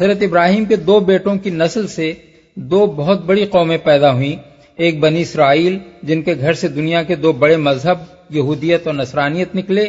حضرت 0.00 0.22
ابراہیم 0.22 0.64
کے 0.64 0.76
دو 0.76 0.98
بیٹوں 1.00 1.34
کی 1.36 1.50
نسل 1.50 1.86
سے 1.86 2.12
دو 2.56 2.84
بہت 2.86 3.24
بڑی 3.24 3.44
قومیں 3.46 3.76
پیدا 3.84 4.12
ہوئیں۔ 4.12 4.36
ایک 4.78 5.00
بنی 5.00 5.20
اسرائیل، 5.20 5.78
جن 6.02 6.22
کے 6.22 6.34
گھر 6.34 6.52
سے 6.52 6.68
دنیا 6.68 7.02
کے 7.02 7.14
دو 7.14 7.32
بڑے 7.32 7.56
مذہب 7.56 7.98
یہودیت 8.30 8.86
اور 8.86 8.94
نصرانیت 8.94 9.54
نکلے، 9.54 9.84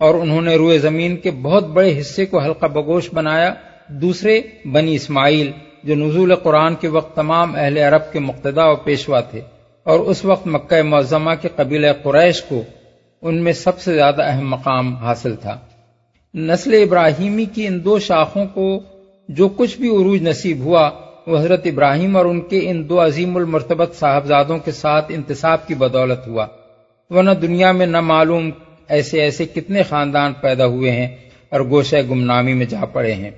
اور 0.00 0.14
انہوں 0.14 0.42
نے 0.42 0.56
روئے 0.56 0.78
زمین 0.78 1.16
کے 1.16 1.30
بہت 1.42 1.66
بڑے 1.66 1.98
حصے 2.00 2.26
کو 2.26 2.38
حلقہ 2.38 2.66
بگوش 2.66 3.08
بنایا۔ 3.14 3.52
دوسرے 4.00 4.40
بنی 4.72 4.94
اسماعیل، 4.94 5.50
جو 5.84 5.94
نزول 5.94 6.34
قرآن 6.34 6.74
کے 6.74 6.88
وقت 6.88 7.16
تمام 7.16 7.54
اہل 7.56 7.78
عرب 7.78 8.12
کے 8.12 8.18
مقتدا 8.18 8.66
و 8.66 8.76
پیشوا 8.76 9.20
تھے، 9.20 9.40
اور 9.86 10.00
اس 10.00 10.24
وقت 10.24 10.46
مکہ 10.46 10.82
معظمہ 10.82 11.34
کے 11.42 11.48
قبیل 11.56 11.86
قریش 12.02 12.42
کو 12.42 12.62
ان 13.22 13.42
میں 13.44 13.52
سب 13.52 13.78
سے 13.78 13.94
زیادہ 13.94 14.22
اہم 14.22 14.48
مقام 14.50 14.94
حاصل 14.96 15.36
تھا۔ 15.36 15.58
نسل 16.34 16.74
ابراہیمی 16.82 17.44
کی 17.44 17.66
ان 17.66 17.84
دو 17.84 17.98
شاخوں 17.98 18.44
کو 18.54 18.68
جو 19.28 19.48
کچھ 19.48 19.80
بھی 19.80 19.88
عروج 19.88 20.22
نصیب 20.22 20.60
ہوا، 20.60 20.90
وہ 21.26 21.38
حضرت 21.38 21.66
ابراہیم 21.66 22.16
اور 22.16 22.24
ان 22.24 22.40
کے 22.40 22.70
ان 22.70 22.88
دو 22.88 23.04
عظیم 23.04 23.36
المرتبت 23.36 23.94
صاحبزادوں 23.94 24.58
کے 24.58 24.72
ساتھ 24.72 25.06
انتصاب 25.08 25.66
کی 25.66 25.74
بدولت 25.74 26.26
ہوا۔ 26.26 26.46
ورنہ 27.10 27.30
دنیا 27.30 27.72
میں 27.72 27.86
نہ 27.86 28.00
معلوم 28.00 28.50
ایسے 28.88 29.20
ایسے 29.20 29.44
کتنے 29.44 29.82
خاندان 29.82 30.32
پیدا 30.40 30.66
ہوئے 30.66 30.90
ہیں 30.90 31.08
اور 31.48 31.60
گوشہ 31.60 31.96
گمنامی 32.10 32.52
میں 32.52 32.66
جا 32.66 32.84
پڑے 32.84 33.12
ہیں۔ 33.12 33.30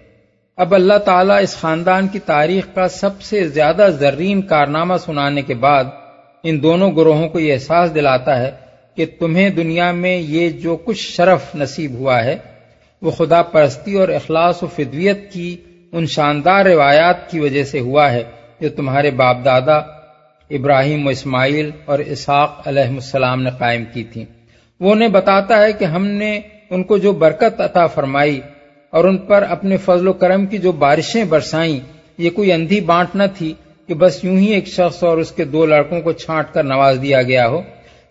اب 0.57 0.75
اللہ 0.75 0.99
تعالیٰ 0.99 1.43
اس 1.43 1.57
خاندان 1.57 2.09
کی 2.09 2.19
تاریخ 2.19 2.75
کا 2.75 2.89
سب 2.89 3.23
سے 3.23 3.49
زیادہ 3.49 3.89
زرین 3.99 4.43
کارنامہ 4.43 4.95
سنانے 5.05 5.43
کے 5.43 5.55
بعد 5.55 5.85
ان 6.43 6.63
دونوں 6.63 6.97
گروہوں 6.97 7.29
کو 7.29 7.39
یہ 7.39 7.53
احساس 7.53 7.95
دلاتا 7.95 8.41
ہے 8.41 8.51
کہ 8.95 9.07
تمہیں 9.19 9.51
دنیا 9.51 9.93
میں 9.93 10.19
یہ 10.19 10.49
جو 10.49 10.77
کچھ 10.77 10.99
شرف 10.99 11.55
نصیب 11.55 11.95
ہوا 11.95 12.25
ہے، 12.25 12.37
وہ 13.03 13.11
خدا 13.11 13.43
پرستی 13.43 13.95
اور 13.95 14.09
اخلاص 14.09 14.63
و 14.63 14.67
فدویت 14.67 15.33
کی 15.33 15.57
ان 15.93 16.07
شاندار 16.07 16.65
روایات 16.65 17.31
کی 17.31 17.41
وجہ 17.41 17.65
سے 17.65 17.81
ہوا 17.81 18.13
ہے 18.13 18.23
جو 18.61 18.69
تمہارے 18.69 19.11
باپ 19.11 19.37
دادا 19.45 19.77
ابراہیم 20.51 21.07
و 21.07 21.11
اسماعیل 21.11 21.71
اور 21.85 21.99
اسحاق 21.99 22.69
علیہ 22.69 22.89
السلام 22.91 23.43
نے 23.43 23.51
قائم 23.59 23.85
کی 23.95 24.05
تھی 24.05 24.25
وہ 24.81 24.93
انہیں 24.93 25.09
بتاتا 25.09 25.63
ہے 25.63 25.73
کہ 25.73 25.85
ہم 25.85 26.07
نے 26.07 26.41
ان 26.71 26.83
کو 26.83 26.99
جو 26.99 27.13
برکت 27.13 27.61
عطا 27.61 27.87
فرمائی 27.87 28.41
اور 28.91 29.05
ان 29.05 29.19
پر 29.19 29.43
اپنے 29.43 29.77
فضل 29.77 30.09
و 30.09 30.13
کرم 30.13 30.47
کی 30.47 30.59
جو 30.59 30.73
بارشیں 30.73 31.25
برسائیں، 31.25 31.81
یہ 32.19 32.31
کوئی 32.31 32.53
اندھی 32.53 32.81
بانٹ 32.81 33.17
نہ 33.17 33.23
تھی 33.39 33.53
کہ 33.89 33.95
بس 33.95 34.25
یوں 34.25 34.39
ہی 34.39 34.47
ایک 34.47 34.67
شخص 34.67 35.05
اور 35.05 35.19
اس 35.19 35.33
کے 35.33 35.45
دو 35.45 35.67
لڑکوں 35.67 36.01
کو 36.01 36.13
چھانٹ 36.13 36.55
کر 36.55 36.65
نواز 36.65 36.99
دیا 37.03 37.23
گیا 37.23 37.49
ہو، 37.49 37.63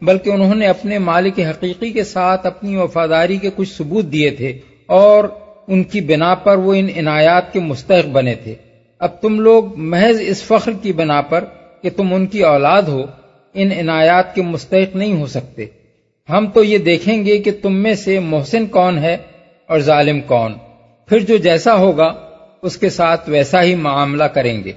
بلکہ 0.01 0.29
انہوں 0.29 0.55
نے 0.55 0.67
اپنے 0.67 0.97
مالک 0.97 1.39
حقیقی 1.39 1.91
کے 1.91 2.03
ساتھ 2.03 2.45
اپنی 2.45 2.75
وفاداری 2.77 3.37
کے 3.37 3.49
کچھ 3.55 3.69
ثبوت 3.77 4.05
دیے 4.05 4.29
تھے 4.29 4.57
اور 4.85 5.23
ان 5.69 5.83
کی 5.83 6.01
بنا 6.01 6.35
پر 6.35 6.57
وہ 6.57 6.73
ان 6.73 6.87
عنایات 6.97 7.53
کے 7.53 7.59
مستحق 7.59 8.07
بنے 8.07 8.35
تھے۔ 8.35 8.55
اب 8.99 9.21
تم 9.21 9.39
لوگ 9.39 9.77
محض 9.77 10.21
اس 10.21 10.43
فخر 10.43 10.71
کی 10.81 10.93
بنا 10.93 11.21
پر 11.21 11.43
کہ 11.81 11.89
تم 11.89 12.13
ان 12.13 12.27
کی 12.27 12.43
اولاد 12.43 12.81
ہو، 12.81 13.05
ان 13.53 13.71
عنایات 13.79 14.35
کے 14.35 14.41
مستحق 14.41 14.95
نہیں 14.95 15.13
ہو 15.13 15.27
سکتے۔ 15.27 15.65
ہم 16.29 16.47
تو 16.47 16.63
یہ 16.63 16.77
دیکھیں 16.77 17.25
گے 17.25 17.37
کہ 17.37 17.51
تم 17.61 17.75
میں 17.75 17.95
سے 17.95 18.19
محسن 18.19 18.65
کون 18.65 18.97
ہے 18.97 19.17
اور 19.67 19.79
ظالم 19.79 20.21
کون۔ 20.21 20.53
پھر 21.07 21.19
جو 21.19 21.37
جیسا 21.37 21.75
ہوگا، 21.75 22.13
اس 22.61 22.77
کے 22.77 22.89
ساتھ 22.89 23.29
ویسا 23.29 23.63
ہی 23.63 23.75
معاملہ 23.75 24.23
کریں 24.23 24.63
گے۔ 24.63 24.71